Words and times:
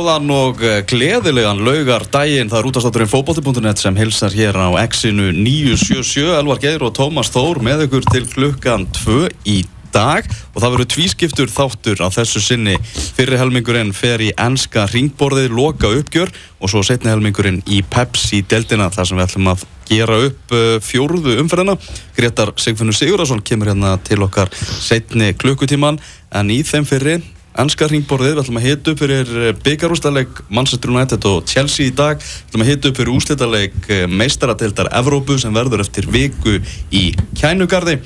Góðan 0.00 0.30
og 0.32 0.62
eh, 0.64 0.78
gleðilegan 0.88 1.58
laugar 1.60 2.06
daginn, 2.08 2.48
það 2.48 2.58
er 2.62 2.66
útastátturinn 2.70 3.10
fókbóti.net 3.10 3.80
sem 3.82 3.98
hilsar 4.00 4.32
hér 4.32 4.56
á 4.56 4.72
X-inu 4.86 5.26
977, 5.36 6.22
Elvar 6.38 6.60
Geir 6.62 6.86
og 6.86 6.94
Tómas 6.96 7.28
Þór 7.34 7.58
með 7.60 7.82
ykkur 7.84 8.06
til 8.08 8.22
klukkan 8.30 8.86
2 8.96 9.18
í 9.44 9.58
dag. 9.92 10.24
Og 10.54 10.62
það 10.62 10.72
verður 10.72 10.88
tvískiptur 10.94 11.52
þáttur 11.52 12.00
á 12.00 12.08
þessu 12.14 12.40
sinni. 12.40 12.78
Fyrri 13.18 13.36
helmingurinn 13.36 13.90
fer 13.92 14.24
í 14.24 14.30
ennska 14.40 14.86
ringborðið, 14.88 15.50
loka 15.58 15.90
uppgjör. 15.98 16.32
Og 16.64 16.72
svo 16.72 16.80
setni 16.86 17.12
helmingurinn 17.12 17.60
í 17.68 17.82
Pepsi-deltina 17.84 18.88
þar 18.94 19.10
sem 19.10 19.20
við 19.20 19.26
ætlum 19.26 19.50
að 19.52 19.66
gera 19.90 20.16
upp 20.30 20.54
uh, 20.56 20.78
fjóruðu 20.80 21.36
umferðina. 21.42 21.76
Gretar 22.16 22.54
Sigfinnur 22.56 22.96
Sigurðarsson 22.96 23.44
kemur 23.44 23.74
hérna 23.74 23.98
til 24.08 24.22
okkar 24.24 24.48
setni 24.80 25.34
klukkutíman 25.36 26.00
en 26.40 26.54
í 26.56 26.62
þeim 26.64 26.88
fyrri 26.88 27.18
Ennska 27.58 27.88
ringborðið, 27.90 28.36
við 28.36 28.40
ætlum 28.44 28.58
að 28.60 28.66
hita 28.68 28.92
upp 28.92 29.00
fyrir 29.02 29.56
byggarústaleg 29.64 30.36
Manchester 30.54 30.92
United 30.92 31.24
og 31.26 31.48
Chelsea 31.50 31.90
í 31.90 31.94
dag. 31.98 32.20
Við 32.22 32.52
ætlum 32.52 32.62
að 32.62 32.70
hita 32.70 32.90
upp 32.90 33.00
fyrir 33.00 33.16
úslítaleg 33.16 33.88
meistaradeildar 34.12 34.90
Evrópu 35.00 35.34
sem 35.42 35.56
verður 35.56 35.82
eftir 35.82 36.06
viku 36.14 36.60
í 36.94 37.08
kænugarði. 37.40 37.98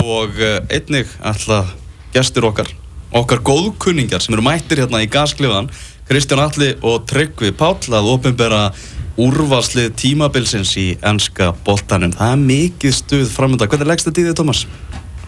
Og 0.00 0.40
eh, 0.40 0.58
einnig 0.72 1.12
ætla 1.20 1.66
gestur 2.16 2.48
okkar 2.48 2.72
okkar 3.16 3.40
góðkunningar 3.44 4.24
sem 4.24 4.34
eru 4.34 4.44
mættir 4.44 4.82
hérna 4.82 5.00
í 5.04 5.08
gasklifan 5.08 5.70
Kristján 6.08 6.42
Alli 6.42 6.72
og 6.84 7.06
Tryggvi 7.08 7.52
Páll 7.56 7.94
að 7.96 8.10
ofinbera 8.12 8.66
úrvarslið 9.20 9.94
tímabilsins 9.96 10.74
í 10.80 10.88
ennska 11.04 11.52
boltanum. 11.64 12.12
Það 12.16 12.34
er 12.34 12.44
mikið 12.50 12.98
stuð 13.00 13.32
framönda 13.32 13.68
Hvernig 13.70 13.92
leggst 13.92 14.10
þetta 14.10 14.24
í 14.24 14.28
þig, 14.28 14.36
Thomas? 14.40 14.66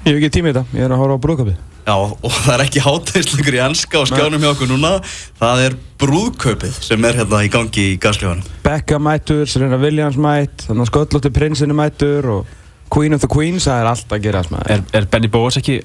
Ég 0.05 0.13
hef 0.13 0.21
ekki 0.21 0.37
tími 0.39 0.53
í 0.53 0.55
þetta, 0.55 0.69
ég 0.77 0.89
er 0.89 0.95
að 0.95 1.05
horfa 1.05 1.21
á 1.21 1.25
brúðköpið 1.25 1.78
Já, 1.89 1.95
og 1.97 2.33
það 2.35 2.51
er 2.53 2.63
ekki 2.67 2.81
hátæðisleikur 2.85 3.55
í 3.57 3.61
ennska 3.65 4.03
á 4.05 4.05
skjánum 4.11 4.43
hjá 4.45 4.51
okkur 4.51 4.69
núna. 4.69 4.91
Það 5.39 5.63
er 5.65 5.77
brúðkaupið 6.03 6.81
sem 6.85 7.07
er 7.09 7.17
hérna 7.23 7.41
í 7.47 7.49
gangi 7.53 7.85
í 7.95 7.99
gasljóðanum. 8.03 8.51
Becca 8.67 8.99
mættur, 9.01 9.49
Serena 9.49 9.79
Williams 9.81 10.19
mætt, 10.21 10.67
þannig 10.67 10.85
að 10.85 10.91
Sköllóttir 10.93 11.33
prinsinu 11.39 11.77
mættur 11.79 12.29
og 12.35 12.53
Queen 12.93 13.17
of 13.17 13.25
the 13.25 13.31
Queens, 13.33 13.65
það 13.71 13.81
er 13.81 13.91
allt 13.95 14.13
að 14.13 14.27
gera 14.27 14.45
þess 14.45 14.53
maður. 14.53 14.75
Er, 14.77 14.85
er 15.01 15.09
Benny 15.15 15.33
Bóas 15.33 15.57
ekki 15.61 15.79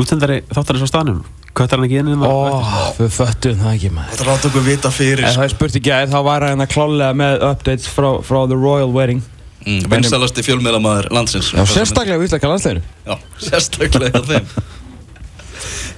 útsendari 0.00 0.42
þáttarins 0.52 0.84
á 0.84 0.88
staðnum? 0.92 1.24
Köttar 1.56 1.80
hann 1.80 1.88
ekki 1.88 1.98
inn 2.02 2.12
inn 2.12 2.22
Ó, 2.22 2.60
við 3.00 3.10
föttum 3.16 3.58
það 3.64 3.74
ekki 3.74 3.94
maður. 3.96 4.12
Þetta 4.12 4.28
rátt 4.28 4.48
okkur 4.50 4.66
vita 4.68 4.92
fyrir. 4.94 5.24
En 5.24 5.38
það 5.40 5.48
er 5.48 5.54
spurt 5.56 5.80
í 5.80 5.82
gæð, 5.88 6.12
þá 6.12 6.20
var 6.28 6.46
hann 6.46 6.64
að 6.64 6.72
klálega 6.76 7.16
með 7.16 7.44
updates 7.48 7.88
frá, 7.90 8.10
frá 8.28 8.44
The 8.44 8.60
Royal 8.60 8.92
Wedding. 8.92 9.24
Mm, 9.60 9.82
Vinstalasti 9.92 10.44
fjölmiðlamæður 10.46 11.10
landsins. 11.12 11.50
Já, 11.52 11.64
sérstaklega 11.68 12.16
við 12.20 12.30
íslenska 12.30 12.48
landsleginu. 12.48 12.84
Já, 13.04 13.16
sérstaklega 13.44 14.22
þeim. 14.24 14.46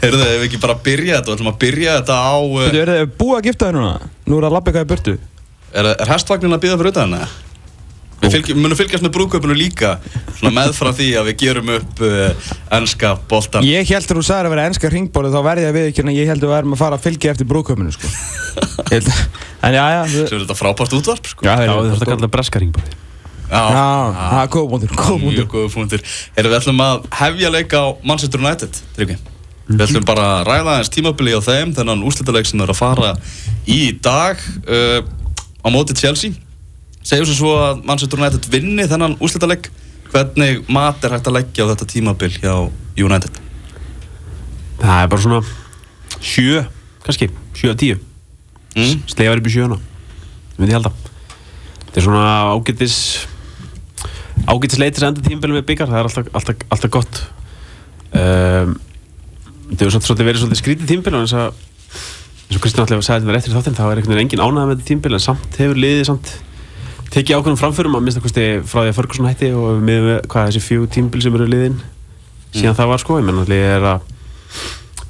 Heyrðu, 0.02 0.24
ef 0.26 0.40
við 0.42 0.48
ekki 0.48 0.60
bara 0.62 0.74
byrja 0.82 1.20
þetta, 1.20 1.30
við 1.30 1.36
ætlum 1.38 1.52
að 1.52 1.60
byrja 1.62 1.94
þetta 2.00 2.16
á... 2.18 2.34
Þú 2.42 2.58
veit, 2.58 2.74
er 2.82 2.92
þið 2.92 3.14
búið 3.20 3.36
að 3.38 3.46
gifta 3.48 3.68
þér 3.68 3.76
núna? 3.78 4.10
Nú 4.26 4.38
er 4.40 4.46
að 4.48 4.54
labba 4.56 4.72
eitthvað 4.72 4.84
í 4.84 4.90
burtu. 4.92 5.14
Er, 5.72 5.88
er 5.94 6.10
hestvagnin 6.10 6.56
að 6.56 6.62
býða 6.64 6.78
fyrir 6.80 6.92
utan 6.92 7.14
það? 7.16 7.40
Við 8.22 8.34
fylg, 8.36 8.50
munum 8.54 8.78
fylgjast 8.78 9.02
með 9.02 9.12
brúðkaupinu 9.16 9.54
líka, 9.58 9.96
svona 10.38 10.52
meðfram 10.54 10.94
því 10.94 11.06
að 11.18 11.24
við 11.30 11.38
gerum 11.40 11.70
upp 11.74 12.02
uh, 12.06 12.50
ennska 12.76 13.08
boltan. 13.30 13.64
Ég 13.66 13.88
held 13.90 14.06
að 14.06 14.20
þú 14.20 14.22
sagði 14.28 14.46
að 14.50 14.54
vera 14.54 14.66
ennska 14.70 14.90
ringborðu, 14.92 15.32
þá 15.34 15.40
verði 15.48 15.64
ég 15.64 15.72
að 15.72 15.78
við 15.78 15.88
ekki, 15.90 16.04
en 16.04 16.12
ég 16.14 16.30
held 16.30 16.44
að 16.46 16.52
við 16.52 16.58
erum 16.60 16.76
að 16.76 16.82
fara 16.84 16.98
að 17.00 17.06
fylgja 17.08 17.32
eftir 17.34 17.48
brúðkaupinu, 17.50 17.94
sko. 17.96 18.12
En 19.62 19.74
já, 19.74 19.82
já. 19.94 20.00
Svo 20.12 20.36
er 20.38 20.44
þetta 20.44 20.58
frábært 20.58 20.94
útvarp, 20.98 21.26
sko. 21.32 21.46
Já, 21.46 21.52
Já, 21.66 21.72
þú 21.72 21.88
þarfst 21.88 22.04
að 22.06 22.12
kalla 22.12 22.26
það 22.26 22.32
breska 22.36 22.62
ringborði. 22.62 22.96
Já, 23.52 23.62
það 23.74 24.38
er 24.38 24.50
góð 24.54 24.70
búndur, 24.70 24.94
góð 24.96 25.18
Mjög 25.18 25.26
búndur. 25.26 25.50
góða 25.52 25.72
punktir. 25.74 26.04
Erum 26.38 26.54
við 26.54 26.58
ætlum 26.62 26.82
að 26.86 27.06
hefja 27.18 27.50
leik 27.52 27.74
á 27.78 27.82
Manchester 28.06 28.42
United, 28.42 28.80
Tryggvi. 28.96 29.18
Við 29.68 29.84
ætlum 29.86 30.06
bara 30.06 30.24
að 30.40 30.48
ræða 30.48 30.72
aðeins 30.74 30.90
tímabili 30.92 31.34
á 31.38 31.40
þeim, 31.44 31.72
þennan 31.76 32.02
úrslitaleg 32.06 32.48
sem 32.48 32.62
er 32.64 32.72
að 32.72 32.80
fara 32.80 33.12
í 33.70 33.80
dag 34.02 34.40
uh, 34.66 35.00
á 35.62 35.68
móti 35.70 35.94
Chelsea. 35.96 36.34
Segjum 37.02 37.28
sem 37.30 37.38
svo 37.38 37.54
að 37.58 37.84
Manchester 37.86 38.20
United 38.20 38.48
vinni 38.50 38.86
þennan 38.90 39.16
úrslitaleg. 39.22 39.70
Hvernig 40.12 40.66
mat 40.68 41.02
er 41.06 41.14
hægt 41.14 41.30
að 41.30 41.38
leggja 41.38 41.64
á 41.64 41.70
þetta 41.72 41.88
tímabil 41.88 42.34
hjá 42.34 42.54
United? 43.00 43.38
Það 44.82 44.98
er 44.98 45.10
bara 45.14 45.24
svona 45.24 45.40
sjö, 46.18 46.64
kannski, 47.06 47.30
sjö 47.56 47.72
að 47.72 47.80
tíu. 47.80 47.98
Mm? 48.76 49.02
Slegja 49.08 49.32
verið 49.32 49.42
upp 49.44 49.50
í 49.50 49.54
sjöuna. 49.54 49.78
Það 50.52 50.62
myndi 50.62 50.74
ég 50.74 50.78
halda. 50.80 50.92
Þetta 51.86 52.00
er 52.00 52.06
svona 52.06 52.36
ágættis, 52.52 52.96
ágættis 54.48 54.80
leitis 54.82 55.06
enda 55.06 55.24
tímabili 55.24 55.58
með 55.58 55.68
byggar. 55.70 55.90
Það 55.92 56.02
er 56.02 56.10
alltaf, 56.10 56.32
alltaf, 56.40 56.66
alltaf 56.76 56.94
gott. 56.98 57.22
Um, 58.12 58.76
þetta 59.72 59.88
hefur 59.88 60.06
svolítið 60.06 60.28
verið 60.28 60.42
svolítið 60.44 60.62
skrítið 60.62 60.92
tímabili 60.92 61.18
og 61.18 61.26
eins 61.26 61.36
að 61.36 61.48
eins 62.46 62.56
og 62.58 62.62
Kristján 62.62 62.86
allir 62.86 63.04
sagði 63.06 63.32
þetta 63.32 63.50
í 63.50 63.56
þáttinn 63.56 63.78
þá 63.78 63.84
er 63.88 64.00
einhvern 64.00 64.14
veginn 64.14 64.24
engin 64.26 64.44
ánægð 64.44 64.68
með 64.68 64.74
þetta 64.76 64.88
tímabili 64.90 65.18
en 65.18 65.24
samt 65.26 65.58
hefur 65.62 65.80
liðið 65.82 66.06
samt 66.10 66.32
tekið 67.12 67.38
ákveðum 67.38 67.60
framförum 67.60 67.96
að 67.96 68.12
að 68.12 68.24
kosti 68.26 68.44
frá 68.64 68.82
því 68.82 68.92
að 68.92 68.98
Ferguson 68.98 69.28
hætti 69.28 69.50
og 69.56 69.82
með 69.84 70.08
hvað 70.32 70.48
þessi 70.48 70.62
fjög 70.66 70.86
tímabili 70.92 71.24
sem 71.24 71.36
eru 71.38 71.48
liðin 71.48 71.80
síðan 72.52 72.76
það 72.76 72.90
var 72.92 73.02
sko, 73.02 73.18
ég 73.20 73.26
menn 73.26 73.40
allir 73.42 73.64
er 73.64 73.86
að 73.94 74.08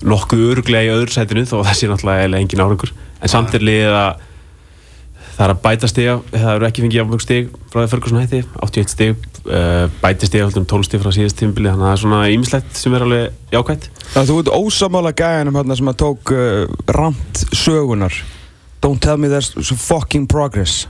nokkuð 0.06 0.45
öruglega 0.50 0.87
í 0.87 0.93
öðru 0.94 1.15
sætinu 1.15 1.44
þó 1.47 1.56
að 1.61 1.69
það 1.69 1.79
sé 1.79 1.91
náttúrulega 1.91 2.39
engin 2.39 2.62
árangur. 2.62 2.93
En 3.23 3.31
samt 3.31 3.55
er 3.55 3.65
liðið 3.67 3.97
að 3.99 4.25
það 5.33 5.44
er 5.47 5.55
að 5.55 5.62
bæta 5.65 5.91
stiga, 5.91 6.17
það 6.33 6.55
eru 6.55 6.69
ekki 6.69 6.84
fengið 6.84 6.99
jafnmjög 7.00 7.25
stig 7.25 7.53
frá 7.73 7.79
því 7.79 7.84
að 7.84 7.93
Ferguson 7.94 8.23
hætti, 8.23 8.43
81 8.67 8.93
stig 8.93 9.23
uh, 9.49 9.85
bæti 10.03 10.29
stig 10.29 10.45
um 10.47 10.67
12 10.69 10.89
stig 10.89 11.03
frá 11.03 11.13
síðast 11.15 11.39
tímabili 11.41 11.71
þannig 11.71 11.85
að 11.85 11.91
það 11.91 11.97
er 11.97 12.03
svona 12.05 12.23
ýmislegt 12.35 12.79
sem 12.79 12.97
er 12.97 13.07
alveg 13.07 13.53
jákvætt 13.55 13.91
Það 14.13 14.31
þú 14.31 14.39
ert 14.43 14.51
ósamála 14.57 15.13
gæjanum 15.17 15.57
hérna 15.61 15.77
sem 15.79 15.93
að 15.93 16.01
tók 16.03 16.33
uh, 16.37 16.65
rant 16.93 17.45
sögunar. 17.57 18.17
Don't 18.83 19.01
tell 19.01 19.17
me 19.17 19.31
there's 19.31 19.55
fucking 19.87 20.27
progress. 20.29 20.83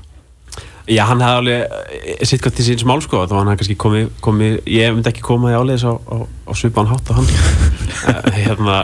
Já, 0.90 1.04
hann 1.06 1.22
hefði 1.22 1.38
alveg 1.38 1.74
eh, 2.18 2.24
sitt 2.26 2.42
gott 2.42 2.56
til 2.58 2.66
síns 2.66 2.82
mál 2.88 2.98
sko 3.04 3.20
þá 3.30 3.36
hann 3.36 3.52
hefði 3.52 3.60
kannski 3.60 3.76
komið, 3.78 4.08
komið 4.24 4.56
ég 4.74 4.96
myndi 4.96 5.12
ekki 5.12 5.22
koma 5.22 5.52
í 5.52 5.54
áleiðis 5.54 5.84
á, 5.86 5.94
á, 5.94 6.16
á 6.26 6.52
svipan 6.58 6.90
hátt 6.90 7.12
á 7.14 7.18
hann 7.20 7.30
Eh, 8.02 8.32
hérna 8.48 8.80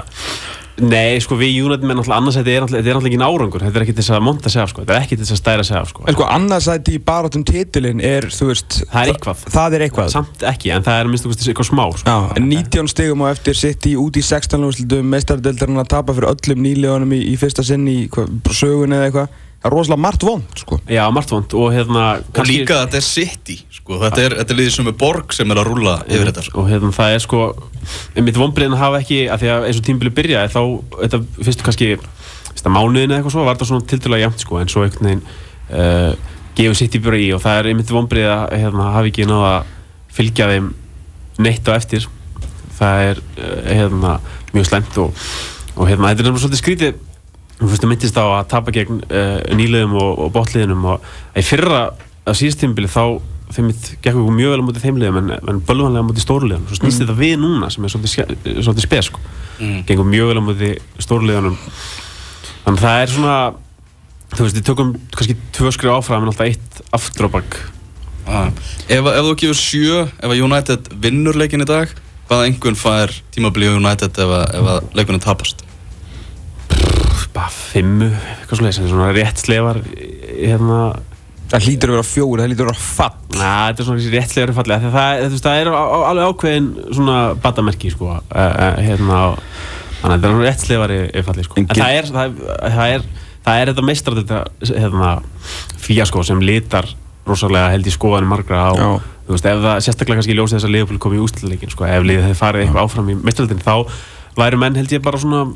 Nei, 0.83 1.19
sko 1.23 1.39
við 1.39 1.57
United 1.65 1.87
með 1.87 2.01
náttúrulega 2.01 2.23
annars 2.23 2.39
þetta 2.39 2.53
er 2.55 2.67
náttúrulega, 2.67 2.95
er 2.95 3.09
ekki 3.11 3.21
nárangur 3.23 3.65
þetta 3.67 3.81
er 3.81 3.87
ekki 3.87 3.97
til 3.97 4.05
þess 4.05 4.15
að 4.19 4.27
monta 4.29 4.53
sig 4.53 4.63
af 4.63 4.73
sko 4.73 4.85
þetta 4.85 4.95
er 4.97 5.07
ekki 5.07 5.17
til 5.19 5.25
þess 5.25 5.35
að 5.35 5.41
stæra 5.43 5.67
sig 5.67 5.79
af 5.79 5.91
sko 5.93 6.09
En 6.09 6.17
sko, 6.17 6.29
annarsæti 6.33 6.95
í 6.97 7.01
barátum 7.05 7.43
titilinn 7.47 8.01
er, 8.05 8.29
þú 8.33 8.51
veist... 8.53 8.79
Það 8.89 9.03
er 9.03 9.13
eitthvað. 9.13 9.43
Það 9.53 9.77
er 9.77 9.85
eitthvað. 9.87 10.13
Samt 10.15 10.45
ekki, 10.49 10.71
en 10.73 10.87
það 10.87 11.01
er 11.03 11.11
minnst 11.11 11.29
eitthvað 11.29 11.69
smá 11.69 11.85
sko. 11.99 12.15
Já, 12.15 12.39
en 12.39 12.49
19 12.49 12.93
stigum 12.93 13.25
á 13.25 13.29
eftir 13.33 13.59
sitt 13.59 13.89
í 13.91 13.93
út 14.01 14.17
í 14.17 14.25
16 14.25 14.65
lúslutum 14.65 15.11
meistardeldarinn 15.13 15.83
að 15.83 15.91
tapa 15.93 16.17
fyrir 16.17 16.33
öllum 16.33 16.65
nýlegunum 16.65 17.13
í, 17.19 17.21
í 17.33 17.37
fyrsta 17.41 17.67
sinn 17.67 17.85
í 17.91 17.99
sögun 18.09 18.97
eða 18.97 19.11
eitthvað. 19.11 19.37
Það 19.59 19.67
er 19.67 19.75
rosalega 19.75 20.03
margt 20.05 20.23
vond, 20.23 20.53
sko. 20.55 20.77
Já, 20.87 21.01
margt 21.11 21.33
vond 21.35 21.55
og 21.59 21.73
hérna 21.75 22.03
Og 22.31 22.47
líka 22.47 22.77
þetta 22.85 22.99
er 23.01 23.07
City, 23.07 23.57
sko. 23.75 23.97
Þetta 24.05 24.23
er, 24.23 24.37
þetta 24.39 24.55
er 24.55 24.59
liðið 24.61 24.77
sem 24.77 24.91
er 24.93 24.95
borg 25.01 25.35
sem 25.35 25.51
er 25.51 25.59
að 25.59 25.71
rúlla 25.73 25.97
yfir 26.07 26.31
þetta, 26.31 26.45
sko. 26.47 26.63
og 26.63 26.71
hérna 26.71 26.91
það 26.95 27.15
er 27.17 27.25
sko 27.25 27.41
mitt 28.23 28.39
vonbreiðin 28.39 28.79
hafa 28.79 29.01
ekki, 29.03 29.19
af 29.33 29.43
því 29.43 29.51
að 29.51 29.67
eins 29.67 29.81
og 29.81 29.87
tímbili 29.89 30.13
byrjaði 30.15 30.53
þá, 30.55 30.63
þetta 31.03 31.21
fyrstu 31.41 31.67
kannski 31.67 31.91
fyrsta 31.99 32.73
mánuðin 32.75 33.11
eða 33.11 33.19
eitthvað 33.19 33.35
svo, 33.35 33.47
var 33.49 33.59
þetta 33.59 33.69
svona 33.73 33.89
tildulega 33.91 34.29
jæmt 34.29 34.45
sko, 34.45 34.61
en 34.61 34.71
svo 34.71 34.85
einhvern 34.85 35.09
veginn 35.09 35.25
uh, 35.75 36.13
gefur 36.59 36.79
sitt 36.79 36.95
í 36.95 37.03
byrja 37.03 37.25
í 37.25 37.35
og 37.35 37.43
það 37.43 37.61
er 37.61 37.71
einmitt 37.73 37.93
vonbreið 37.95 38.31
að 38.35 38.55
hérna, 38.63 38.89
hafi 38.95 39.13
ekki 39.13 39.29
náða 39.29 39.51
að 39.57 39.75
fylgja 40.19 40.49
þeim 40.53 40.71
neitt 41.43 41.71
á 41.71 41.73
eftir 41.75 42.09
það 42.79 43.05
er 43.11 43.23
uh, 43.25 43.61
hérna, 43.69 44.17
mjög 44.55 44.71
slemt 44.71 45.03
og, 45.03 45.29
og 45.75 45.91
hérna, 45.91 46.11
þetta 46.11 46.25
er 46.25 46.29
náttúrulega 46.29 46.45
svolítið 46.47 46.63
skrítið 46.65 47.05
Þú 47.59 47.69
fyrst 47.73 47.85
að 47.87 47.91
myndist 47.91 48.19
á 48.21 48.25
að 48.39 48.45
tapa 48.53 48.71
gegn 48.75 49.01
uh, 49.09 49.39
nýliðum 49.59 49.97
og, 49.99 50.11
og 50.27 50.33
botliðinum 50.37 50.85
og 50.93 51.09
í 51.39 51.43
fyrra 51.43 51.81
á 52.23 52.31
síðustímbili 52.39 52.91
þá 52.93 53.03
þeim 53.49 53.71
gekk 54.05 54.13
okkur 54.13 54.35
mjög 54.37 54.53
vel 54.53 54.61
á 54.61 54.67
móti 54.69 54.83
þeim 54.83 54.99
liðum 55.01 55.19
en, 55.23 55.31
en 55.41 55.61
bölvanlega 55.67 56.05
á 56.05 56.09
móti 56.11 56.23
stóruliðum 56.23 56.67
svo 56.69 56.77
snýst 56.83 57.01
þetta 57.03 57.17
við 57.19 57.39
núna 57.41 57.71
sem 57.73 57.87
er 57.89 57.93
svolítið, 57.95 58.13
ske- 58.13 58.53
svolítið 58.61 58.85
spes 58.85 59.09
sko. 59.09 59.23
Mm. 59.59 59.79
gengur 59.89 60.07
mjög 60.13 60.29
vel 60.31 60.39
á 60.39 60.45
móti 60.45 60.69
stóruliðunum 61.03 61.57
þannig 62.67 62.77
að 62.77 62.85
það 62.85 63.01
er 63.07 63.13
svona 63.15 63.39
þú 64.37 64.45
veist, 64.45 64.59
við 64.61 64.67
tökum 64.69 64.93
kannski 65.17 65.37
tvö 65.57 65.73
skrif 65.75 65.95
áfram 65.97 66.27
en 66.27 66.31
alltaf 66.31 66.51
eitt 66.51 66.83
aftur 67.01 67.31
á 67.33 67.35
bakk 67.41 67.59
Ah. 68.29 68.51
Ef, 68.93 69.07
ef 69.09 69.25
þú 69.25 69.31
gefur 69.41 69.57
sjö, 69.57 70.01
ef 70.21 70.29
að 70.29 70.41
United 70.45 70.91
vinnur 71.01 71.39
leikin 71.41 71.65
í 71.65 71.67
dag, 71.71 71.89
hvaða 72.29 72.51
engun 72.51 72.77
fær 72.77 73.09
tímabili 73.33 73.71
á 73.73 73.81
United 73.81 74.21
ef 74.21 74.33
að, 74.37 74.43
ef 74.59 74.67
að 74.75 74.91
leikunum 74.99 75.23
tapast? 75.25 75.63
Bara 77.39 77.53
fimmu, 77.55 78.09
eitthvað 78.35 78.61
svona, 78.61 78.73
svona 78.93 79.13
rétt 79.17 79.45
slefar 79.47 79.81
hérna, 79.87 80.81
Það 81.49 81.63
hlýtur 81.65 81.89
að 81.89 81.95
vera 81.97 82.05
fjóri, 82.05 82.43
það 82.43 82.51
hlýtur 82.51 82.67
að 82.67 82.69
vera 82.69 82.81
fall. 82.85 83.15
Na, 83.33 83.51
þetta 83.71 83.81
er 83.81 83.87
svona 83.87 83.95
kannski 83.97 84.11
réttlega 84.13 84.55
falli 84.59 84.75
af 84.75 84.83
því 84.83 84.89
að 84.89 84.97
það, 84.99 85.21
það, 85.23 85.31
það, 85.33 85.39
það 85.47 85.61
er 85.63 85.71
á- 85.73 85.89
á- 85.89 86.09
alveg 86.11 86.27
ákveðin 86.29 86.67
svona 86.99 87.15
batamerki 87.47 87.93
sko, 87.95 88.09
uh, 88.13 88.19
uh, 88.37 88.83
hérna, 88.85 89.21
þannig 90.03 90.11
að 90.11 90.13
þetta 90.13 90.29
er 90.29 90.35
svona 90.35 90.51
réttlega 90.51 91.23
falli 91.31 91.47
sko. 91.47 91.57
En 91.63 91.71
það 91.73 91.95
er, 92.03 92.11
það, 92.19 92.37
það 92.77 92.93
er 92.99 93.07
það 93.49 93.63
er 93.63 93.71
þetta 93.73 93.87
meistrar 93.89 94.19
þetta 94.21 94.43
hérna, 94.83 95.15
fíasko 95.87 96.25
sem 96.29 96.45
litar 96.45 96.91
rosalega 97.29 97.73
held 97.73 97.89
í 97.89 97.95
skoðanum 97.97 98.33
margra 98.35 98.61
á 98.69 98.73
Já. 98.77 98.91
þú 99.25 99.35
veist, 99.39 99.49
ef 99.49 99.65
það 99.65 99.81
sérstaklega 99.87 100.21
kannski 100.21 100.37
ljósið 100.37 100.59
þess 100.59 100.69
að 100.69 100.75
Leopold 100.77 101.01
kom 101.05 101.17
í 101.17 101.23
ústilleikin 101.25 101.73
sko, 101.73 101.89
ef 101.89 102.05
liðið 102.05 102.27
hefði 102.29 102.39
farið 102.43 102.65
eitthvað 102.67 102.85
áfram 102.85 103.09
í 103.13 103.17
meistaraldin 103.25 103.65
þá 103.65 103.75
væri 104.39 104.59
menn 104.61 104.77
held 104.79 104.93
ég 104.95 105.03
bara 105.05 105.19
svona 105.21 105.47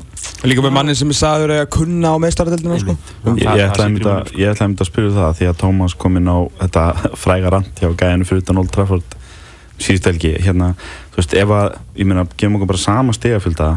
Líka 0.43 0.59
með 0.65 0.73
mannin 0.75 0.95
sem 0.99 1.07
er 1.13 1.15
sagður 1.15 1.51
að 1.55 1.61
kunna 1.71 2.09
á 2.11 2.17
meistaradeldina, 2.19 2.75
sko. 2.81 2.95
um 3.23 3.37
Ég, 3.39 3.45
það- 3.47 3.59
ég 3.61 3.75
sé 3.77 3.83
einmitt 3.85 4.07
að, 4.11 4.31
einmitt 4.59 4.81
að 4.83 4.89
spyrja 4.89 5.11
það 5.15 5.37
því 5.39 5.47
að 5.49 5.57
Tómas 5.61 5.93
kom 5.97 6.17
inn 6.19 6.27
á 6.27 6.37
þetta 6.65 6.83
fræga 7.23 7.51
rant 7.53 7.79
hjá 7.79 7.89
gæðinu 7.95 8.27
fyrir 8.27 8.43
utan 8.43 8.59
Old 8.59 8.71
Trafford 8.75 9.15
síðust 9.83 10.05
helgi. 10.11 10.33
Hérna, 10.43 10.73
þú 11.13 11.21
veist, 11.21 11.33
ef 11.39 11.53
að, 11.55 11.77
ég 11.97 12.05
meina, 12.09 12.25
gefum 12.37 12.57
okkur 12.59 12.71
bara 12.73 12.81
sama 12.83 13.15
stegafylgda 13.15 13.69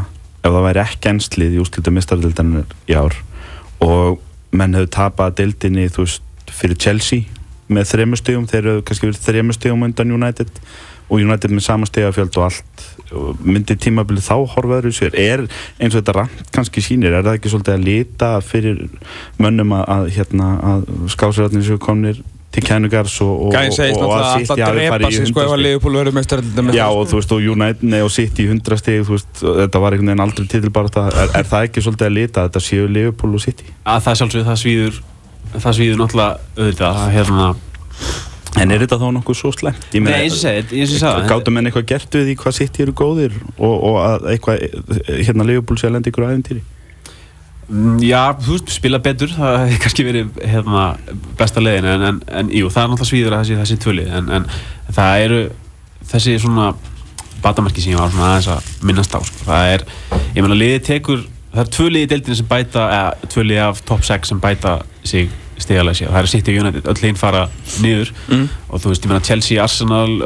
ef 0.43 0.51
það 0.51 0.65
væri 0.67 0.83
ekki 0.83 1.09
enslið 1.13 1.55
í 1.55 1.61
úrslutu 1.63 1.91
mistardildanir 1.95 2.75
í 2.91 2.93
ár 2.99 3.15
og 3.83 4.19
menn 4.51 4.75
hefur 4.77 4.91
tapað 4.97 5.37
deildinni, 5.39 5.87
þú 5.91 6.03
veist, 6.05 6.21
fyrir 6.51 6.77
Chelsea 6.83 7.25
með 7.71 7.89
þremur 7.93 8.19
stegum, 8.21 8.45
þeir 8.47 8.61
eru 8.63 8.83
kannski 8.87 9.07
verið 9.09 9.23
þremur 9.25 9.55
stegum 9.57 9.81
undan 9.87 10.13
United 10.15 10.51
og 11.07 11.19
United 11.21 11.53
með 11.53 11.65
sama 11.67 11.87
stegafjöld 11.89 12.37
og 12.39 12.47
allt 12.49 12.87
og 13.15 13.43
myndi 13.45 13.77
tímabilið 13.79 14.25
þá 14.27 14.35
horfa 14.53 14.79
öðru 14.81 14.93
sér 14.95 15.13
er 15.15 15.45
eins 15.79 15.93
og 15.93 16.01
þetta 16.01 16.15
rant 16.17 16.49
kannski 16.55 16.83
sýnir 16.83 17.15
er 17.15 17.23
það 17.23 17.37
ekki 17.39 17.51
svolítið 17.53 17.75
að 17.77 17.85
lita 17.85 18.31
fyrir 18.43 18.81
mönnum 19.39 19.77
að, 19.77 19.85
að, 19.95 20.09
hérna, 20.17 20.49
að 20.71 20.89
skásirarnir 21.13 21.63
séu 21.67 21.79
komnir 21.79 22.19
til 22.51 22.63
kænugars 22.63 23.15
og, 23.21 23.47
og, 23.47 23.55
og, 23.55 24.51
drepa 24.57 24.93
farið 24.95 25.07
í 25.07 25.17
sig, 25.17 25.25
ef 25.27 25.35
100 25.35 25.43
að 25.43 25.51
stig. 25.51 25.63
Leopold 25.65 25.97
verður 25.99 26.15
meistaradeldina. 26.15 26.75
Já 26.75 26.85
og 26.87 27.09
þú 27.09 27.19
veist 27.19 27.33
og 27.35 27.49
United 27.53 27.89
nei, 27.91 27.99
og 28.05 28.13
City 28.15 28.45
í 28.45 28.51
100 28.53 28.79
stig 28.81 29.03
þú 29.03 29.17
veist 29.17 29.43
og 29.43 29.59
þetta 29.61 29.81
var 29.83 29.95
einhvern 29.95 30.13
veginn 30.13 30.23
aldrei 30.23 30.47
það 30.47 31.11
er, 31.11 31.35
er 31.41 31.51
það 31.51 31.67
ekki 31.67 31.83
svolítið 31.85 32.07
að 32.07 32.15
lita 32.15 32.41
að 32.41 32.49
þetta 32.49 32.63
séu 32.67 32.87
Liverpool 32.91 33.35
og 33.37 33.43
City 33.43 33.67
að 33.83 34.01
það 34.07 34.19
sjálfsög 34.21 34.47
það 34.47 34.59
svíður 34.63 35.01
það 35.57 35.77
svíður 35.79 36.01
náttúrulega 36.01 36.39
auðvitað 36.57 37.01
að, 37.03 37.11
hérna, 37.17 37.51
en 38.55 38.71
er 38.71 38.85
þetta 38.85 39.01
þá 39.01 39.07
nokkuð 39.17 39.39
svo 39.41 39.51
slemt? 39.55 39.89
Ég 39.91 40.01
Nei, 40.01 40.07
meina, 40.07 40.31
og 40.31 40.39
segi, 40.39 40.63
eins 40.71 40.93
og 40.93 40.97
ég 40.97 41.03
sagði 41.03 41.29
Gáttu 41.33 41.53
menn 41.53 41.69
eitthvað 41.69 41.89
gert 41.91 42.17
við 42.17 42.31
því 42.31 42.39
hvað 42.41 42.57
City 42.61 42.85
eru 42.85 42.95
góðir 42.97 43.37
og, 43.57 43.75
og 43.75 43.99
að 44.05 44.31
eitthvað 44.33 44.65
hérna 45.27 45.47
Liverpool 45.47 45.79
sé 45.79 45.89
að 45.89 45.97
lenda 45.97 46.11
ykkur 46.13 46.27
æfintýri 46.29 46.63
Mm, 47.67 47.97
Já, 47.99 48.31
þú 48.39 48.53
veist, 48.55 48.69
spila 48.71 48.99
betur, 49.03 49.31
það 49.35 49.57
hefði 49.65 49.77
kannski 49.83 50.03
verið 50.07 50.37
hérna, 50.39 50.83
besta 51.35 51.59
leiðin 51.59 51.89
en, 51.91 52.05
en, 52.09 52.19
en 52.39 52.51
jú, 52.55 52.69
það 52.71 52.85
er 52.85 52.91
náttúrulega 52.93 53.09
svíður 53.09 53.33
að 53.35 53.41
þessi, 53.41 53.57
þessi 53.59 53.79
tvöli 53.83 54.05
en, 54.07 54.29
en 54.37 54.45
það 54.95 55.23
eru 55.25 55.39
þessi 56.07 56.35
svona 56.39 56.69
batamarki 57.43 57.83
sem 57.83 57.91
ég 57.91 57.99
var 57.99 58.13
svona 58.13 58.29
aðeins 58.29 58.47
að 58.53 58.69
minnast 58.87 59.11
á 59.11 59.19
sko. 59.19 59.43
það 59.49 59.71
er, 59.73 59.83
ég 60.37 60.39
meina 60.45 60.59
liðið 60.61 60.85
tekur 60.87 61.25
það 61.27 61.61
er 61.65 61.73
tvö 61.75 61.89
liðið 61.91 62.07
í 62.07 62.11
deildinu 62.13 62.39
sem 62.39 62.49
bæta 62.53 62.87
eða 62.95 63.29
tvö 63.35 63.45
liðið 63.49 63.63
af 63.65 63.83
top 63.91 64.07
6 64.13 64.31
sem 64.31 64.41
bæta 64.47 64.73
sig 65.03 65.35
sér, 65.61 66.09
það 66.11 66.19
er 66.21 66.29
City 66.31 66.53
og 66.53 66.63
United 66.63 66.89
öll 66.91 67.05
einn 67.09 67.19
fara 67.19 67.45
niður. 67.83 68.11
Og 68.69 68.81
þú 68.81 68.91
veist, 68.91 69.05
ég 69.05 69.11
meina 69.11 69.23
Chelsea, 69.25 69.61
Arsenal, 69.63 70.17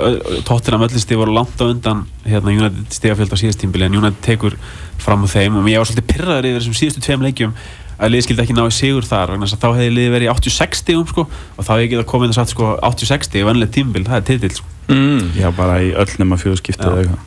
Tottenham 0.48 0.86
öll 0.88 1.00
stig 1.00 1.18
voru 1.18 1.34
langt 1.36 1.62
á 1.62 1.66
undan 1.68 2.06
hérna, 2.26 2.52
United 2.52 2.92
stigafjöld 2.92 3.32
á 3.32 3.38
síðast 3.40 3.62
tímbili 3.62 3.88
en 3.88 3.96
United 3.96 4.22
tekur 4.26 4.58
fram 5.02 5.24
á 5.24 5.28
þeim. 5.32 5.62
Og 5.62 5.70
ég 5.72 5.80
var 5.82 5.88
svolítið 5.90 6.12
pyrraður 6.12 6.50
yfir 6.50 6.60
þessum 6.62 6.78
síðustu 6.82 7.06
tveim 7.06 7.26
leikjum 7.26 7.56
að 8.02 8.12
liðið 8.16 8.26
skildi 8.26 8.44
ekki 8.46 8.58
ná 8.58 8.64
í 8.66 8.74
sigur 8.74 9.06
þar 9.06 9.36
vegna 9.36 9.46
þess 9.46 9.58
að 9.58 9.62
þá 9.62 9.78
hefði 9.78 9.92
liðið 9.94 10.14
verið 10.16 10.26
í 10.26 10.32
86 10.34 10.80
stigum 10.82 11.08
sko, 11.12 11.26
og 11.30 11.66
þá 11.68 11.72
hefði 11.76 11.90
getað 11.92 12.08
komið 12.10 12.32
og 12.32 12.38
sagt 12.40 12.54
sko, 12.56 12.70
86 12.82 13.30
stig, 13.30 13.46
vennileg 13.46 13.74
tímbil, 13.76 14.06
það 14.08 14.18
er 14.18 14.26
titill 14.32 14.56
sko. 14.58 14.72
Mm. 14.90 15.28
Já 15.38 15.48
bara 15.54 15.76
í 15.86 15.92
öll 15.94 16.16
nema 16.18 16.40
fjóðskipti 16.42 16.82
eða 16.82 17.04
eitthvað 17.04 17.20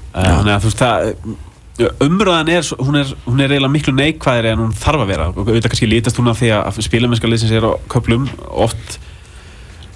Umröðan 1.74 2.52
er, 2.54 2.66
hún 2.78 3.00
er, 3.00 3.08
hún 3.24 3.40
er 3.42 3.50
eiginlega 3.50 3.72
miklu 3.72 3.94
neikvæðri 3.96 4.52
en 4.52 4.60
hún 4.62 4.76
þarf 4.78 5.02
að 5.02 5.10
vera. 5.10 5.30
Auðvitað 5.34 5.72
kannski 5.72 5.88
lítast 5.90 6.20
hún 6.20 6.30
af 6.30 6.38
því 6.38 6.52
að 6.54 6.78
spílamennska 6.86 7.30
liðsins 7.30 7.54
er 7.56 7.66
á 7.66 7.72
köplum 7.90 8.28
oft 8.50 9.00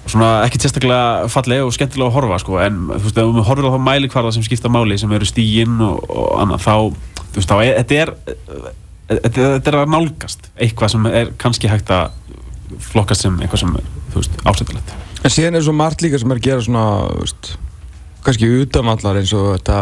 svona 0.09 0.29
ekki 0.45 0.59
sérstaklega 0.59 1.29
fallega 1.31 1.65
og 1.67 1.73
skemmtilega 1.75 2.09
að 2.09 2.15
horfa 2.17 2.39
sko, 2.41 2.57
en 2.63 2.81
þú 2.89 2.99
veist, 3.05 3.21
ef 3.21 3.31
við 3.35 3.47
horfum 3.47 3.77
á 3.77 3.87
mælikvarða 3.91 4.33
sem 4.35 4.45
skipta 4.45 4.71
máli 4.71 4.97
sem 4.99 5.11
eru 5.15 5.27
stíginn 5.27 5.79
og, 5.85 6.01
og 6.09 6.29
annað, 6.41 6.65
þá, 6.65 6.75
þú 7.19 7.37
veist, 7.37 7.51
þá 7.51 7.57
er, 7.59 7.73
þetta 7.77 7.99
er 7.99 8.13
þetta, 9.09 9.47
þetta 9.55 9.71
er 9.71 9.79
að 9.79 9.93
nálgast 9.93 10.49
eitthvað 10.57 10.93
sem 10.95 11.09
er 11.11 11.33
kannski 11.41 11.71
hægt 11.71 11.93
að 11.93 12.11
flokkast 12.89 13.25
sem 13.25 13.39
eitthvað 13.41 13.63
sem 13.63 13.75
þú 14.13 14.23
veist, 14.23 14.39
ásættilegt 14.45 14.95
En 15.19 15.33
síðan 15.33 15.59
er 15.59 15.65
svo 15.65 15.73
margt 15.75 16.03
líka 16.03 16.19
sem 16.21 16.31
er 16.31 16.39
að 16.39 16.45
gera 16.45 16.63
svona, 16.63 16.85
veist, 17.19 17.53
kannski 18.23 18.49
utanallar 18.61 19.19
eins 19.19 19.33
og 19.35 19.51
þetta 19.57 19.79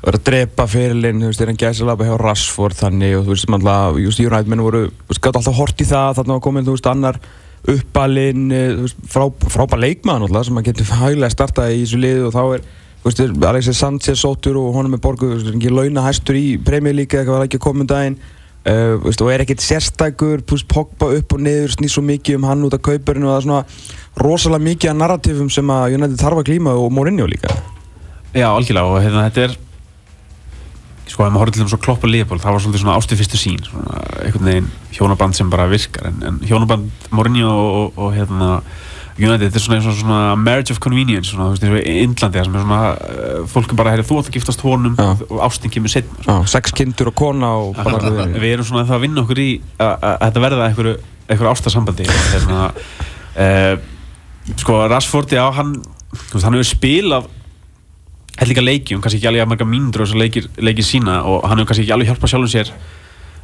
vera 0.00 0.20
að 0.20 0.26
drepa 0.30 0.66
fyrirlinn, 0.70 1.20
þú 1.20 1.30
veist, 1.30 1.42
er 1.44 1.50
hann 1.50 1.60
gæsalaba 1.60 2.08
hjá 2.08 2.16
Rashford 2.20 2.78
þannig 2.78 3.18
og 3.18 3.26
þú 3.26 3.34
veist, 3.34 3.48
mann 3.52 3.64
alltaf, 3.64 4.00
just 4.00 4.22
United 4.22 4.48
menn 4.48 4.64
voru, 4.64 4.82
þú 4.88 5.12
veist, 5.12 5.22
gæti 5.26 5.40
alltaf 5.40 5.58
hort 5.58 5.84
í 5.84 5.86
það, 5.88 6.16
þarna 6.18 6.36
var 6.36 6.44
komin, 6.46 6.66
þú 6.66 6.76
veist, 6.76 6.90
annar 6.90 7.20
uppalinn, 7.68 8.46
eh, 8.56 8.66
þú 8.78 8.86
veist, 8.86 9.00
frá, 9.12 9.26
frábær 9.52 9.82
leikmaður 9.84 10.28
alltaf 10.30 10.48
sem 10.48 10.60
að 10.60 10.68
getur 10.70 10.92
hæglega 11.02 11.34
startað 11.34 11.74
í 11.74 11.80
þessu 11.84 12.00
liðu 12.00 12.26
og 12.30 12.36
þá 12.36 12.42
er, 12.56 12.66
þú 13.02 13.10
veist, 13.10 13.22
Alexis 13.52 13.80
Sanchez 13.84 14.24
sóttur 14.24 14.60
og 14.60 14.74
honum 14.78 14.96
er 14.96 15.04
borguð, 15.04 15.34
þú 15.34 15.40
veist, 15.42 15.56
ekki 15.60 15.74
launa 15.76 16.06
hæstur 16.08 16.40
í 16.40 16.46
eða 16.56 16.92
eitthvað 16.96 17.34
var 17.36 17.48
ekki 17.48 17.60
að 17.60 17.66
koma 17.68 17.84
um 17.84 17.90
daginn. 17.90 18.20
Uh, 18.60 18.98
veist, 19.00 19.22
og 19.24 19.30
er 19.32 19.40
ekkert 19.40 19.62
sérstækur 19.64 20.42
púst 20.44 20.66
Pogba 20.68 21.06
upp 21.16 21.32
og 21.32 21.40
niður 21.40 21.72
snýst 21.72 21.96
svo 21.96 22.02
mikið 22.04 22.36
um 22.36 22.44
hann 22.44 22.66
út 22.66 22.74
af 22.76 22.82
kaupurinn 22.84 23.24
og 23.24 23.32
það 23.32 23.38
er 23.38 23.46
svona 23.46 24.20
rosalega 24.20 24.66
mikið 24.66 24.90
af 24.90 24.98
narratífum 25.00 25.48
sem 25.48 25.72
að 25.72 25.96
United 25.96 26.20
þarf 26.20 26.42
að 26.42 26.50
glíma 26.50 26.74
og 26.76 26.92
Mourinho 26.92 27.24
líka. 27.24 27.54
Já, 28.36 28.50
algjörlega 28.50 28.84
og 28.84 29.00
hérna, 29.00 29.24
þetta 29.30 29.46
er 29.46 29.56
sko, 31.10 31.24
ef 31.26 31.32
maður 31.32 31.40
horfður 31.42 31.56
til 31.56 31.62
þeim 31.64 31.72
svo 31.72 31.80
klopp 31.82 32.04
og 32.06 32.12
liðból 32.14 32.38
það 32.42 32.54
var 32.54 32.62
svolítið 32.64 32.82
svona 32.84 32.98
ástu 33.00 33.16
fyrstu 33.18 33.40
sín 33.40 33.58
svona 33.66 33.98
einhvern 34.22 34.46
veginn 34.50 34.70
hjónaband 34.94 35.34
sem 35.38 35.50
bara 35.50 35.66
virkar 35.70 36.06
en, 36.12 36.22
en 36.28 36.38
hjónaband 36.46 37.10
Mourinho 37.10 37.50
og, 37.50 37.74
og, 37.80 38.00
og 38.06 38.14
hérna 38.16 38.50
United, 39.20 39.50
þetta 39.50 39.58
er 39.58 39.64
svona, 39.64 39.80
svona, 39.84 39.96
svona 40.00 40.20
marriage 40.40 40.72
of 40.72 40.78
convenience 40.80 41.28
svona, 41.34 41.50
þú 41.50 41.56
veist, 41.58 41.64
eins 41.66 41.74
og 41.74 41.88
í 41.90 41.96
Indlandi 42.06 42.38
þar 42.40 42.46
sem 42.46 42.54
er 42.56 42.62
svona 42.64 42.78
uh, 42.94 43.40
fólk 43.52 43.74
er 43.74 43.78
bara, 43.82 43.92
heyrðu, 43.92 44.06
þú 44.08 44.20
átt 44.20 44.30
að 44.30 44.36
giftast 44.38 44.62
honum 44.64 44.94
Já. 44.96 45.08
og, 45.26 45.34
ástin 45.44 45.72
kemur 45.74 45.92
setna 45.92 46.24
Já, 46.24 46.36
sex 46.54 46.72
kindur 46.78 47.10
og 47.10 47.16
kona 47.18 47.50
og 47.58 47.74
bara 47.76 47.98
allir 47.98 48.16
verið. 48.16 48.38
við 48.46 48.54
erum 48.54 48.68
svona 48.70 48.86
það 48.88 48.96
að 48.96 49.04
vinna 49.04 49.24
okkur 49.26 49.42
í 49.42 49.48
að 49.76 49.90
að- 49.90 50.06
að 50.14 50.22
þetta 50.30 50.44
verða 50.46 50.68
einhverju, 50.70 50.94
einhverju 51.34 51.52
ástarsambandi 51.52 52.06
hérna, 52.14 52.62
uh, 53.44 53.74
sko 54.62 54.78
Rashford, 54.94 55.36
já, 55.36 55.44
hann 55.58 55.74
hann 56.32 56.56
hefur 56.56 56.70
spilað 56.70 57.28
held 58.40 58.52
líka 58.52 58.64
leikjum, 58.64 59.02
kannski 59.04 59.20
ekki 59.20 59.30
alveg 59.30 59.44
að 59.44 59.52
marga 59.52 59.68
mínútur 59.68 60.02
og 60.02 60.08
þess 60.08 60.16
að 60.16 60.24
leikir, 60.24 60.48
leikir 60.58 60.86
sína 60.86 61.20
og 61.28 61.44
hann 61.44 61.60
hefur 61.60 61.70
kannski 61.70 61.84
ekki 61.86 61.94
alveg 61.96 62.10
hjálpað 62.10 62.32
sjálfum 62.32 62.52
sér. 62.52 62.72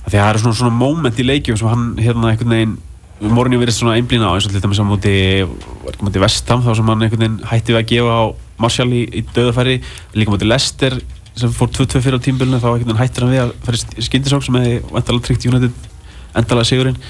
Því 0.06 0.14
að 0.14 0.22
það 0.22 0.30
eru 0.30 0.42
svona, 0.44 0.58
svona 0.60 0.76
moment 0.76 1.18
í 1.20 1.26
leikjum 1.26 1.58
sem 1.60 1.70
hann 1.70 1.88
hérna 2.00 2.30
einhvern 2.32 2.54
veginn 2.54 2.76
Mourinho 3.16 3.56
verið 3.62 3.78
svona 3.78 3.94
einblína 3.96 4.28
á 4.28 4.36
eins 4.36 4.44
og 4.44 4.52
til 4.52 4.60
dæmis 4.60 4.76
á 4.76 4.84
á 4.84 4.92
móti 4.92 6.20
Vestham 6.20 6.60
þá 6.60 6.74
sem 6.76 6.90
hann 6.90 7.04
einhvern 7.06 7.22
veginn 7.22 7.38
hætti 7.48 7.72
við 7.72 7.78
að 7.80 7.86
gefa 7.92 8.12
á 8.12 8.24
Martial 8.60 8.88
í, 8.92 9.04
í 9.08 9.22
döðafæri 9.32 9.76
líka 10.12 10.28
á 10.28 10.34
móti 10.34 10.48
Leicester 10.48 10.98
sem 11.36 11.52
fór 11.52 11.70
2-2 11.72 12.02
fyrir 12.04 12.20
á 12.20 12.24
tímbilinu 12.26 12.60
þá 12.60 12.68
einhvern 12.74 12.92
veginn 12.92 13.00
hættir 13.00 13.24
hann 13.24 13.32
við 13.32 13.42
að 13.46 13.54
fara 13.64 14.04
skindisók 14.04 14.44
sem 14.44 14.58
hefði 14.60 14.76
vantalega 14.90 15.26
tryggt 15.30 15.48
United 15.48 15.88
endalega 16.36 16.68
sigurinn. 16.68 17.00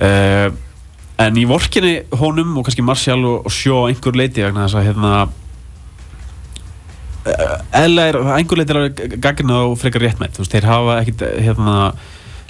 Uh, 0.00 0.48
en 1.20 1.38
í 1.38 1.46
vorkinni 1.46 1.94
honum 2.18 2.56
og 2.58 2.66
kannski 2.66 2.84
Martial 2.86 3.20
og, 3.22 3.46
og 3.46 3.54
Sjó 3.54 3.84
á 3.84 3.88
einhver 3.90 4.18
leiti 4.18 4.42
vegna 4.42 4.66
þess 4.66 4.80
að 4.80 4.88
hérna 4.90 5.14
einhver 7.20 8.60
leiti 8.60 8.72
er 8.72 8.80
að 8.80 9.18
gagna 9.20 9.60
og 9.68 9.76
frekar 9.80 10.04
rétt 10.04 10.20
með, 10.20 10.36
þú 10.36 10.44
veist, 10.44 10.54
þeir 10.54 10.68
hafa 10.70 10.96
ekkit 11.02 11.24
hérna, 11.44 11.76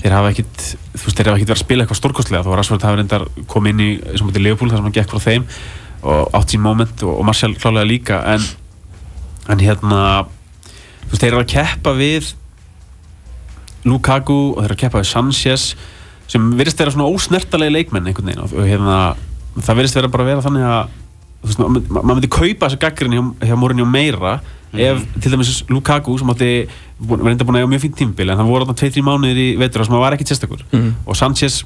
þeir 0.01 0.17
hafa 0.17 0.33
ekkit 0.33 0.65
þú 0.95 1.05
veist, 1.05 1.17
þeir 1.19 1.31
hafa 1.31 1.39
ekkit 1.39 1.51
verið 1.51 1.57
að 1.57 1.63
spila 1.65 1.85
eitthvað 1.85 2.01
stórkostlega. 2.01 2.43
Þó 2.47 2.51
að 2.53 2.59
Rashford 2.61 2.87
hafi 2.87 3.01
reyndar 3.01 3.27
komið 3.51 3.75
inn 3.75 3.85
í 3.85 3.91
eins 3.99 4.23
og 4.23 4.29
mútið 4.29 4.47
Leopold 4.47 4.73
þar 4.73 4.81
sem 4.81 4.89
hann 4.89 4.97
gekk 4.99 5.15
frá 5.15 5.25
þeim 5.27 5.47
og 6.01 6.37
átt 6.39 6.55
sín 6.55 6.65
moment 6.65 7.03
og, 7.05 7.15
og 7.19 7.27
Martial 7.29 7.57
klálega 7.59 7.89
líka. 7.91 8.21
En, 8.35 8.47
en 9.51 9.65
hérna 9.65 10.03
þú 11.07 11.11
veist, 11.11 11.25
þeir 11.25 11.33
eru 11.33 11.43
að 11.43 11.51
keppa 11.57 11.97
við 11.99 12.31
Lukaku 13.89 14.39
og 14.53 14.61
þeir 14.61 14.69
eru 14.69 14.79
að 14.79 14.85
keppa 14.85 15.03
við 15.03 15.11
Sanchez 15.11 15.67
sem 16.31 16.47
virðist 16.55 16.79
vera 16.79 16.95
svona 16.95 17.11
ósnertalegi 17.11 17.75
leikmenn 17.75 18.07
einhvern 18.07 18.31
veginn. 18.31 18.47
Og, 18.47 18.55
hérna 18.63 18.99
það 19.59 19.81
virðist 19.81 19.99
vera 19.99 20.11
bara 20.13 20.25
að 20.25 20.31
vera 20.31 20.45
þannig 20.47 20.67
að 20.71 20.91
þú 20.95 21.00
veist, 21.45 21.59
maður 21.61 21.85
ma 21.91 22.03
ma 22.03 22.15
myndi 22.17 22.29
kaupa 22.33 22.69
þessa 22.69 22.81
gaggrinni 22.85 23.19
hjá, 23.21 23.25
hjá 23.51 23.57
Mourinho 23.59 23.87
meira 23.89 24.39
ef 24.71 25.01
til 25.21 25.33
dæmis 25.33 25.65
Lukaku 25.73 26.15
sem 26.21 26.29
átti 26.31 26.51
var 27.01 27.25
enda 27.33 27.43
búin 27.49 27.57
að 27.59 27.65
eiga 27.65 27.71
mjög 27.73 27.83
fínt 27.89 27.97
tímbil 27.99 28.31
en 28.31 28.39
það 28.39 28.51
voru 28.53 28.67
þarna 28.69 28.79
2-3 28.83 29.03
mánuðir 29.09 29.41
í 29.43 29.49
vetur 29.59 29.83
sem 29.89 29.97
var 29.99 30.15
ekkit 30.15 30.31
sérstakur 30.35 30.63
Mhm. 30.71 30.91
og 31.07 31.17
Sanchez 31.19 31.65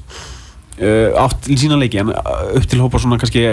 uh, 0.81 1.23
átt 1.25 1.49
í 1.51 1.57
sína 1.59 1.77
leiki 1.79 1.99
en 2.01 2.09
uh, 2.09 2.57
upp 2.57 2.65
til 2.71 2.81
hópa 2.81 2.99
svona 3.01 3.19
kannski 3.21 3.45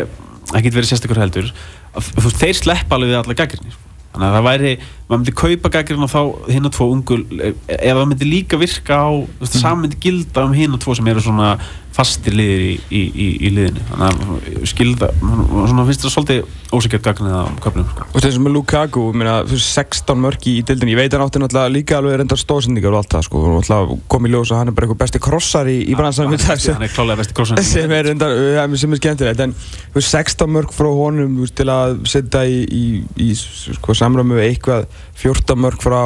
ekkit 0.57 0.75
verið 0.75 0.89
sérstakur 0.93 1.21
heldur. 1.21 1.53
Veist, 1.95 2.39
þeir 2.41 2.57
sleppa 2.59 2.97
alveg 2.97 3.13
við 3.13 3.19
alla 3.21 3.37
gaggrinni 3.43 3.75
þannig 4.13 4.27
að 4.29 4.35
það 4.37 4.45
væri, 4.49 4.71
maður 5.09 5.21
myndi 5.23 5.33
kaupa 5.41 5.71
gaggrinni 5.73 6.05
og 6.05 6.11
þá 6.13 6.51
hinn 6.53 6.69
og 6.69 6.73
tvo 6.77 6.89
ungul 6.93 7.21
ef 7.43 7.79
það 7.97 8.03
myndi 8.11 8.27
líka 8.29 8.59
virka 8.61 8.99
á, 9.05 9.09
þú 9.09 9.41
veist, 9.45 9.55
saman 9.61 9.85
myndi 9.87 10.01
gilda 10.05 10.45
um 10.45 10.53
hinn 10.57 10.75
og 10.77 10.81
tvo 10.85 10.97
sem 10.99 11.07
eru 11.09 11.23
svona 11.25 11.55
fastir 11.93 12.37
liðir 12.37 12.65
í, 12.65 12.73
í, 12.89 13.03
í, 13.03 13.29
í 13.49 13.53
liðinu 13.53 13.87
þannig 13.91 14.27
að 14.27 14.51
ég 14.55 14.69
skilda 14.71 15.13
svona 15.21 15.87
finnst 15.89 16.07
það 16.07 16.15
svolítið 16.17 16.59
ósækjart 16.73 17.05
gagnið 17.05 17.35
á 17.37 17.45
köfnum 17.61 17.89
sko. 17.91 18.07
Og 18.09 18.25
þessum 18.25 18.47
með 18.47 18.55
Lukaku, 18.57 19.03
veist, 19.13 19.75
16 19.77 20.23
mörk 20.23 20.47
í 20.49 20.55
deildinni, 20.65 20.95
ég 20.95 21.01
veit 21.03 21.13
hann 21.13 21.25
átti 21.27 21.43
náttúrulega 21.43 21.73
líka 21.75 21.99
alveg 21.99 22.17
reyndar 22.23 22.41
stóðsendingar 22.41 22.95
og 22.95 23.03
allt 23.03 23.13
það, 23.13 23.27
sko, 23.29 23.43
og 23.43 23.59
náttúrulega 23.59 23.99
kom 24.15 24.29
í 24.29 24.33
ljós 24.33 24.53
að 24.55 24.63
hann 24.63 24.73
er 24.73 24.77
bara 24.79 24.89
eitthvað 24.89 25.03
besti 25.05 25.23
krossar 25.27 25.69
í, 25.69 25.77
í 25.85 25.99
bransanum 25.99 26.33
hann 26.33 26.87
er 26.89 26.95
klálega 26.95 27.21
besti 27.21 27.37
krossan 27.37 27.61
sem 27.75 27.93
er 27.93 28.09
reyndar, 28.09 28.35
sem 28.81 28.97
er 28.97 29.03
skemmtilegt, 29.03 29.45
en 29.45 29.55
þú 29.59 30.01
veist, 30.01 30.17
16 30.17 30.57
mörk 30.57 30.73
frá 30.73 30.89
honum, 30.89 31.37
veist, 31.45 31.57
til 31.61 31.69
að 31.73 32.01
setja 32.09 32.47
í, 32.49 32.65
í, 32.65 32.83
í 33.21 33.31
sko, 33.37 33.97
samræmi 33.99 34.41
við 34.41 34.49
eitthvað 34.49 34.89
14 35.21 35.65
mörk 35.67 35.85
frá, 35.85 36.01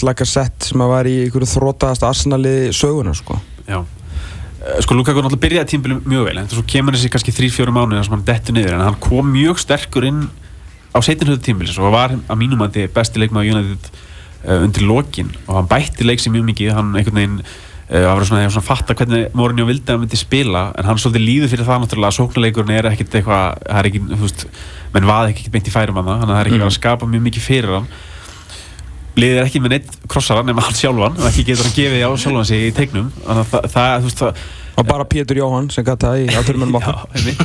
Lacazette 0.00 0.70
sem 0.70 0.80
að 0.80 0.94
var 0.94 1.08
í 1.10 1.18
einhverju 1.26 1.52
þrótaðast 1.58 2.08
arsenali 2.08 2.54
söguna, 2.72 3.12
sko. 3.16 3.36
Já. 3.68 3.82
Eh, 4.60 4.80
Sko 4.84 4.92
Lukaku 4.92 5.22
náttúrulega 5.24 5.40
byrjaði 5.40 5.70
tímbilum 5.72 6.02
mjög 6.04 6.26
vel 6.26 6.40
en 6.42 6.50
svo 6.50 6.62
kemur 6.68 6.92
þessi 6.92 7.08
kannski 7.12 7.32
3-4 7.32 7.72
mánuðir 7.72 8.04
sem 8.04 8.12
hann 8.12 8.26
dettur 8.28 8.56
niður 8.56 8.76
en 8.76 8.84
hann 8.84 8.98
kom 9.00 9.30
mjög 9.32 9.56
sterkur 9.62 10.04
inn 10.04 10.26
á 10.92 10.98
setinhauðu 11.00 11.40
tímbilins 11.46 11.78
og 11.80 11.94
var 11.94 12.12
að 12.12 12.40
mínum 12.42 12.60
að 12.66 12.76
þið 12.76 12.92
besti 12.92 13.22
leikmaður 13.22 13.54
United 13.54 13.88
uh, 13.94 14.58
undir 14.66 14.84
lokin 14.84 15.32
og 15.46 15.56
hann 15.56 15.70
bætti 15.70 16.04
leik 16.04 16.20
sér 16.20 16.34
mjög 16.34 16.46
mikið 16.50 16.74
hann 16.76 16.92
einhvern 16.92 17.20
veginn 17.22 17.38
uh, 17.40 18.04
var 18.10 18.26
svona, 18.28 18.50
svona 18.52 18.66
fatta 18.66 18.98
hvernig 18.98 19.32
Mourinho 19.38 19.64
vildi 19.70 19.86
að 19.86 19.94
hann 19.94 20.04
myndi 20.04 20.20
spila 20.20 20.66
en 20.76 20.90
hann 20.90 21.00
svolítið 21.00 21.24
líður 21.24 21.52
fyrir 21.54 21.68
það 21.70 21.82
náttúrulega 21.86 22.12
að 22.12 22.18
sóknuleikurinn 22.18 22.76
er 22.76 22.90
ekkert 22.90 23.16
eitthvað 23.16 23.64
það 23.64 23.80
er 23.80 23.90
ekki, 23.92 24.04
þú 24.10 24.22
veist, 24.26 24.46
menn 24.92 25.08
vaði 25.08 25.32
ekki 25.32 25.54
beint 25.56 25.72
í 25.72 25.76
færum 25.78 26.02
hann 26.02 26.12
að 26.18 26.26
það 26.26 26.36
er 26.42 26.50
ekki 26.50 26.58
verið 26.58 26.68
að 26.68 26.76
skapa 26.76 27.08
mjög 27.08 27.26
mikið 27.30 27.48
fyrir 27.48 27.78
hann 27.78 27.88
liðið 29.18 29.40
er 29.40 29.48
ekki 29.48 29.60
með 29.64 29.74
neitt 29.74 29.98
krossara 30.10 30.44
nema 30.46 30.62
hann 30.64 30.76
sjálfan 30.78 31.18
og 31.18 31.28
ekki 31.28 31.46
getur 31.50 31.66
hann 31.66 31.76
gefið 31.76 32.06
á 32.06 32.10
sjálfan 32.22 32.48
sig 32.48 32.66
í 32.68 32.72
teiknum 32.76 33.10
þannig 33.24 33.42
að 33.42 33.52
það, 33.52 33.70
það, 33.74 33.94
þú 33.98 34.10
veist, 34.10 34.24
það 34.24 34.48
Og 34.80 34.86
bara 34.88 35.04
Pétur 35.04 35.36
Jóhann 35.36 35.68
sem 35.72 35.84
gæti 35.84 36.06
það 36.06 36.18
í. 36.22 36.26
Já, 36.80 36.92
einmitt. 37.18 37.40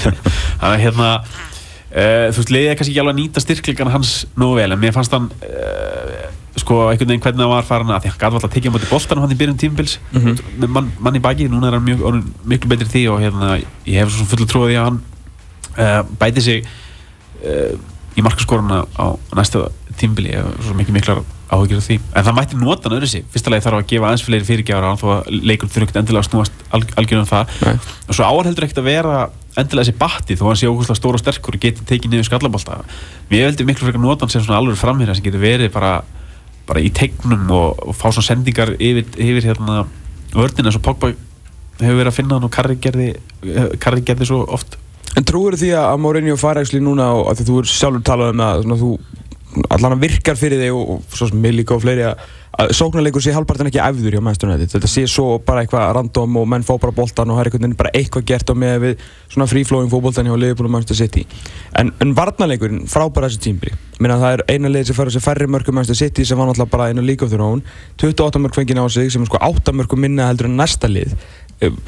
Þannig 0.60 0.64
að 0.68 0.82
hérna 0.82 1.06
uh, 1.14 2.26
þú 2.34 2.40
veist, 2.40 2.52
liðið 2.52 2.70
er 2.70 2.78
kannski 2.80 2.92
ekki 2.92 3.02
alveg 3.02 3.14
að 3.14 3.20
nýta 3.20 3.42
styrklegan 3.44 3.92
hans 3.94 4.10
nógu 4.40 4.58
vel, 4.58 4.66
en 4.74 4.82
mér 4.82 4.92
fannst 4.96 5.14
hann 5.14 5.30
uh, 5.30 6.26
sko, 6.60 6.80
einhvern 6.90 7.14
veginn 7.14 7.24
hvernig 7.24 7.44
hann 7.44 7.52
var 7.54 7.68
farin 7.68 7.94
að 7.94 8.04
því 8.04 8.12
hann 8.12 8.20
gæti 8.20 8.28
alltaf 8.28 8.48
að 8.50 8.56
tekja 8.58 8.72
á 8.72 8.74
móti 8.74 8.90
boltanum 8.90 9.24
hann 9.24 9.34
í 9.34 9.38
byrjun 9.40 9.62
tímbils 9.62 9.96
með 10.60 10.68
mann, 10.76 10.92
mann 11.06 11.18
í 11.18 11.22
baki, 11.24 11.48
núna 11.52 11.70
er 11.70 11.78
hann 11.78 11.86
mjög, 11.86 12.04
orðinn 12.10 12.28
miklu 12.52 12.72
betri 12.74 12.90
því 12.90 13.06
og 13.14 13.24
hérna, 13.24 13.54
ég 13.88 13.98
hef 14.02 14.12
svo 14.12 14.28
fullu 14.34 14.48
trúið 14.50 14.74
því 14.74 14.78
að 14.82 14.86
hann 14.90 15.00
uh, 15.78 16.00
bæti 16.20 16.44
sig 16.44 16.70
í 18.14 18.22
markaskoruna 18.24 18.84
á 18.96 19.06
næsta 19.36 19.66
tímbili, 20.00 20.34
hef 20.36 20.66
svo 20.66 20.74
mikið 20.78 20.96
miklar 20.96 21.22
áhugir 21.54 21.78
af 21.78 21.86
því, 21.86 21.98
en 22.16 22.26
það 22.26 22.36
mætti 22.38 22.58
nota 22.58 22.88
hann 22.88 22.96
öðru 22.98 23.08
sig 23.10 23.24
fyrsta 23.30 23.52
lagi 23.52 23.64
þarf 23.66 23.78
að 23.78 23.88
gefa 23.92 24.08
aðeins 24.08 24.24
fleiri 24.26 24.48
fyrirgjafar 24.48 24.86
á 24.86 24.90
hann 24.90 25.00
þó 25.00 25.06
að 25.14 25.28
leikur 25.44 25.70
ekkert 25.70 25.98
endilega 26.00 26.22
að 26.24 26.28
snúast 26.30 26.62
alg 26.74 26.94
algjörðum 26.98 27.24
um 27.24 27.30
það. 27.30 27.52
Nei. 27.64 27.74
og 28.08 28.16
svo 28.18 28.28
áhald 28.28 28.48
heldur 28.48 28.66
ekkert 28.66 28.80
að 28.82 28.88
vera 28.88 29.18
endilega 29.54 29.84
þessi 29.84 29.98
batti 30.00 30.38
þó 30.38 30.44
að 30.44 30.50
hann 30.50 30.60
sé 30.62 30.70
ókvæmstlega 30.72 31.00
stór 31.00 31.18
og 31.18 31.22
sterkur 31.22 31.58
og 31.58 31.62
geti 31.62 31.86
tekið 31.90 32.14
niður 32.14 32.28
skallabólta 32.30 32.80
við 33.30 33.44
veldi 33.46 33.68
miklu 33.68 33.86
frekar 33.86 34.02
nota 34.02 34.26
hann 34.26 34.34
sem 34.34 34.42
svona 34.42 34.58
alveg 34.62 34.80
framherja 34.80 35.18
sem 35.18 35.26
getur 35.28 35.44
verið 35.44 35.70
bara, 35.76 35.92
bara 36.66 36.82
í 36.82 36.90
tegnum 36.90 37.44
og, 37.54 37.84
og 37.86 37.94
fá 37.94 38.08
svona 38.08 38.30
sendingar 38.32 38.74
yfir, 38.80 39.06
yfir 39.14 39.52
hérna 39.52 39.84
vördin 40.34 40.66
eins 40.66 40.80
og 40.80 40.82
Pogba 40.82 41.12
hefur 41.80 42.00
verið 42.00 42.10
að 42.10 42.16
finna 42.18 42.38
hann 42.38 42.48
og 42.48 42.54
Karri 42.54 42.78
gerði, 42.82 43.12
Karri 43.82 44.02
gerði 44.06 44.28
svo 44.30 44.42
oft. 44.54 44.78
En 45.14 45.26
trúir 45.26 45.56
því 45.58 45.70
að 45.78 46.00
Mourinho 46.02 46.36
fara 46.38 46.62
ekki 46.64 46.80
núna 46.82 47.12
og 47.14 47.28
að 47.30 47.44
þú 47.46 47.60
er 47.60 47.70
sjálfur 47.70 48.04
talað 48.06 48.32
um 48.34 48.42
að 48.42 48.62
svona, 48.64 48.78
þú 48.80 48.90
allan 49.74 49.96
að 49.96 50.06
virkar 50.06 50.38
fyrir 50.38 50.62
þig 50.62 50.74
og, 50.74 50.96
og 50.96 51.16
svo 51.16 51.28
sem 51.30 51.40
mig 51.40 51.54
líka 51.54 51.76
og 51.76 51.82
fleiri 51.84 52.04
að, 52.08 52.22
sóknarleikur 52.76 53.24
sé 53.24 53.34
halvpartin 53.34 53.70
ekki 53.70 53.82
æfður 53.82 54.16
hjá 54.16 54.22
United. 54.22 54.70
Þetta 54.74 54.90
sé 54.90 55.06
svo 55.10 55.38
bara 55.44 55.64
eitthvað 55.64 55.94
random 55.98 56.36
og 56.40 56.46
menn 56.50 56.66
fá 56.66 56.76
bara 56.78 56.94
boltan 56.94 57.30
og 57.30 57.38
það 57.38 57.44
er 57.44 57.50
einhvern 57.50 57.66
veginn 57.66 57.80
bara 57.80 57.94
eitthvað 57.94 58.28
gert 58.30 58.52
á 58.52 58.54
með 58.54 58.76
við 58.84 59.08
svona 59.32 59.48
free-flowing 59.50 59.90
fókboltan 59.90 60.30
hjá 60.30 60.36
Liverpool 60.38 60.70
og 60.70 60.76
Manchester 60.76 61.00
City. 61.02 61.26
En, 61.78 61.90
en 62.00 62.14
varnarleikurinn 62.14 62.86
frábæra 62.90 63.30
þessi 63.30 63.48
tímbri 63.48 63.74
minna 64.02 64.16
það 64.18 64.36
er 64.36 64.42
eina 64.50 64.70
leið 64.72 64.88
sem 64.88 64.96
fara 64.96 65.12
sér 65.14 65.22
færri 65.22 65.46
mörgum 65.50 65.76
Manchester 65.78 65.98
City 65.98 66.26
sem 66.26 66.38
var 66.38 66.48
náttúrulega 66.48 66.72
bara 66.72 66.88
einu 66.90 67.04
líka 67.04 67.28
á 67.28 67.30
þjóna 67.30 67.50
hún 67.52 67.62
28 68.02 68.42
mörg 68.42 68.56
fengið 68.58 68.80
á 68.82 68.86
sig 68.90 69.12
sem 69.14 69.22
er 69.22 69.30
sko 69.30 69.38
8 69.38 69.74
mörgum 69.76 70.02
minna 70.02 70.26
heldur 70.26 70.48
en 70.50 70.56
næsta 70.58 70.90
lið 70.90 71.14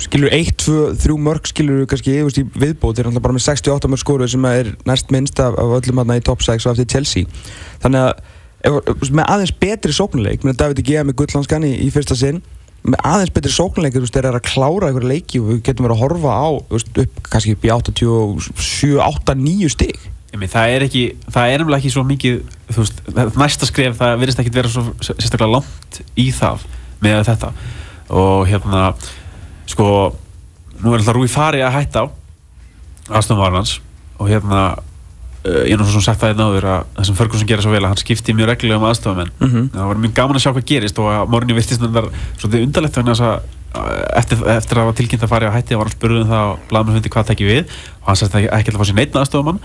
skilur 0.03 0.33
1, 0.33 0.55
2, 0.63 0.77
3 1.03 1.19
mörg 1.27 1.51
skilur 1.51 1.87
kannski 1.91 2.17
veist 2.25 2.41
viðbót 2.57 2.99
er 2.99 3.09
náttúrulega 3.09 3.25
bara 3.25 3.37
með 3.37 3.47
68 3.49 3.91
mörg 3.93 4.03
skóru 4.03 4.29
sem 4.31 4.49
er 4.51 4.73
næst 4.89 5.13
minnst 5.15 5.41
af, 5.43 5.57
af 5.61 5.77
öllum 5.81 6.03
aðna 6.03 6.19
í 6.21 6.25
top 6.27 6.45
6 6.45 6.67
og 6.67 6.75
eftir 6.75 6.91
Chelsea. 6.97 7.31
Þannig 7.85 8.07
að 8.07 8.13
ef, 8.69 9.09
með 9.11 9.25
aðeins 9.25 9.55
betri 9.63 9.97
sóknuleik 9.97 10.47
með 10.47 10.61
David 10.63 10.85
Gea 10.87 11.07
með 11.07 11.19
gullhanskan 11.23 11.67
í, 11.67 11.73
í 11.87 11.91
fyrsta 11.95 12.19
sinn 12.19 12.43
með 12.87 13.01
aðeins 13.09 13.33
betri 13.35 13.53
sóknuleik 13.53 13.97
eru 13.99 14.31
að 14.31 14.45
klára 14.47 14.91
einhverja 14.91 15.11
leiki 15.11 15.41
og 15.43 15.49
við 15.51 15.63
getum 15.67 15.87
verið 15.87 15.97
að 15.97 16.03
horfa 16.05 16.35
á 16.39 16.49
veist, 16.71 16.93
upp 17.03 17.31
kannski 17.33 17.57
upp 17.57 17.67
í 17.67 17.73
87, 17.75 18.93
8, 19.03 19.35
9 19.43 19.73
stig. 19.75 20.05
Emi, 20.35 20.49
það 20.51 20.75
er 20.75 20.85
ekki, 20.87 21.05
það 21.27 21.51
er 21.51 21.63
nefnilega 21.63 21.83
ekki 21.83 21.93
svo 21.95 22.05
mikið 22.07 22.39
þú 22.71 22.85
veist, 22.85 23.03
næsta 23.41 23.69
skref 23.69 23.99
það 23.99 24.17
virðist 24.23 24.43
ekki 24.43 24.55
vera 24.55 24.71
svo 24.71 24.85
sérstaklega 25.01 25.53
langt 25.57 26.01
í 26.15 26.29
það 26.37 26.67
með 27.03 27.23
þetta. 27.31 27.53
Og 28.23 28.47
hérna 28.47 28.83
sko, 29.77 29.89
nú 30.81 30.93
er 30.95 30.99
alltaf 31.03 31.17
Rúi 31.17 31.29
Fari 31.31 31.61
að 31.65 31.77
hætta 31.77 32.05
á 32.05 32.07
aðstofn 33.13 33.39
Varnans 33.45 33.77
og 34.19 34.31
hérna 34.33 34.63
ég 35.47 35.77
er 35.77 35.79
nú 35.79 35.85
svo 35.87 36.01
sem 36.01 36.07
sagt 36.09 36.19
það 36.25 36.33
einn 36.33 36.41
áður 36.43 36.65
að 36.73 36.87
það 36.97 37.05
sem 37.07 37.17
Ferguson 37.21 37.47
gerir 37.47 37.63
svo 37.63 37.71
vel 37.71 37.83
að 37.85 37.93
hann 37.93 38.01
skipti 38.01 38.35
mjög 38.35 38.49
reglulega 38.51 38.81
um 38.81 38.87
aðstofamenn 38.89 39.31
Mhm. 39.39 39.69
það 39.77 39.87
var 39.93 40.01
mjög 40.03 40.15
gaman 40.17 40.39
að 40.41 40.43
sjá 40.43 40.51
hvað 40.57 40.67
gerist 40.73 40.99
og 40.99 41.07
að 41.13 41.29
Mourinho 41.31 41.55
virtist 41.61 41.81
þetta 41.85 42.03
svolítið 42.41 42.65
undarlegt 42.67 42.99
að 42.99 43.21
uh, 43.77 44.19
eftir, 44.19 44.41
eftir 44.57 44.75
að 44.75 44.81
það 44.81 44.89
var 44.89 44.97
tilkynnt 44.99 45.23
að 45.23 45.33
fara 45.37 45.53
á 45.53 45.57
hætti 45.57 45.77
var 45.79 45.87
hann 45.87 45.95
spurður 45.95 46.25
um 46.25 46.33
það 46.33 46.51
og 46.51 46.59
blaðmenn 46.73 46.97
hundi 46.99 47.13
hvað 47.15 47.29
tekið 47.31 47.53
við 47.53 47.63
og 48.01 48.07
hann 48.11 48.17
sagði 48.17 48.49
ekki 48.59 48.73
að 48.75 48.81
fá 48.81 48.87
sér 48.91 48.99
neitt 48.99 49.19
aðstofamann 49.23 49.61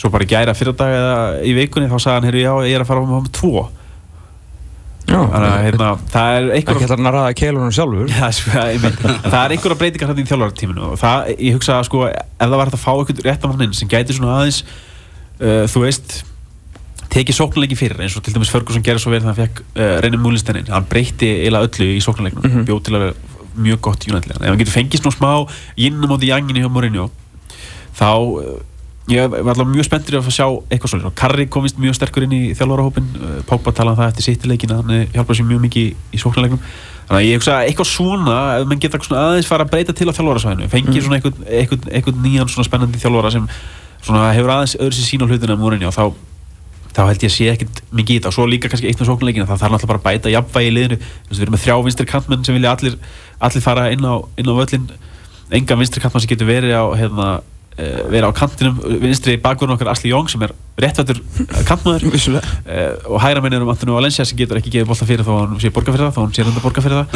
svo 0.00 0.10
bara 0.14 0.24
í 0.24 0.30
gæra 0.30 0.54
fyrir 0.54 0.76
dag 0.78 0.94
eða 0.94 1.16
í 1.42 1.52
vikunni 1.58 1.88
þá 1.90 1.98
sagði 1.98 2.14
hann, 2.20 2.28
heyrðu 2.30 2.44
já, 2.44 2.52
ég 2.70 2.76
er 2.78 2.84
að 2.84 2.90
fara 2.92 3.00
á 3.02 3.06
með 3.10 3.30
tvo 3.34 3.50
Já, 3.56 3.66
þannig 3.66 3.68
að 3.70 3.74
hérna, 3.74 4.89
það 6.12 6.36
er 6.36 6.50
ekki 6.54 6.74
einhver 6.74 6.82
hægt 6.84 6.92
að 6.94 7.14
ræða 7.16 7.36
keilunum 7.40 7.72
sjálfur. 7.74 8.10
Já, 8.12 8.26
sko, 8.36 8.50
er 9.40 9.54
einhverja 9.56 9.78
breytingar 9.80 10.12
hérna 10.12 10.22
í 10.22 10.30
þjálfartíminu 10.30 10.84
og 10.90 11.00
það, 11.00 11.32
ég 11.36 11.56
hugsa 11.56 11.78
að 11.78 11.88
sko, 11.88 12.04
ef 12.10 12.44
það 12.44 12.56
var 12.56 12.70
hægt 12.70 12.78
að 12.78 12.84
fá 12.84 12.92
einhvern 12.92 13.24
réttamannin 13.26 13.74
sem 13.74 13.90
gæti 13.90 14.16
svona 14.16 14.36
aðeins 14.38 14.60
uh, 15.40 15.64
þú 15.70 15.84
veist 15.86 16.20
tekið 17.10 17.38
sóknarleiki 17.40 17.78
fyrir 17.78 18.04
eins 18.04 18.14
og 18.18 18.24
til 18.24 18.34
dæmis 18.36 18.52
Ferguson 18.52 18.84
gerði 18.86 19.02
svo 19.02 19.12
verið 19.12 19.26
þegar 19.26 19.34
hann 19.34 19.40
fekk 19.40 19.62
uh, 19.74 19.96
reynir 20.04 20.22
múlistennin 20.22 20.70
hann 20.70 20.86
breytti 20.90 21.30
eiginlega 21.40 21.70
öllu 21.70 21.88
í 21.96 22.02
sóknarleiknum 22.04 22.46
mm 22.46 22.66
bjóð 22.68 22.82
til 22.86 22.96
að 22.96 23.04
vera 23.06 23.14
mjög 23.60 23.80
gott 23.82 24.06
United 24.06 24.36
ef 24.36 24.46
hann 24.46 24.60
getur 24.60 24.76
fengið 24.76 25.02
svona 25.02 25.16
smá 25.16 25.32
innum 25.88 26.14
á 26.14 26.16
því 26.16 26.30
janginu 26.30 26.62
hjá 26.62 26.70
Mourinho 26.70 27.08
þá 27.98 28.10
uh, 28.14 28.58
ég 29.10 29.32
var 29.32 29.52
alveg 29.52 29.72
mjög 29.74 29.86
spenntur 29.88 30.18
að 30.18 30.24
fá 30.26 30.30
að 30.30 30.36
sjá 30.36 30.46
eitthvað 30.70 30.92
svolítið 30.92 31.10
og 31.10 31.16
Karri 31.18 31.46
komist 31.50 31.80
mjög 31.80 31.96
sterkur 31.98 32.26
inn 32.26 32.36
í 32.36 32.40
þjálfarahópin 32.58 33.10
uh, 33.18 33.34
Pogba 33.48 33.74
talaði 33.74 33.96
um 33.96 34.00
það 34.00 34.10
eftir 34.12 34.26
sittileikina 34.26 34.78
hann 34.80 35.10
hjálpaði 35.14 35.40
sér 35.40 35.48
mjög 35.50 35.62
mikið 35.66 35.90
í, 35.90 36.22
sóknarleiknum. 36.22 36.64
Þannig 37.10 37.18
að 37.18 37.26
ég 37.26 37.40
hugsa 37.40 37.56
að 37.56 37.68
eitthvað 37.68 37.90
svona 37.90 38.38
ef 38.54 38.66
mann 38.70 38.82
geta 38.82 39.02
aðeins 39.18 39.50
fara 39.50 39.66
að 39.66 39.72
breyta 39.74 39.96
til 39.98 40.08
á 40.10 40.14
þjálfarasvæðinu 40.14 40.70
fengið 40.70 41.06
svona 41.06 41.18
eitthvað, 41.18 41.44
eitthvað, 41.60 41.86
eitthvað 41.90 42.24
nýjan 42.24 42.52
svona 42.54 42.68
spennandi 42.68 43.02
þjálfara 43.02 43.32
sem 43.34 43.48
svona 44.00 44.28
hefur 44.36 44.54
aðeins 44.54 44.76
öðru 44.78 44.98
sér 44.98 45.08
sín 45.08 45.24
á 45.24 45.28
hlutina 45.28 45.56
um 45.56 45.64
Mourinho 45.64 45.90
þá 45.94 46.04
þá 46.90 47.04
held 47.06 47.22
ég 47.22 47.30
að 47.30 47.34
sé 47.36 47.48
ekkert 47.52 47.80
mikið 47.94 48.14
í 48.14 48.18
þetta. 48.18 48.30
Og 48.30 48.34
svo 48.34 48.46
líka 48.50 48.70
kannski 48.70 48.90
eitt 48.90 48.98
með 48.98 49.10
sóknarleikina 49.10 49.46
það 49.46 49.60
þarf 49.62 49.74
náttúrulega 49.74 49.90
bara 49.92 50.00
að 50.00 50.06
bæta 50.08 50.32
jafnvægi 50.34 50.70
í 50.70 50.72
liðinu. 50.74 50.98
Við 51.30 51.42
erum 51.44 51.54
með 51.54 51.62
þrjá 51.64 51.76
vinstri 51.86 52.06
kantmenn 52.10 52.46
sem 52.46 52.56
vilja 52.56 52.72
allir, 52.74 52.96
allir 53.46 53.64
fara 53.64 53.84
inn 53.94 54.02
á, 54.06 54.14
inn 54.40 54.50
á 54.50 54.54
völlin 54.58 54.88
engan 55.50 55.80
vinstri 55.80 56.02
kantmann 56.02 56.24
sem 56.24 56.32
getur 56.32 56.50
verið 56.50 56.74
á 56.74 56.84
hérna, 56.98 57.28
uh, 57.76 58.00
verið 58.10 58.26
á 58.28 58.38
kantinum 58.40 58.80
vinstri 59.02 59.36
bakverðin 59.42 59.76
okkar 59.76 59.90
Asli 59.92 60.10
Jóng 60.12 60.28
sem 60.32 60.42
er 60.46 60.54
réttvættur 60.80 61.20
kantmaður. 61.68 62.06
Vissulega. 62.14 62.54
Uh, 62.64 63.12
og 63.12 63.20
hægra 63.24 63.42
minn 63.44 63.56
er 63.58 63.64
um 63.64 63.70
Antonio 63.72 63.98
Valencia 63.98 64.24
sem 64.28 64.38
getur 64.38 64.60
ekki 64.60 64.72
gefið 64.74 64.88
bolta 64.90 65.08
fyrir 65.08 65.24
að 65.26 65.38
hann 65.42 65.60
sé 65.62 65.72
borga 65.76 65.94
fyrir 65.94 66.06
það 66.06 66.10
að 66.10 66.24
hann 66.24 66.34
sé 66.36 66.46
reynda 66.46 66.64
borga 66.64 66.84
fyrir 66.86 66.98
það. 66.98 67.14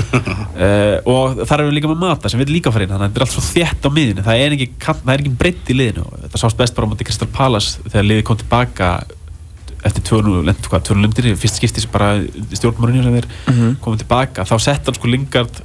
Uh, 0.54 0.96
og 1.14 1.42
þar 1.48 1.64
erum 1.64 1.72
við 1.72 1.78
líka 1.80 1.92
með 1.92 2.00
Mata 2.04 2.32
sem 2.32 2.42
vil 2.42 2.50
líka 2.52 2.74
fara 2.74 2.86
inn 2.86 2.94
þannig 2.94 3.08
að 3.08 3.12
þetta 3.14 3.22
er 3.22 3.26
allt 3.26 3.36
svo 3.36 3.44
þétt 3.48 3.88
á 3.88 3.90
miðinu 3.98 4.26
það 4.28 4.44
er 4.44 4.56
ekki, 4.58 4.70
er 4.94 5.18
ekki 5.24 5.36
breytt 5.44 5.72
í 5.72 5.78
liðinu. 5.80 6.06
Þetta 6.26 6.42
sást 6.44 6.60
best 6.60 6.76
bara 6.76 6.88
á 6.88 6.90
móti 6.92 7.08
Crystal 7.08 7.30
Palace 7.32 7.84
þegar 7.88 8.10
liðið 8.10 8.26
kom 8.28 8.40
tilbaka 8.44 8.94
eftir 9.84 10.04
2-0 10.08 10.44
lent- 10.48 10.68
hvað, 10.70 10.86
2-0 10.88 11.04
lendir 11.04 11.26
fyrst 11.36 11.58
skipti 11.60 11.82
sem 11.84 11.92
bara 11.92 12.14
stjórnmórinu 12.56 13.04
sem 13.04 13.18
þeir 13.18 13.26
komið 13.84 14.04
tilbaka. 14.04 14.46
Þá 14.48 14.54
sett 14.64 14.88
hann 14.88 14.96
sko 14.96 15.10
Lingard 15.12 15.60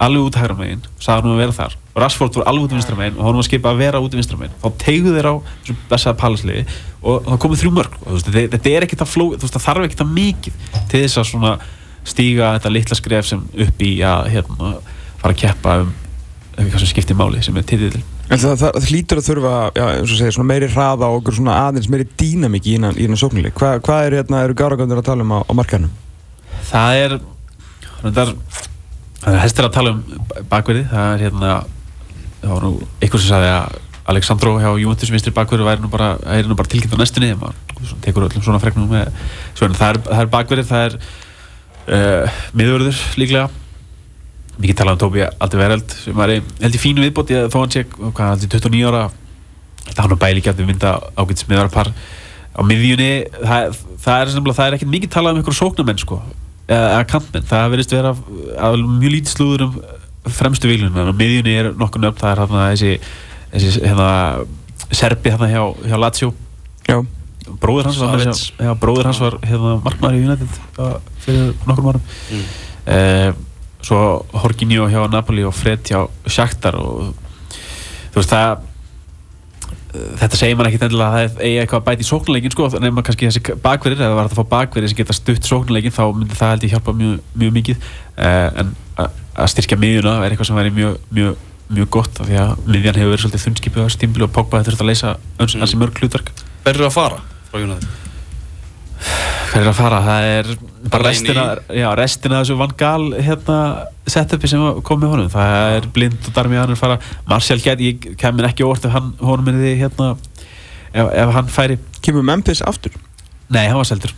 alveg 0.00 0.26
út 0.28 0.38
hægra 0.40 0.56
megin 0.58 0.82
sagði 0.98 1.16
hann 1.16 1.28
um 1.30 1.34
að 1.34 1.42
vera 1.42 1.56
þar 1.56 1.76
og 1.90 2.02
Rashford 2.04 2.38
var 2.40 2.50
alveg 2.50 2.66
út 2.66 2.74
í 2.74 2.78
vinstra 2.78 2.98
megin 2.98 3.18
og 3.18 3.26
hann 3.26 3.40
var 3.40 3.46
skipað 3.46 3.74
að 3.74 3.82
vera 3.84 4.02
út 4.04 4.14
í 4.14 4.20
vinstra 4.20 4.38
megin 4.40 4.54
þá 4.62 4.68
tegðu 4.84 5.14
þeir 5.16 5.28
á 5.28 5.34
þessum 5.40 5.80
bestaða 5.90 6.20
palasliði 6.20 6.64
og 7.00 7.26
það 7.26 7.40
komið 7.44 7.62
þrjú 7.62 7.72
mörg 7.76 7.98
og 8.04 8.22
þetta, 8.26 8.60
er 8.70 8.86
ekkert 8.86 9.04
að 9.04 9.12
fló 9.12 9.26
þú 9.34 9.42
veist, 9.44 9.56
það 9.56 9.66
þarf 9.66 9.88
ekkert 9.88 10.04
að 10.04 10.14
mikið 10.20 10.62
til 10.92 11.02
þess 11.04 11.20
að 11.20 11.28
svona 11.32 11.52
stíga 12.10 12.54
þetta 12.56 12.74
litla 12.76 12.98
skref 13.00 13.28
sem 13.28 13.42
upp 13.66 13.84
í 13.84 13.92
að 14.06 14.30
hérna, 14.34 14.72
fara 15.20 15.34
að 15.34 15.42
keppa 15.44 15.76
um 15.84 15.92
eitthvað 16.56 16.82
sem 16.82 16.92
skiptir 16.94 17.20
máli 17.20 17.44
sem 17.44 17.60
er 17.60 17.68
titill 17.68 18.00
En 18.30 18.38
það, 18.38 18.60
það, 18.60 18.76
það 18.76 18.84
hlýtur 18.92 19.18
að 19.18 19.24
þurfa, 19.26 19.52
já, 19.74 19.84
og 19.90 20.10
svona 20.20 20.46
meiri 20.46 20.66
hraða 20.70 21.08
og 21.10 21.30
svona 21.34 21.56
aðeins 21.64 21.88
meiri 21.90 22.04
dýnamík 22.14 22.68
í 22.70 22.76
innan 22.78 23.18
sóknuleik. 23.18 23.56
Hva, 23.58 23.72
hvað 23.82 24.04
er, 24.06 24.16
hérna, 24.20 24.44
eru 24.46 24.54
gáragandur 24.54 25.00
að 25.00 25.08
tala 25.08 25.26
um 25.26 25.32
á, 25.34 25.38
á 25.42 25.52
markanum? 25.58 25.90
það 26.70 27.00
er 27.04 27.16
reyndar, 28.02 28.32
Það 29.20 29.36
er 29.36 29.42
hestir 29.44 29.66
að 29.66 29.76
tala 29.76 29.92
um 29.92 30.02
bakverði, 30.48 30.86
það 30.88 31.14
er 31.14 31.22
hérna, 31.26 31.54
það 32.40 32.52
var 32.54 32.66
nú 32.66 32.72
einhver 33.04 33.20
sem 33.20 33.32
sagði 33.34 33.50
að 33.52 33.78
Alexandro 34.10 34.54
hjá 34.58 34.70
Juventus 34.80 35.12
vinstri 35.12 35.32
bakverði 35.34 35.66
væri 35.66 35.84
nú 35.84 35.90
bara, 35.92 36.14
er 36.32 36.48
bara 36.56 36.70
tilkynnt 36.72 36.96
á 36.96 37.00
næstunni, 37.02 37.34
svona 37.36 38.04
tekur 38.04 38.26
öllum 38.26 38.44
svona 38.44 38.62
fregnum 38.62 38.88
með, 38.90 39.10
svona 39.58 39.76
það 39.78 39.92
er, 39.92 40.00
það 40.08 40.22
er 40.24 40.30
bakverði, 40.32 40.64
það 40.70 40.86
er 40.86 40.96
uh, 40.96 42.40
miðvörður 42.56 43.02
líklega, 43.20 43.44
mikið 44.56 44.80
talað 44.80 44.96
um 44.96 45.02
Tóbi 45.04 45.26
Alderweireld 45.28 45.96
sem 46.00 46.16
var 46.16 46.32
í, 46.32 46.40
held 46.62 46.80
í 46.80 46.82
fínu 46.82 47.04
viðbót, 47.04 47.34
ég 47.36 47.52
þó 47.52 47.60
hann 47.60 47.76
sé, 47.76 47.84
hvað 47.92 48.24
hann 48.24 48.48
er 48.48 48.54
29 48.56 48.90
ára, 48.90 49.04
það 49.90 50.02
hann 50.02 50.16
og 50.16 50.22
bæli 50.24 50.44
gæti 50.44 50.66
mynda 50.66 50.96
ágætis 51.12 51.48
miðvarpar 51.50 51.92
á 51.92 52.60
miðjunni, 52.66 53.12
það, 53.36 53.80
það 54.00 54.24
er, 54.24 54.34
það 54.48 54.66
er 54.66 54.78
ekkert 54.78 54.94
mikið 54.96 55.12
talað 55.14 55.36
um 55.36 55.42
einhverjum 55.42 55.60
sóknarmenn 55.60 56.02
sko, 56.02 56.22
eða, 56.70 56.86
eða 56.94 57.06
kantmenn, 57.10 57.48
það 57.50 57.72
verðist 57.74 57.96
vera 57.96 58.14
að 58.68 58.78
mjög 58.86 59.16
lítið 59.16 59.34
slúður 59.34 59.66
um 59.66 59.80
fremstu 60.30 60.70
viljunum, 60.70 60.98
en 61.00 61.10
á 61.10 61.14
miðjunni 61.16 61.56
er 61.56 61.70
nokkur 61.80 62.02
nöfn, 62.02 62.20
það 62.20 62.32
er 62.32 62.42
hérna 62.44 62.66
þessi, 62.70 62.92
þessi 63.54 63.84
hérna, 63.86 64.10
Serbi 64.90 65.32
hérna 65.32 65.48
hjá, 65.50 65.62
hjá 65.86 65.96
Lazio, 66.00 66.32
Já, 66.90 66.98
bróður 67.60 67.90
hans 67.90 68.00
var, 68.02 68.24
já, 68.66 68.72
bróður 68.78 69.10
hans 69.10 69.20
var 69.22 69.36
hérna, 69.46 69.76
markmaður 69.84 70.18
í 70.18 70.24
United 70.26 70.58
fyrir 71.24 71.52
nokkur 71.68 71.92
árum. 71.92 72.08
Mm. 72.30 72.48
Eh, 72.94 73.30
svo 73.84 74.00
Jorginho 74.34 74.88
hjá 74.92 75.00
Napoli 75.12 75.44
og 75.46 75.54
Fred 75.56 75.84
hjá 75.88 76.02
Shakhtar 76.26 76.76
og 76.80 77.14
þú 78.12 78.20
veist 78.20 78.34
það 78.34 78.50
eh, 78.50 78.66
þetta 79.90 80.38
segir 80.38 80.56
mann 80.58 80.68
ekkit 80.70 80.84
endilega 80.86 81.08
að 81.10 81.14
það 81.16 81.24
er- 81.24 81.44
eigi 81.46 81.60
eitthvað 81.64 81.80
að 81.80 81.86
bæta 81.88 82.04
í 82.04 82.08
sóknuleikin 82.10 82.52
sko, 82.54 82.68
nema 82.84 83.02
kannski 83.06 83.26
þessi 83.28 83.56
bakverðir 83.64 84.04
eða 84.06 84.14
var 84.18 84.28
þetta 84.28 84.36
að 84.38 84.42
fá 84.44 84.52
bakverðir 84.54 84.88
sem 84.92 84.98
geta 85.00 85.16
stutt 85.16 85.48
sóknuleikin 85.50 85.94
þá 85.96 86.02
myndi 86.14 86.38
það 86.38 86.52
held 86.54 86.66
ég 86.68 86.74
hjálpa 86.76 86.94
mjög, 87.00 87.16
mjög 87.42 87.54
mikið 87.58 87.76
uh, 87.80 88.50
en 88.62 88.74
að 89.00 89.50
styrkja 89.54 89.78
miðjuna 89.80 90.16
er 90.24 90.30
eitthvað 90.34 90.50
sem 90.50 90.58
væri 90.60 90.70
mjög, 90.76 90.98
mjög, 91.16 91.36
mjög 91.70 91.88
gott 91.96 92.20
af 92.20 92.28
því 92.30 92.38
að 92.42 92.52
miðjan 92.70 92.98
hefur 93.00 93.12
verið 93.14 93.24
svolítið 93.24 93.44
þunnskipið 93.46 93.82
á 93.82 93.86
þessu 93.88 94.00
tímbili 94.04 94.26
og 94.26 94.32
Pogba 94.34 94.60
þetta 94.60 94.70
þurft 94.72 94.84
að 94.84 94.90
leysa 94.90 95.16
öns, 95.40 95.54
Mm. 95.56 95.62
ansi 95.66 95.80
mörg 95.80 96.00
hlutverk 96.02 96.30
Hver 96.64 96.74
er 96.76 96.86
að 96.86 96.92
fara 96.94 97.20
frá 97.50 97.58
United? 97.62 97.88
Hver 99.50 99.64
er 99.64 99.68
að 99.72 99.78
fara? 99.80 99.98
Það 100.06 100.26
er 100.30 100.48
bara 100.92 101.08
restina, 101.08 101.44
já, 101.74 101.88
restina 101.98 102.38
af 102.38 102.44
þessu 102.44 102.56
Van 102.60 102.74
Gaal 102.78 103.06
hérna, 103.18 103.58
setupi 104.06 104.50
sem 104.50 104.62
kom 104.86 105.00
með 105.02 105.14
honum. 105.16 105.30
Það 105.32 105.76
er 105.76 105.88
blind 105.96 106.28
og 106.28 106.36
Darmian 106.36 106.70
er 106.70 106.78
fara. 106.78 107.00
Martial 107.30 107.58
get, 107.64 107.82
ég 107.82 108.12
kemur 108.20 108.46
ekki 108.46 108.66
óvart 108.66 108.86
ef 108.86 108.94
hann 108.94 109.10
honum 109.18 109.50
er 109.50 109.58
því 109.58 109.72
hérna 109.80 110.10
ef, 110.14 111.06
ef 111.06 111.32
hann 111.34 111.50
færi, 111.50 111.78
kemur 112.04 112.26
Memphis 112.26 112.62
aftur? 112.62 112.94
Nei 113.50 113.64
hann 113.66 113.80
var 113.80 113.88
seldur. 113.90 114.14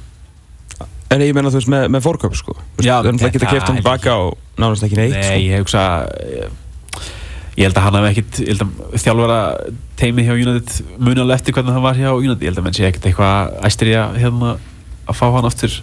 En 1.12 1.20
ég 1.20 1.32
menna 1.36 1.52
þú 1.52 1.60
veist 1.60 1.70
með, 1.72 1.86
með 1.92 2.04
fórköp 2.06 2.36
sko. 2.36 2.56
Já, 2.80 2.98
Þannig 3.04 3.24
að 3.26 3.34
geta 3.34 3.46
það 3.46 3.56
keft 3.56 3.68
hann 3.68 3.78
er 3.78 3.82
tilbaka 3.82 4.16
og 4.26 4.60
nánast 4.60 4.86
ekki 4.86 4.98
neitt 5.00 5.16
nei, 5.16 5.24
sko. 5.24 5.40
ég 5.44 5.64
hugsa 5.64 5.82
ég, 6.28 6.58
ég 7.58 7.66
held 7.66 7.76
að 7.80 7.86
hann 7.86 7.98
hafi 7.98 8.12
ekkit 8.12 8.40
ég 8.42 8.52
held 8.52 8.64
að 8.64 9.00
þjálfara 9.04 9.40
teimi 10.00 10.24
hjá 10.24 10.32
United 10.36 10.96
muni 10.96 11.20
alveg 11.24 11.40
eftir 11.40 11.56
hvernig 11.56 11.76
hann 11.76 11.84
var 11.84 12.00
hjá 12.00 12.10
United. 12.14 12.44
Ég 12.44 12.52
held 12.52 12.62
að 12.62 12.68
menn 12.68 12.78
sé 12.78 12.86
ekkit 12.88 13.10
eitthvað 13.10 13.58
að 13.60 14.20
hérna, 14.22 14.54
að 15.06 15.18
fá 15.18 15.26
hann 15.34 15.48
aftur. 15.48 15.78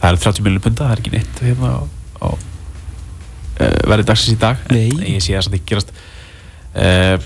Það 0.00 0.08
er 0.08 0.22
30 0.24 0.46
miljonir 0.46 0.64
punda, 0.64 0.86
það 0.86 0.94
er 0.94 1.02
ekki 1.02 1.14
neitt 1.14 1.42
hérna 1.46 1.72
á, 1.78 1.80
á 2.22 2.28
uh, 2.32 3.80
verið 3.92 4.08
dagsins 4.08 4.34
í 4.34 4.40
dag 4.40 4.64
Nei. 4.72 4.88
en 4.90 5.04
ég 5.14 5.22
sé 5.22 5.36
það 5.36 5.46
samt 5.46 5.58
ekki 5.58 5.70
gerast. 5.74 5.92
Uh, 6.72 7.16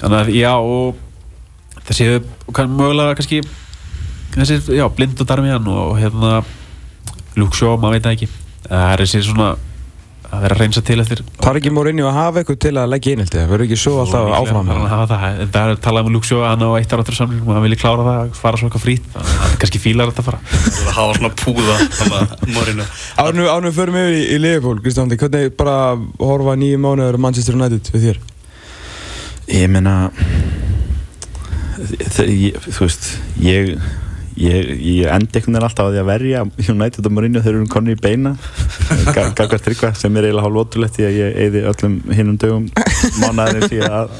þannig 0.00 0.18
að 0.18 0.32
já 0.34 0.52
og 0.56 1.04
það 1.86 1.98
séu 2.00 2.18
kann, 2.56 2.72
mögulega 2.72 3.16
kannski 3.18 3.42
þessir, 4.36 4.64
já, 4.76 4.84
blind 4.92 5.20
og 5.22 5.28
darmiðan 5.28 5.68
og 5.72 5.96
hérna 6.00 6.40
Shaw, 7.36 7.76
maður 7.76 7.98
veit 7.98 8.06
það 8.06 8.14
ekki. 8.16 8.28
Það 8.66 8.86
er 8.90 9.02
þessi 9.04 9.22
svona 9.26 9.48
að 10.32 10.42
vera 10.46 10.56
að 10.56 10.60
reynsa 10.62 10.82
til 10.86 10.96
eftir 11.02 11.20
Það 11.36 11.48
er 11.50 11.58
ekki 11.60 11.72
Mourinho 11.76 12.06
að 12.10 12.16
hafa 12.16 12.40
eitthvað 12.42 12.58
til 12.64 12.72
að 12.80 12.90
leggja 12.92 13.12
inn 13.16 13.22
Það 13.30 13.50
verður 13.52 13.64
ekki 13.66 13.78
svo 13.80 13.92
alltaf 14.02 14.30
áfram 14.38 14.70
að 14.74 14.80
hafa 14.92 15.06
það. 15.12 15.42
Það 15.56 15.72
er 15.72 15.80
talað 15.86 16.08
um 16.08 16.14
Luke 16.16 16.28
Shaw, 16.28 16.40
hann 16.46 16.64
á 16.66 16.70
eitt 16.78 16.94
ára 16.94 17.04
áttur 17.04 17.18
samlingum 17.18 17.50
og 17.52 17.56
hann 17.58 17.66
vilja 17.66 17.80
klára 17.82 18.06
það, 18.06 18.32
fara 18.40 18.60
svo 18.60 18.68
eitthvað 18.70 18.84
frýtt 18.86 19.06
þannig 19.14 19.32
að 19.32 19.42
hann 19.44 19.58
kannski 19.62 19.82
fílar 19.82 20.10
þetta 20.12 20.24
bara. 20.26 20.40
Það 20.46 20.80
er 20.80 20.86
að 20.86 20.98
hafa 21.00 21.12
svona 21.18 21.32
púða 21.42 21.74
að 21.76 21.86
Árnum, 23.26 23.46
árnum 23.50 23.76
förum 23.76 23.98
við 24.00 24.08
í, 24.16 24.22
í 24.34 24.40
Liverpool, 24.42 24.80
Kristjándi 24.84 25.18
Hvernig 25.20 25.52
bara 25.58 25.76
horfa 26.20 26.56
nýju 26.60 26.80
mánuður 26.82 27.18
Manchester 27.22 27.56
United 27.58 27.92
við 27.94 28.08
þér? 28.10 28.20
Ég 29.46 29.70
ég- 32.26 32.58
Þú 32.66 32.80
veist 32.86 33.08
Ég 33.42 33.76
Ég, 34.36 34.66
ég 34.84 35.06
endi 35.08 35.38
einhvern 35.38 35.54
veginn 35.54 35.64
alltaf 35.64 35.86
á 35.88 35.92
því 35.94 36.00
að 36.02 36.08
verja 36.10 36.40
United 36.68 37.06
og 37.08 37.12
Mourinho 37.16 37.40
þegar 37.40 37.56
erum 37.56 37.70
konni 37.72 37.94
í 37.96 38.00
beina. 38.00 38.34
Gagvar 39.16 39.62
Tryggva 39.64 39.92
sem 39.96 40.18
er 40.18 40.28
eiginlega 40.28 40.44
hálf 40.44 40.60
ótrúlegt 40.60 40.98
því 40.98 41.06
að 41.08 41.16
ég 41.16 41.38
eyði 41.44 41.62
öllum 41.70 41.94
hinnum 42.12 42.36
dögum 42.42 42.66
mánaðarins 43.22 43.72
í 43.72 43.80
að 43.86 44.12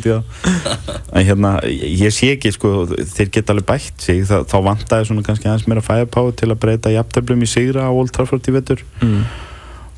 í 0.00 0.14
það. 0.14 0.88
En 1.12 1.28
hérna, 1.28 1.52
ég 1.68 2.16
sé 2.16 2.32
ekki 2.38 2.54
sko, 2.56 2.72
þeir 2.88 3.34
geta 3.36 3.52
alveg 3.52 3.68
bætt 3.68 4.08
sig. 4.08 4.24
Þá, 4.30 4.48
þá 4.48 4.56
vantaði 4.70 5.10
svona 5.10 5.26
kannski 5.28 5.50
aðeins 5.50 5.68
meira 5.68 5.84
firepower 5.84 6.32
til 6.40 6.48
að 6.48 6.60
breyta 6.64 6.94
jafntöflum 6.94 7.44
í 7.44 7.50
sigra 7.50 7.84
á 7.84 7.92
Old 7.92 8.14
Trafford 8.16 8.48
í 8.48 8.56
vetur. 8.56 8.84
Mm. 9.04 9.24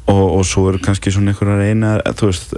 Og, 0.07 0.39
og 0.39 0.47
svo 0.47 0.69
eru 0.71 0.81
kannski 0.83 1.13
svona 1.15 1.33
einhverjar 1.33 1.63
eina 1.69 1.93
þú 2.19 2.31
veist, 2.31 2.55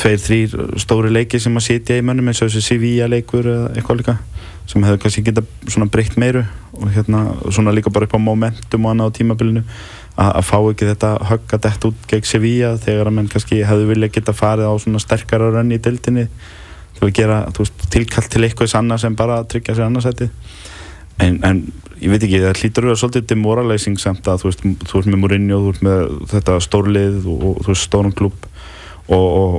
tveir, 0.00 0.20
þrýr 0.24 0.80
stóri 0.80 1.12
leiki 1.12 1.40
sem 1.40 1.56
að 1.56 1.66
sitja 1.66 1.98
í 2.00 2.04
mönnum 2.04 2.30
eins 2.30 2.42
og 2.42 2.50
þessi 2.50 2.74
Sevilla 2.74 3.08
leikur 3.10 3.48
eða 3.48 3.70
eitthvað 3.74 4.02
líka 4.02 4.16
sem 4.70 4.84
hefur 4.86 5.00
kannski 5.02 5.24
geta 5.26 5.42
svona 5.66 5.88
breytt 5.90 6.18
meiru 6.20 6.44
og 6.76 6.92
hérna 6.94 7.24
svona 7.50 7.74
líka 7.74 7.90
bara 7.90 8.06
upp 8.06 8.14
á 8.14 8.20
momentum 8.22 8.86
og 8.86 8.92
annað 8.92 9.10
á 9.10 9.16
tímabilinu 9.18 9.64
að, 10.20 10.42
fá 10.46 10.56
ekki 10.58 10.88
þetta 10.90 11.10
högg 11.30 11.54
að 11.56 11.64
detta 11.66 11.90
út 11.90 12.08
gegn 12.10 12.28
Sevilla 12.28 12.74
þegar 12.80 13.10
að 13.10 13.16
menn 13.16 13.30
kannski 13.32 13.62
hefðu 13.66 13.88
vilja 13.90 14.12
geta 14.14 14.36
farið 14.36 14.70
á 14.70 14.74
svona 14.82 15.02
sterkara 15.02 15.50
rönni 15.54 15.80
í 15.80 15.82
dildinni 15.82 16.26
til 16.98 17.08
að 17.08 17.14
gera 17.16 17.40
veist, 17.56 17.86
tilkall 17.90 18.28
til 18.28 18.44
eitthvað 18.44 18.76
annað 18.78 19.04
sem 19.06 19.16
bara 19.16 19.40
tryggja 19.48 19.76
sér 19.78 19.88
annarsæti 19.88 20.30
en, 21.20 21.38
en 21.46 21.62
ég 22.00 22.12
veit 22.12 22.24
ekki, 22.24 22.40
það 22.42 22.62
hlýtur 22.62 22.86
að 22.86 22.90
vera 22.90 23.00
svolítið 23.02 23.28
demoralizing 23.32 24.00
samt 24.00 24.28
að 24.30 24.42
þú 24.42 24.50
veist, 24.50 24.64
þú 24.88 25.00
ert 25.00 25.10
með 25.10 25.22
Mourinho, 25.24 25.60
þú 25.60 25.74
ert 25.74 25.84
með 25.86 26.02
þetta 26.32 26.56
stórlið 26.66 27.18
og, 27.28 27.46
og 27.50 27.62
þú 27.64 27.72
veist, 27.74 27.86
stóran 27.86 28.16
klubb 28.16 28.46
og, 29.10 29.26
og 29.26 29.56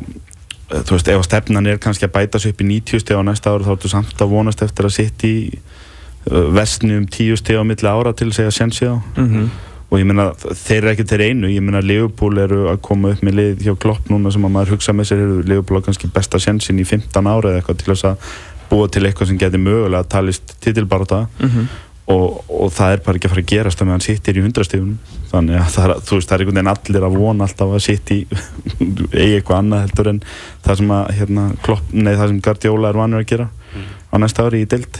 eh, 0.71 0.81
þú 0.81 0.97
veist, 0.97 1.11
ef 1.11 1.21
að 1.21 1.27
stefnan 1.29 1.69
er 1.69 1.81
kannski 1.81 2.07
að 2.07 2.15
bæta 2.17 2.41
sig 2.41 2.55
upp 2.55 2.63
í 2.65 2.69
90 2.71 3.03
steg 3.05 3.21
á 3.21 3.23
næsta 3.27 3.53
ára 3.53 3.67
þá 3.67 3.73
ertu 3.75 3.91
samt 3.93 4.25
að 4.25 4.33
vonast 4.33 4.63
eftir 4.65 4.89
að 4.89 4.95
sitt 4.97 5.27
í 5.27 5.35
uh, 5.51 6.47
vestni 6.55 6.97
um 6.97 7.05
10 7.05 7.43
steg 7.43 7.61
á 7.61 7.63
milli 7.67 7.91
ára 7.91 8.15
til 8.17 8.31
segja 8.33 8.55
sensi 8.61 8.89
á 8.89 8.97
Mm 9.15 9.51
og 9.91 9.99
ég 9.99 10.07
meina 10.07 10.29
þeir 10.39 10.77
eru 10.77 10.91
ekki 10.93 11.05
þeir 11.09 11.23
einu. 11.25 11.49
Ég 11.51 11.63
meina 11.65 11.81
Liverpool 11.83 12.39
eru 12.39 12.61
að 12.71 12.77
koma 12.87 13.11
upp 13.11 13.23
með 13.27 13.35
lið 13.41 13.65
hjá 13.65 13.73
Klopp 13.83 14.07
núna 14.07 14.31
sem 14.31 14.45
að 14.47 14.53
maður 14.55 14.77
hugsa 14.77 14.95
með 14.95 15.09
sér 15.09 15.23
Liverpool 15.43 15.81
á 15.83 15.85
kannski 15.87 16.07
besta 16.15 16.39
sjensin 16.39 16.79
í 16.79 16.85
15 16.87 17.27
ára 17.27 17.51
eða 17.51 17.59
eitthvað 17.59 17.81
til 17.81 17.89
þess 17.89 18.07
að 18.07 18.29
búa 18.71 18.89
til 18.91 19.05
eitthvað 19.05 19.31
sem 19.31 19.39
getur 19.41 19.61
mögulega 19.61 20.03
að 20.03 20.11
talist 20.15 20.55
titilbarata 20.63 21.25
-hmm. 21.39 21.71
og, 22.15 22.43
og 22.49 22.73
það 22.73 22.95
er 22.95 23.03
bara 23.05 23.19
ekki 23.19 23.29
að 23.29 23.35
fara 23.35 23.45
að 23.45 23.53
gerast 23.53 23.81
að 23.81 23.89
meðan 23.91 24.05
sittir 24.07 24.37
í 24.37 24.45
hundrastífunum 24.45 24.97
þannig 25.31 25.61
að 25.61 25.71
það 25.75 25.85
er, 25.85 26.03
þú 26.07 26.17
veist, 26.17 26.29
það 26.29 26.35
er 26.35 26.43
einhvern 26.43 26.59
veginn 26.59 26.73
allir 26.75 27.07
að 27.07 27.17
vona 27.17 27.47
alltaf 27.47 27.75
að 27.75 27.85
sitt 27.87 28.11
í 28.11 28.19
eigi 29.21 29.35
eitthvað 29.37 29.57
annað 29.57 29.83
heldur 29.85 30.11
en 30.11 30.21
það 30.65 30.77
sem 30.81 30.93
að 30.97 31.11
hérna, 31.19 31.47
klopp, 31.65 31.93
nei, 31.93 32.13
það 32.15 32.27
sem 32.27 32.41
Guardiola 32.47 32.89
er 32.89 33.01
vanur 33.03 33.23
að 33.23 33.31
gera 33.33 33.49
á 34.11 34.15
næsta 34.19 34.43
ári 34.47 34.61
í 34.65 34.67
deild. 34.69 34.99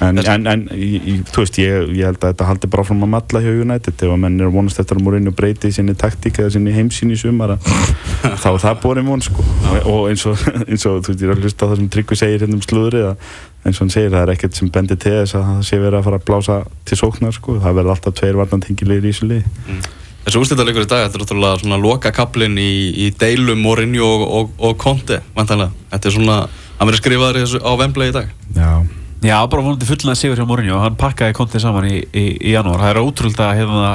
En, 0.00 0.16
en, 0.24 0.46
en 0.48 0.62
í, 0.72 0.86
í, 0.96 1.14
þú 1.28 1.42
veist, 1.42 1.58
ég, 1.60 1.90
ég 1.92 2.06
held 2.08 2.22
að 2.24 2.30
þetta 2.32 2.46
haldi 2.48 2.68
bara 2.72 2.84
fram 2.88 3.02
að 3.04 3.10
matla 3.12 3.42
hjá 3.44 3.50
United. 3.52 3.94
Ef 4.00 4.14
að 4.14 4.20
menn 4.22 4.38
er 4.40 4.48
vonast 4.54 4.80
eftir 4.80 4.96
að 4.96 5.04
Mourinho 5.04 5.32
breyti 5.36 5.68
í 5.68 5.74
sinni 5.76 5.92
taktík 5.98 6.40
eða 6.40 6.54
sinni 6.54 6.72
heimsýn 6.72 7.12
í 7.12 7.18
sumar 7.20 7.52
að- 7.58 7.68
þá 8.42 8.48
er 8.54 8.58
það 8.64 8.80
borin 8.86 9.10
von 9.12 9.20
sko. 9.22 9.44
Og, 9.44 9.78
og 9.92 10.08
eins 10.10 10.24
og, 10.30 10.40
eins 10.70 10.86
og 10.88 11.02
þú 11.04 11.12
veist, 11.12 11.20
ég 11.20 11.28
er 11.28 11.34
að 11.36 11.44
hlusta 11.44 11.68
á 11.68 11.70
það 11.70 11.76
sem 11.82 11.90
Tryggvi 11.94 12.18
segir 12.22 12.44
hérna 12.46 12.56
um 12.58 12.64
slúðrið 12.64 13.06
að 13.12 13.30
eins 13.60 13.76
og 13.76 13.84
hann 13.84 13.92
segir, 13.92 14.10
það 14.16 14.22
er 14.24 14.32
ekkert 14.38 14.56
sem 14.56 14.70
bendir 14.72 14.96
til 15.04 15.12
þess 15.18 15.36
að 15.36 15.48
það 15.50 15.62
sé 15.68 15.78
verið 15.84 15.98
að 16.00 16.06
fara 16.08 16.20
að 16.22 16.26
blása 16.30 16.58
til 16.88 16.96
sóknar 17.02 17.36
sko, 17.36 17.58
það 17.60 17.76
verður 17.76 17.92
alltaf 17.98 18.16
tveir 18.16 18.38
varnantengilegir 18.40 19.04
í 19.04 19.12
þessu 19.12 19.28
liði. 19.28 19.82
Þessu 20.24 20.40
úrslitaleikur 20.40 20.86
í 20.86 20.88
dag, 20.88 21.04
þetta 21.06 21.18
er 21.18 21.22
náttúrulega 21.26 21.60
svona 21.60 21.78
loka 21.80 22.10
kaplinn 22.16 22.56
í, 22.60 22.70
í 23.04 23.10
deilum 23.20 23.60
Mourinho 23.64 24.08
og, 24.16 24.24
og, 24.40 24.50
og 24.70 24.74
Conte, 24.80 25.20
vantanlega. 25.36 25.72
Þetta 25.92 26.08
er 26.10 26.16
svona, 26.16 26.38
hann 26.80 26.88
verður 26.88 27.02
skrifaður 27.04 27.60
á 27.60 27.72
Wembley 27.76 28.10
í 28.10 28.16
dag. 28.16 28.32
Já, 28.56 28.72
Já, 29.20 29.36
bara 29.52 29.60
vonandi 29.60 29.84
fullnað 29.84 30.16
sigur 30.16 30.38
hjá 30.40 30.46
Mourinho. 30.48 30.78
Og 30.78 30.84
hann 30.86 31.00
pakkaði 31.00 31.36
kontið 31.36 31.66
saman 31.66 31.88
í, 31.90 31.98
í, 32.16 32.26
í 32.40 32.54
janúar. 32.54 32.80
Það 32.80 32.94
er 32.94 33.00
ótrúld 33.04 33.42
að 33.44 33.58
hérna, 33.58 33.90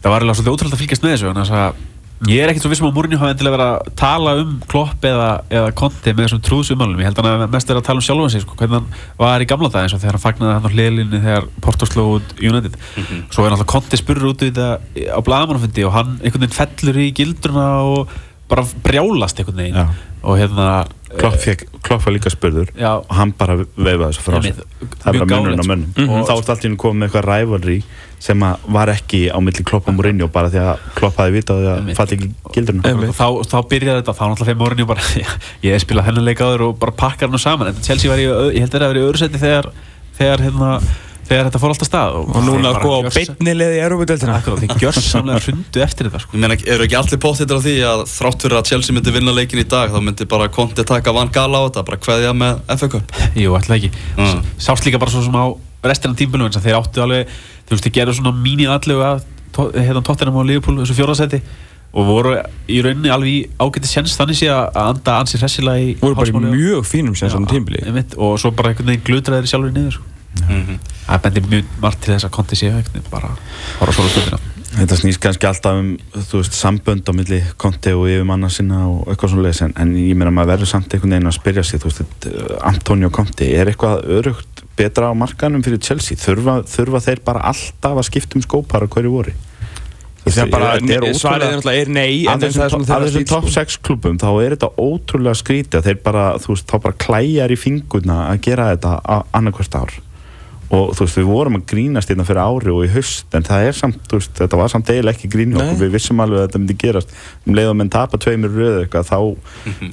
það 0.00 0.10
var 0.10 0.24
eiginlega 0.24 0.38
svolítið 0.40 0.56
ótrúld 0.56 0.74
að 0.74 0.80
fylgjast 0.80 1.04
með 1.06 1.14
þessu 1.14 1.28
þannig 1.30 1.52
að 1.60 1.84
ég 2.24 2.40
er 2.40 2.50
ekkert 2.50 2.64
svo 2.64 2.70
vissum 2.72 2.88
að 2.88 2.96
Mourinho 2.96 3.20
hafi 3.20 3.34
endilega 3.34 3.54
verið 3.58 3.70
að 3.70 3.88
tala 4.00 4.32
um 4.40 4.52
Klopp 4.72 5.04
eða, 5.04 5.26
eða 5.52 5.72
Conte 5.76 6.14
með 6.16 6.24
þessum 6.24 6.42
trúðsumálum 6.46 7.02
ég 7.02 7.10
held 7.10 7.18
að 7.20 7.28
hann 7.28 7.42
hafi 7.44 7.52
mest 7.52 7.70
verið 7.70 7.80
að 7.82 7.88
tala 7.90 8.00
um 8.00 8.06
sjálfan 8.06 8.32
sig 8.32 8.42
sko, 8.42 8.56
hvernig 8.56 8.78
hann 8.78 9.02
var 9.20 9.44
í 9.44 9.48
gamla 9.50 9.68
dag 9.74 9.84
eins 9.84 9.94
og 9.94 10.00
þegar 10.00 10.16
hann 10.16 10.24
fagnaði 10.24 10.54
hann 10.54 10.64
á 10.64 10.72
hliðlinni 10.72 11.20
þegar 11.26 11.48
Porto 11.66 11.88
sló 11.90 12.06
út 12.14 12.32
United. 12.40 12.78
Svo 13.28 13.44
er 13.44 13.52
náttúrulega 13.52 13.68
Conte 13.74 14.00
spurður 14.00 14.30
út 14.32 14.46
í 14.46 14.48
þetta 14.48 15.12
á 15.12 15.20
blagamannafundi 15.28 15.84
og 15.84 15.92
hann 15.92 16.16
einhvern 16.22 16.46
veginn 16.46 16.56
fellur 16.56 17.02
í 17.04 17.10
gildruna 17.20 17.66
og 17.84 18.16
bara 18.50 18.66
brjálast 18.84 19.40
einhvern 19.40 19.62
veginn. 19.62 19.80
Já. 19.82 20.12
og 20.26 20.38
hérna 20.40 20.68
Klopp, 21.16 21.36
fekk, 21.38 21.62
Klopp 21.86 22.02
var 22.04 22.12
líka 22.16 22.30
spurður. 22.32 22.72
Já. 22.76 22.96
og 22.98 23.14
hann 23.14 23.32
bara 23.38 23.56
veifaði 23.62 24.08
þessu 24.08 24.24
frá 24.26 24.42
sig 24.42 24.56
það 24.56 25.06
er 25.06 25.20
bara 25.20 25.30
munurinn 25.30 25.62
á 25.62 25.66
mönnum. 25.70 25.92
Sko. 25.92 26.02
Mhm. 26.02 26.26
þá 26.26 26.32
ertu 26.34 26.52
allt 26.52 26.64
í 26.64 26.68
hennu 26.68 26.80
komið 26.82 26.98
með 27.00 27.08
eitthvað 27.08 27.28
rivalry 27.30 27.78
sem 28.18 28.42
að 28.42 28.68
var 28.72 28.90
ekki 28.90 29.20
á 29.28 29.38
milli 29.44 29.64
Klopp 29.66 29.88
og 29.90 29.96
Mourinho 29.96 30.28
bara 30.32 30.50
því 30.50 30.60
að 30.62 30.84
Klopp 30.96 31.18
hafi 31.20 31.34
vitað 31.36 31.62
að 31.62 31.66
það 31.76 31.98
falli 31.98 32.16
ekki 32.16 32.28
gildurna 32.56 32.92
og 32.96 33.16
þá, 33.16 33.26
þá 33.52 33.58
byrjaði 33.70 34.00
þetta, 34.00 34.14
þá 34.16 34.24
náttúrulega 34.24 34.48
fyrir 34.48 34.60
morinu 34.62 34.86
bara, 34.88 35.02
ég 35.66 36.22
leik 36.26 36.40
áður 36.40 36.64
og 36.70 36.78
bara 36.80 36.96
pakkar 36.96 37.28
hann 37.30 37.42
saman, 37.42 37.70
en 37.70 37.82
Chelsea 37.84 38.10
var 38.10 38.22
í, 38.22 38.26
ég 38.56 38.64
held 38.64 38.72
að 38.72 38.80
það 38.80 38.88
var 38.88 39.00
í 39.00 39.04
öðru 39.04 39.20
seti 39.20 39.42
þegar, 39.42 39.68
þegar, 40.16 40.44
hérna, 40.48 40.70
þegar 41.26 41.48
þetta 41.48 41.60
fór 41.62 41.72
alltaf 41.74 41.88
stað 41.90 42.16
Og 42.22 42.38
núna 42.46 42.72
þeir 42.72 42.80
sko 42.80 42.94
á 42.94 43.00
í 43.50 43.80
Európa-deltina 43.84 44.36
Akkurát, 44.38 44.62
þeir 44.64 44.82
gjörsamlega 44.82 45.42
hrundu 45.44 45.84
eftir 45.84 46.08
þetta 46.08 46.22
sko. 46.24 46.36
Ég 46.36 46.42
meina, 46.44 46.58
eru 46.74 46.86
ekki 46.86 46.98
allir 47.00 47.22
pottitir 47.26 47.58
á 47.58 47.60
því 47.66 47.76
að 47.90 48.02
þrátt 48.14 48.46
fyrir 48.46 48.58
að 48.60 48.70
Chelsea 48.72 48.96
myndi 48.96 49.14
vinna 49.16 49.36
leikin 49.36 49.62
í 49.62 49.68
dag 49.68 49.94
þá 49.94 50.00
myndi 50.06 50.28
bara 50.30 50.48
Conte 50.52 50.86
taka 50.86 51.14
Van 51.16 51.32
Gala 51.34 51.62
á 51.62 51.66
þetta 51.68 51.86
bara 51.90 52.02
kveðja 52.06 52.34
með 52.36 52.60
FA 52.76 52.90
Cup? 52.96 53.16
Jú, 53.42 53.54
alltaf 53.58 53.78
ekki. 53.78 53.92
Mm. 54.16 54.42
Sást 54.68 54.86
líka 54.88 55.02
bara 55.02 55.14
svo 55.14 55.24
sem 55.26 55.36
á 55.38 55.44
restina 55.86 56.18
tímpunum 56.18 56.48
eins 56.50 56.58
og 56.58 56.64
þeir 56.66 56.78
áttu 56.80 57.02
alveg, 57.04 57.32
þú 57.66 57.74
veist, 57.76 57.86
þeir 57.86 57.96
gerðu 58.00 58.18
svona 58.20 58.34
mínið 58.34 58.72
að 58.76 59.24
to- 59.56 59.72
hérna 59.72 60.02
Tottenham 60.04 60.36
og 60.40 60.46
Liverpool 60.48 60.80
þessu 60.82 60.96
fjórðarsæti 60.98 61.40
og 61.96 62.08
voru 62.10 62.34
í 62.68 62.80
rauninni 62.84 63.12
alveg 63.12 63.30
í 63.32 63.38
ágæti 63.62 63.88
sjens 63.88 64.16
þannig 64.18 64.40
sé 64.40 64.50
að 64.52 64.76
anda 64.82 65.14
ansi 65.22 65.40
hressilega 65.40 65.80
í 65.80 65.94
voru 66.00 66.18
bara 66.18 66.28
í 66.28 66.34
og- 66.34 66.50
mjög 66.52 66.84
fínum 66.90 67.16
einmitt, 67.16 68.16
og 68.18 68.36
svo 68.42 68.52
bara 68.52 68.72
einhvern 68.72 68.90
veginn 68.92 69.06
glutraðir 69.06 69.48
sjálfur 69.48 69.72
niður 69.72 70.00
sko. 70.42 70.76
það 71.06 71.24
bendir 71.28 71.48
mjög 71.54 71.72
margt 71.86 72.04
til 72.04 72.14
þess 72.14 72.28
að 72.28 72.36
konti 72.36 72.58
sé 72.58 72.70
einhvern 72.72 72.98
veginn 72.98 73.10
bara 73.12 73.32
fara 73.78 73.96
svo 73.96 74.10
stundina 74.10 74.42
Þetta 74.76 74.96
snýst 74.98 75.20
kannski 75.22 75.46
alltaf 75.48 75.78
um 75.78 75.92
veist, 76.12 76.56
sambönd 76.58 77.06
á 77.08 77.12
milli 77.16 77.38
konti 77.56 77.94
og 77.96 78.10
yfirmanna 78.10 78.50
sinna 78.52 78.82
og 78.90 79.06
eitthvað 79.08 79.32
svona 79.32 79.46
leis 79.46 79.62
en, 79.64 79.72
en 79.78 79.94
ég 79.96 80.18
meina 80.18 80.32
maður 80.34 80.50
verður 80.52 80.70
samt 80.72 80.92
einhvern 80.92 81.14
veginn 81.14 81.30
að 81.30 81.36
spyrja 81.38 81.64
sig 81.64 81.80
veist, 81.80 82.02
þetta, 82.02 82.58
Antonio 82.68 83.08
Conti 83.14 83.48
er 83.56 83.70
eitthvað 83.70 84.04
örugt 84.18 84.64
betra 84.76 85.08
á 85.08 85.14
markanum 85.16 85.64
fyrir 85.64 85.80
Chelsea 85.80 86.18
þurfa, 86.20 86.58
þurfa 86.68 87.00
þeir 87.06 87.22
bara 87.24 87.44
alltaf 87.52 88.02
að 88.02 88.08
skipta 88.10 88.36
um 88.36 88.44
skópar 88.44 88.84
á 88.84 88.90
hverju 88.90 89.14
voru 89.14 89.36
er 90.26 91.14
svarið 91.14 91.46
er 91.46 91.54
náttúrulega 91.54 91.82
er 91.84 91.90
nei 91.94 92.26
af 92.26 92.34
en 92.34 92.42
það 92.42 92.46
er 92.46 92.54
þessum, 92.56 92.86
svona 92.88 93.24
top 93.30 93.46
sko. 93.46 93.54
6 93.60 93.78
klubum 93.86 94.18
þá 94.18 94.28
er 94.32 94.56
þetta 94.56 94.70
ótrúlega 94.82 95.38
skrítið 95.38 95.78
að 95.78 95.88
þeir 95.88 96.00
bara, 96.02 96.24
þú 96.42 96.52
veist, 96.52 96.66
þá 96.66 96.76
bara 96.88 96.98
klæjar 97.06 97.54
í 97.54 97.58
fingurna 97.60 98.18
að 98.32 98.42
gera 98.48 98.72
þetta 98.74 99.22
annarkvært 99.38 99.78
ár 99.78 99.94
og 100.66 100.94
þú 100.96 101.04
veist, 101.04 101.18
við 101.20 101.28
vorum 101.30 101.58
að 101.60 101.66
grínast 101.70 102.10
hérna 102.10 102.24
fyrir 102.26 102.42
ári 102.42 102.72
og 102.72 102.80
í 102.86 102.90
haust 102.90 103.36
en 103.38 103.44
það 103.46 103.66
er 103.68 103.76
samt, 103.78 104.00
þú 104.10 104.18
veist, 104.18 104.32
þetta 104.40 104.58
var 104.58 104.72
samt 104.72 104.88
eiginlega 104.90 105.14
ekki 105.14 105.30
grín 105.30 105.54
okkur, 105.54 105.76
við 105.84 105.92
vissum 105.94 106.22
alveg 106.24 106.40
að 106.40 106.48
þetta 106.48 106.62
myndi 106.62 106.78
gerast. 106.80 107.12
Um 107.46 107.54
leið 107.54 107.70
og 107.70 107.76
menn 107.78 107.92
tapa 107.94 108.18
tveimur 108.18 108.50
röðu 108.50 108.80
eitthvað, 108.82 109.06
þá, 109.12 109.20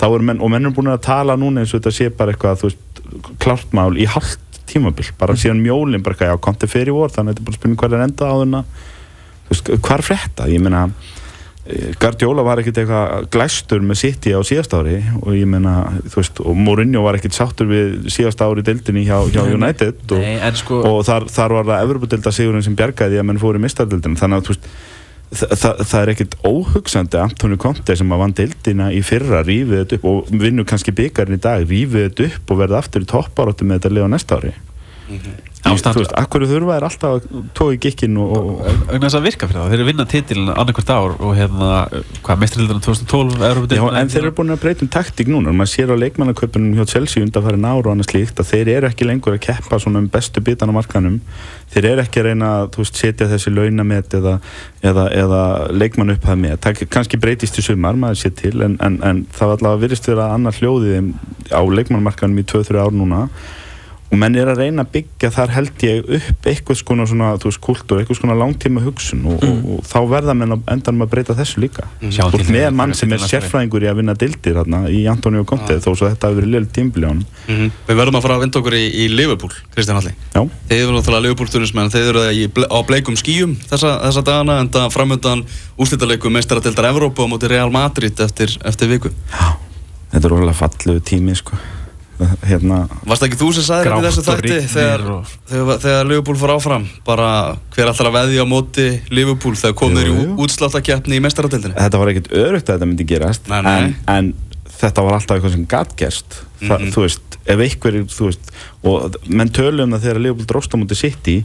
þá 0.02 0.08
eru 0.08 0.28
menn, 0.32 0.42
og 0.42 0.54
menn 0.54 0.66
er 0.66 0.74
búin 0.74 0.90
að 0.90 1.04
tala 1.06 1.38
núna 1.38 1.62
eins 1.62 1.76
og 1.76 1.84
þetta 1.84 1.94
sé 2.00 2.10
bara 2.10 2.34
eitthvað, 2.34 2.64
þú 2.64 2.72
veist, 2.72 3.04
klartmál 3.44 3.92
í 4.02 4.08
halvt 4.10 4.62
tímabil, 4.74 5.06
bara 5.20 5.36
síðan 5.38 5.62
mjólin 5.62 6.02
bara 6.02 6.16
eitthvað, 6.16 6.34
já, 6.34 6.42
konti 6.42 6.70
fyrir 6.72 6.96
vor, 6.98 7.12
þannig 7.14 7.34
að 7.34 7.36
þetta 7.36 7.44
er 7.44 7.50
bara 7.52 7.60
spurning 7.60 7.82
hvað 7.82 7.98
er 7.98 8.06
enda 8.08 8.32
á 8.32 8.36
þennan 8.42 8.72
þú 9.44 9.54
veist, 9.54 9.72
hvað 9.84 9.98
er 9.98 10.06
frétta, 10.08 10.48
ég 10.50 10.64
meina 10.64 10.88
eh, 11.68 11.92
Guardiola 12.00 12.46
var 12.46 12.62
ekkert 12.62 12.82
eitthvað 12.84 13.28
glæstur 13.34 13.84
með 13.86 14.02
City 14.04 14.34
á 14.36 14.42
síðast 14.46 14.76
ári 14.78 15.00
og 15.22 15.30
ég 15.38 15.50
meina, 15.50 15.76
þú 16.08 16.22
veist, 16.22 16.42
og 16.44 16.58
Mourinho 16.60 17.04
var 17.06 17.20
ekkert 17.20 17.38
sáttur 17.38 17.70
við 17.72 18.10
síðast 18.14 18.42
ári 18.44 18.66
deildinni 18.66 19.06
hjá, 19.08 19.20
hjá 19.34 19.44
United 19.46 20.02
og, 20.10 20.24
Nei, 20.24 20.56
sko 20.60 20.82
og 20.90 21.04
þar, 21.08 21.30
þar 21.32 21.60
var 21.60 21.70
það 21.72 21.86
Evropadeilda 21.88 22.36
sigurinn 22.36 22.66
sem 22.66 22.76
bjargaði 22.80 23.22
að 23.22 23.30
menn 23.30 23.42
fóru 23.42 23.62
í 23.62 23.66
mistardildin 23.68 24.20
þannig 24.20 24.42
að 24.42 24.50
þú 24.50 24.56
veist 24.56 24.74
þa 25.34 25.50
þa 25.58 25.72
það 25.82 26.00
er 26.00 26.12
ekkert 26.14 26.36
óhugsandi 26.46 27.20
Antoni 27.22 27.58
Conte 27.62 27.96
sem 27.98 28.12
að 28.14 28.22
vann 28.22 28.36
deildina 28.38 28.90
í 28.94 29.02
fyrra 29.06 29.42
rífið 29.46 29.80
þetta 29.80 29.98
upp 29.98 30.06
og 30.12 30.36
vinnur 30.44 30.68
kannski 30.70 30.94
byggarinn 30.96 31.40
í 31.40 31.42
dag 31.42 31.66
rífið 31.66 32.06
þetta 32.08 32.28
upp 32.30 32.54
og 32.54 32.62
verða 32.62 32.84
aftur 32.84 33.06
í 33.06 33.10
toppáráttu 33.10 33.68
með 33.68 33.82
þetta 33.82 33.94
liða 33.98 34.12
næsta 34.14 34.40
ári 34.40 34.54
Ástand- 35.64 35.96
þú 35.96 36.02
veist, 36.04 36.14
akkur 36.20 36.44
þurfa 36.44 36.76
er 36.76 36.84
alltaf 36.84 37.14
að 37.16 37.44
tói 37.56 37.78
gikkin 37.80 38.18
og, 38.20 38.62
vegna 38.90 39.08
þess 39.08 39.16
að 39.16 39.24
virka 39.24 39.48
fyrir 39.48 39.62
það, 39.62 39.70
þeir 39.72 39.80
eru 39.80 39.88
vinna 39.88 40.06
titilin 40.12 40.50
annarkvært 40.52 40.92
ár 40.92 41.16
og 41.24 41.32
hérna, 41.38 41.70
hvað, 42.20 42.38
mestrildurinn 42.44 42.84
2012 42.84 43.38
Já, 43.74 43.84
en 44.02 44.12
þeir 44.12 44.24
eru 44.24 44.34
búin 44.36 44.52
að 44.52 44.60
breyta 44.60 44.84
um 44.84 44.92
taktík 44.92 45.28
núna. 45.32 45.56
Maður 45.56 45.72
sér 45.72 45.94
á 45.96 46.02
leikmannaköpunum 46.04 46.76
hjá 46.76 46.86
Chelsea 46.92 47.24
undanfæri 47.24 47.60
náru 47.64 47.88
og 47.88 47.94
annað 47.96 48.12
slíkt 48.12 48.44
að 48.44 48.52
þeir 48.52 48.68
eru 48.76 48.88
ekki 48.92 49.08
lengur 49.08 49.34
að 49.38 49.44
keppa 49.48 49.80
svona 49.80 50.04
um 50.04 50.08
bestu 50.12 50.44
bitan 50.44 50.70
á 50.70 50.76
markanum 50.76 51.22
þeir 51.72 51.86
eru 51.94 52.02
ekki 52.04 52.20
að 52.20 52.26
reyna 52.28 52.48
að 52.60 52.70
þú 52.76 52.84
veist, 52.84 52.96
setja 53.00 53.28
þessi 53.32 53.56
launamet 53.56 54.14
eða, 54.20 54.40
eða, 54.84 55.08
eða 55.16 55.42
leikmann 55.72 56.14
upphæð 56.14 56.38
með. 56.44 56.60
Það 56.60 56.84
kannski 56.92 57.18
breytist 57.18 57.58
í 57.58 57.62
sumar, 57.66 57.96
maður 57.96 58.20
sé 58.20 58.30
til 58.36 58.62
en, 58.62 58.78
en, 58.84 59.00
en 59.02 59.26
það 59.32 59.56
og 64.14 64.20
menn 64.22 64.36
er 64.38 64.52
að 64.54 64.60
reyna 64.62 64.84
að 64.86 64.92
byggja 64.94 65.32
þar 65.34 65.54
held 65.58 65.84
ég 65.88 66.10
upp 66.20 66.48
eitthvað 66.52 66.78
skona 66.80 67.08
svona, 67.10 67.32
þú 67.42 67.50
veist, 67.50 67.62
kultúr, 67.66 68.00
eitthvað 68.04 68.20
skona 68.22 68.36
langtíma 68.38 68.84
hugsun. 68.86 69.24
Og, 69.34 69.42
og, 69.44 69.64
og 69.74 69.88
þá 69.90 69.98
verða 70.14 70.36
menn 70.38 70.54
að 70.54 70.70
endan 70.76 71.00
með 71.00 71.08
að 71.08 71.12
breyta 71.16 71.36
þessu 71.42 71.64
líka. 71.66 71.88
Sjáum 72.04 72.32
Þú 72.34 72.40
til 72.40 72.46
ert 72.46 72.54
með 72.56 72.68
mann 72.78 72.94
sem 72.98 73.16
er 73.18 73.24
sérfræðingur 73.26 73.84
í 73.88 73.90
að 73.92 74.00
vinna 74.04 74.16
dildir 74.22 74.60
hérna 74.62 74.84
í 74.94 75.02
Antonio 75.10 75.44
Conte 75.50 75.80
þó 75.82 75.90
svo 75.98 76.08
þetta 76.12 76.30
hafi 76.30 76.40
verið 76.42 76.54
liðl 76.54 76.70
tímbili 76.78 77.10
á 77.10 77.12
hann 77.12 77.26
Við 77.90 77.98
verðum 78.00 78.20
að 78.20 78.26
fara 78.28 78.38
að 78.38 78.44
vinda 78.46 78.60
okkur 78.62 78.78
í, 78.78 78.84
í 79.04 79.08
Liverpool, 79.12 79.52
Kristján 79.74 80.00
Halli 80.00 80.14
Já, 80.14 80.42
Þeir 80.70 80.80
eru 80.84 80.96
náttúrulega 80.98 81.26
Liverpool-turismenn, 81.28 81.92
þeir 81.94 82.10
eru 82.14 82.24
í, 82.38 82.46
ble- 82.54 82.70
á 82.70 82.78
bleikum 82.88 83.18
skýjum 83.20 83.56
þessa, 83.70 83.96
þessa 84.06 84.24
dagana 84.30 84.60
en 84.64 84.70
það 84.74 84.90
framöndan 84.96 85.44
úrslitaleikum 85.82 86.36
meistaradildar 86.38 86.90
Evrópu 86.94 87.26
á 87.26 87.32
móti 87.34 87.50
Real 87.52 87.72
Madrid 87.74 88.20
eftir, 88.24 88.54
eftir 88.68 88.92
viku. 88.94 89.12
Þetta 90.14 90.22
er 90.28 90.32
rosalega 90.36 90.60
fallegu 90.60 91.02
tími 91.10 91.34
sko 91.40 91.58
hérna, 92.48 92.78
Varst 93.06 93.24
ekki 93.28 93.38
þú 93.40 93.50
sem 93.58 93.64
sagði 93.68 93.90
þetta 93.90 94.00
í 94.00 94.06
þessu 94.08 94.24
þætti 94.28 94.60
þegar, 94.74 95.04
og- 95.16 95.34
þegar, 95.52 95.82
þegar 95.86 96.08
Liverpool 96.12 96.38
fór 96.44 96.54
áfram 96.56 96.88
bara 97.06 97.30
hver 97.76 97.92
alltaf 97.92 98.08
að 98.10 98.16
veðja 98.20 98.44
á 98.44 98.48
móti 98.50 98.88
Liverpool 99.12 99.56
þegar 99.60 99.76
kom 99.82 99.92
Jú, 99.92 99.98
þeir 99.98 100.10
í 100.10 100.26
útsláttakjapni 100.48 101.20
í 101.20 101.24
meistaradildinni 101.28 101.76
þetta 101.78 102.00
var 102.04 102.08
ekkert 102.14 102.32
örugt 102.32 102.68
að 102.70 102.76
þetta 102.78 102.90
myndi 102.92 103.08
gerast 103.14 103.48
Nei, 103.52 103.62
nei. 103.62 103.76
En, 103.76 103.96
en 104.08 104.34
þetta 104.80 105.04
var 105.06 105.14
alltaf 105.20 105.38
eitthvað 105.38 105.56
sem 105.58 105.66
gat 105.70 105.96
gerst 106.00 106.42
Þa, 106.64 106.78
Mhm. 106.80 106.92
þú 106.96 107.02
veist, 107.04 107.38
ef 107.46 107.60
einhver 107.60 107.96
þú 108.08 108.26
veist, 108.30 108.52
og 108.88 109.16
menn 109.28 109.50
tölu 109.52 109.84
um 109.84 109.92
það 109.92 110.06
þegar 110.06 110.22
Leopold 110.24 110.48
dróst 110.48 110.72
á 110.72 110.78
móti 110.80 110.96
City 110.96 111.44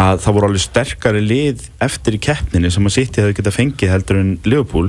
að 0.00 0.22
það 0.24 0.36
voru 0.36 0.48
alveg 0.48 0.62
sterkari 0.64 1.20
lið 1.24 1.66
eftir 1.84 2.16
í 2.16 2.20
keppninni 2.22 2.70
sem 2.72 2.86
að 2.88 2.94
City 2.96 3.20
hefði 3.20 3.36
getað 3.40 3.56
fengið 3.58 3.92
heldur 3.92 4.20
en 4.20 4.30
Liverpool. 4.46 4.88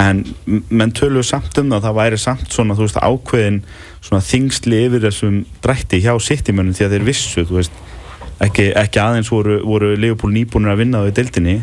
En 0.00 0.24
menn 0.68 0.92
töluðu 0.96 1.24
samt 1.28 1.56
um 1.60 1.70
það 1.70 1.78
að 1.78 1.86
það 1.86 1.96
væri 2.00 2.18
samt 2.20 2.52
svona, 2.52 2.76
þú 2.76 2.86
veist, 2.86 3.00
ákveðin 3.00 3.62
svona 4.02 4.22
þingsli 4.24 4.82
yfir 4.88 5.06
þessum 5.06 5.40
drætti 5.64 6.02
hjá 6.04 6.12
City-mönnum 6.20 6.76
því 6.76 6.86
að 6.86 6.94
þeir 6.96 7.08
vissu, 7.08 7.46
þú 7.48 7.58
veist 7.60 7.80
ekki, 8.42 8.68
ekki 8.76 9.00
aðeins 9.02 9.30
voru, 9.32 9.58
voru 9.64 9.92
Leopold 10.00 10.34
nýbúinir 10.36 10.72
að 10.72 10.82
vinna 10.84 11.02
á 11.04 11.08
í 11.08 11.16
deildinni. 11.16 11.58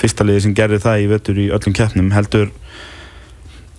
Fyrsta 0.00 0.26
liði 0.26 0.46
sem 0.46 0.54
gerði 0.58 0.82
það 0.86 1.04
í 1.04 1.08
vettur 1.10 1.38
í 1.38 1.50
öllum 1.54 1.76
keppnum 1.76 2.12
heldur 2.14 2.50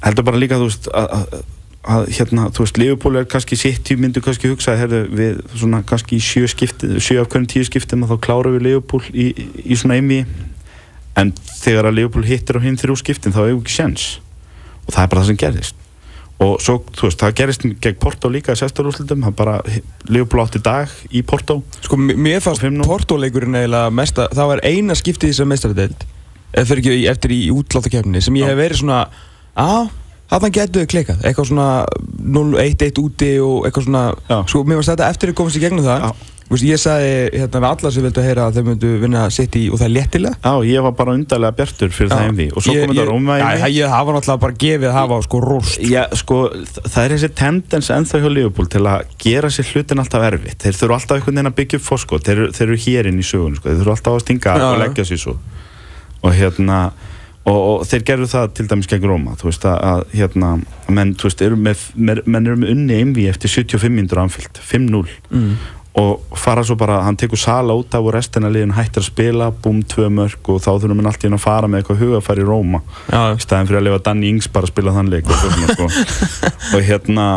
heldur 0.05 0.25
bara 0.27 0.39
líka 0.39 0.59
þú 0.59 0.69
veist 0.69 0.89
að, 0.93 1.07
að, 1.17 1.43
að 1.85 2.07
hérna, 2.17 2.47
þú 2.55 2.63
veist, 2.65 2.77
Liverpool 2.81 3.19
er 3.19 3.27
kannski 3.29 3.57
sitt 3.59 3.89
í 3.93 3.97
myndu 4.01 4.21
kannski 4.25 4.49
hugsa, 4.51 4.73
herðu, 4.79 5.03
við 5.15 5.39
svona 5.53 5.83
kannski 5.87 6.17
í 6.17 6.23
sjö 6.23 6.47
skipti, 6.49 6.95
sjö 7.03 7.19
af 7.21 7.29
hverjum 7.31 7.47
tíu 7.51 7.65
skiptum 7.67 8.03
að 8.05 8.15
þá 8.15 8.21
klára 8.25 8.51
við 8.55 8.65
Liverpool 8.67 9.03
í, 9.13 9.27
í, 9.65 9.77
svona 9.77 9.97
einvi 9.99 10.23
en 11.19 11.31
þegar 11.61 11.89
að 11.91 11.97
Liverpool 11.99 12.25
hittir 12.27 12.57
á 12.57 12.65
hinn 12.65 12.77
þrjú 12.81 12.97
skiptin 13.03 13.35
þá 13.35 13.41
hefur 13.45 13.61
ekki 13.63 13.75
sjens 13.77 14.05
og 14.85 14.93
það 14.93 15.01
er 15.05 15.11
bara 15.13 15.21
það 15.23 15.29
sem 15.31 15.39
gerðist. 15.45 15.81
Og 16.45 16.57
svo, 16.59 16.73
þú 16.91 17.07
veist, 17.07 17.21
það 17.21 17.35
gerist 17.39 17.63
gegn 17.85 17.99
Porto 18.01 18.29
líka 18.29 18.51
í 18.53 18.59
sestarúslutum, 18.59 19.21
það 19.23 19.35
bara 19.39 19.53
Liverpool 20.11 20.41
átti 20.43 20.59
dag 20.65 20.91
í 21.15 21.21
Porto. 21.23 21.61
Sko, 21.85 21.95
mér 22.01 22.41
fannst 22.43 22.59
Og 22.59 22.67
5-0. 22.67 22.83
Porto-leikurinn 22.89 23.55
eiginlega 23.55 23.93
mesta, 23.95 24.25
það 24.35 24.49
var 24.51 24.63
eina 24.67 24.97
skiptið 24.99 25.31
í 25.31 25.31
þessar 25.31 25.47
meistaradeild 25.53 26.03
eftir, 26.55 26.81
ekki, 26.81 26.97
í- 26.99 27.07
eftir 27.11 27.33
í 27.35 27.39
útláttakefni 27.55 28.21
sem 28.23 28.35
ég 28.41 28.51
hef 28.51 28.59
verið 28.59 28.81
svona 28.83 28.99
að 29.59 29.87
þarna 30.31 30.53
getur 30.57 30.85
þau 30.85 30.91
klikað, 30.93 31.19
eitthvað 31.25 31.49
svona 31.51 31.67
0-1-1 32.25 33.01
úti 33.03 33.33
og 33.43 33.67
eitthvað 33.67 33.89
svona 33.89 34.05
Já. 34.29 34.39
sko, 34.49 34.63
mér 34.65 34.79
fannst 34.81 34.93
þetta 34.95 35.09
eftir 35.13 35.31
að 35.33 35.37
komast 35.41 35.59
í 35.59 35.61
gegnum 35.65 35.85
það 35.85 36.07
veist, 36.45 36.61
ég 36.67 36.77
sagði 36.77 37.13
hérna 37.41 37.59
við 37.63 37.67
alla 37.71 37.89
sem 37.93 38.03
vildu 38.05 38.21
að 38.21 38.25
heyra 38.29 38.43
að 38.49 38.57
þau 38.59 38.65
myndu 38.67 38.89
vinna 39.01 39.21
sitt 39.33 39.55
í 39.57 39.63
og 39.73 39.79
það 39.81 39.85
er 39.87 39.93
léttilega 39.95 40.35
Já, 40.45 40.51
ég 40.69 40.83
var 40.85 40.93
bara 40.99 41.15
undarlega 41.17 41.55
bjartur 41.57 41.89
fyrir 41.95 42.11
það 42.11 42.25
einvi 42.27 42.45
og 42.51 42.61
svo 42.65 42.75
Ég- 42.75 42.83
kom 42.85 42.91
þetta 42.93 43.01
ég- 43.01 43.09
Róma 43.09 43.37
Já, 43.39 43.45
það- 43.63 43.73
ég 43.79 43.93
hafa 43.95 44.13
náttúrulega 44.17 44.43
bara 44.43 44.57
gefið 44.65 44.89
að 44.91 44.97
hafa 44.99 45.17
sko 45.25 45.39
rúst 45.41 45.79
Já, 45.89 46.01
sko, 46.21 46.37
það 46.85 46.99
er 47.05 47.15
þessi 47.15 47.29
tendens 47.41 47.89
ennþá 47.97 48.21
hjá 48.21 48.29
Liverpool 48.35 48.69
til 48.75 48.83
að 48.85 49.09
gera 49.25 49.49
sér 49.49 49.71
hlutin 49.73 50.03
alltaf 50.05 50.21
erfitt. 50.29 50.59
Þeir 50.61 50.77
þurfa 50.81 50.99
alltaf 50.99 51.17
einhvern 51.17 51.35
veginn 51.35 51.49
að 51.51 51.57
byggja 51.57 51.79
upp 51.81 51.85
fórskot. 51.89 52.23
Þeir, 52.29 52.43
þeir 52.53 52.67
eru 52.69 52.77
hér 52.85 53.09
inn 53.09 53.19
í 53.19 53.25
sögun, 53.25 53.55
sko. 53.57 53.69
Þeir 53.69 53.81
þurfa 53.81 53.95
alltaf 53.97 54.13
að 54.13 54.23
stinga 54.25 54.53
Já, 54.61 54.65
og 54.69 54.79
leggja 54.85 55.05
sér 55.09 55.21
svo. 55.25 55.35
Og 56.25 56.31
hérna, 56.33 56.79
og, 57.45 57.57
og 57.59 57.85
þeir 57.89 58.03
gerðu 58.09 58.27
það 58.31 58.51
til 58.57 58.67
dæmis 58.71 58.89
gegn 58.89 59.07
Róma, 59.09 59.37
þú 59.39 59.49
veist 59.49 59.65
að, 59.69 59.79
að 59.91 60.03
hérna, 60.17 60.51
menn, 60.89 61.15
þú 61.17 61.29
veist, 61.29 61.45
eru 61.45 61.57
með, 61.61 61.87
menn, 61.95 62.43
eru 62.43 62.59
með 62.61 62.75
unni 62.75 62.99
einvi 62.99 63.25
eftir 63.31 63.51
75 63.53 63.93
mindur 63.93 64.21
anfyllt, 64.23 64.61
5-0. 64.65 65.03
mm. 65.29 65.51
og 66.01 66.39
fara 66.41 66.63
svo 66.67 66.77
bara, 66.79 67.01
hann 67.05 67.17
tekur 67.19 67.39
sala 67.39 67.75
út 67.77 67.93
af 67.95 68.07
og 68.07 68.15
restina 68.15 68.49
liðin 68.51 68.75
hættir 68.75 69.03
að 69.03 69.09
spila, 69.11 69.51
búm, 69.63 69.83
tvö 69.87 70.09
mörg 70.13 70.49
og 70.51 70.63
þá 70.63 70.71
þurfum 70.73 71.03
við 71.03 71.11
alltaf 71.11 71.27
inn 71.29 71.37
að 71.37 71.45
fara 71.45 71.69
með 71.69 71.83
eitthvað 71.83 72.01
hugafæri 72.03 72.43
í 72.43 72.49
Róma 72.49 72.81
í 73.11 73.45
staðin 73.45 73.69
fyrir 73.69 73.81
að 73.81 73.87
lifa 73.89 74.01
Danny 74.09 74.33
Ings 74.33 74.49
bara 74.51 74.67
að 74.67 74.73
spila 74.73 74.95
þann 74.97 75.13
leik 75.13 75.29
og, 75.29 75.45
sko. 75.71 75.91
og 76.75 76.89
hérna 76.89 77.27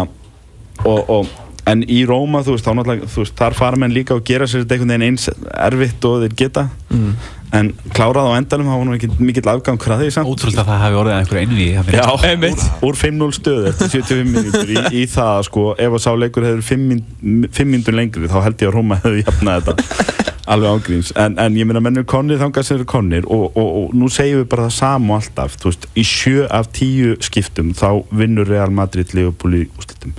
og, 0.85 0.99
og, 1.05 1.37
en 1.69 1.83
í 1.85 2.03
Róma 2.09 2.43
þú 2.47 2.57
veist, 2.57 2.67
þá 2.67 2.75
náttúrulega, 2.79 3.09
þú 3.13 3.25
veist, 3.25 3.35
þar 3.39 3.57
fara 3.59 3.81
menn 3.81 3.95
líka 3.95 4.17
og 4.17 4.25
gera 4.27 4.49
sér 4.49 4.65
þetta 4.65 4.79
einhvern 4.79 4.95
veginn 4.95 5.09
eins 5.09 5.29
erfitt 5.69 6.09
og 6.09 6.23
þeir 6.25 6.39
geta. 6.45 6.69
Mm. 6.89 7.11
en 7.53 7.71
klárað 7.97 8.29
á 8.29 8.33
endanum 8.37 8.69
hafa 8.69 8.85
nú 8.85 8.95
ekki 8.97 9.09
mikill 9.25 9.49
afgangur 9.49 9.95
að 9.95 10.03
því 10.03 10.09
samt. 10.13 10.29
Ótrúlega 10.29 10.63
að 10.63 10.69
það 10.69 10.83
hefði 10.83 10.99
orðið 11.01 11.15
einhver 11.17 11.39
einví 11.41 11.69
Já, 11.97 12.07
Einmitt. 12.29 12.65
úr, 12.83 12.91
úr 12.91 12.99
5-0 13.01 13.37
stöð 13.39 13.69
eftir 13.71 13.93
75 13.95 14.33
minútur 14.35 14.73
í, 14.75 14.83
í 15.01 15.05
það 15.09 15.41
sko, 15.49 15.65
ef 15.81 15.97
að 15.97 16.03
sá 16.05 16.11
leikur 16.21 16.45
hefur 16.45 16.67
5 16.69 17.71
minútur 17.73 17.97
lengri 17.97 18.29
þá 18.29 18.39
held 18.45 18.65
ég 18.65 18.69
að 18.69 18.77
Róma 18.77 18.99
hefur 19.01 19.17
jafnað 19.23 19.71
þetta. 19.71 20.27
Alveg 20.49 20.77
ágríns, 20.77 21.13
en, 21.21 21.35
en 21.41 21.57
ég 21.61 21.69
meina 21.69 21.81
mennur 21.85 22.05
konnir 22.09 22.41
þangað 22.41 22.65
sem 22.65 22.79
eru 22.79 22.89
konnir 22.89 23.27
og, 23.29 23.51
og, 23.53 23.67
og 23.81 23.97
nú 23.97 24.09
segjum 24.13 24.43
við 24.43 24.47
bara 24.53 24.69
það 24.69 24.77
sama 24.79 25.17
og 25.17 25.23
alltaf 25.23 25.57
þú 25.61 25.73
veist, 25.73 25.89
í 25.93 26.05
sjö 26.09 26.47
af 26.49 26.71
tíu 26.77 27.17
skiptum 27.25 27.75
þá 27.77 27.89
vinnur 28.17 28.49
Real 28.49 28.73
Madrid 28.73 29.13
Liverpool 29.17 29.59
í 29.61 29.67
úrslitum 29.69 30.15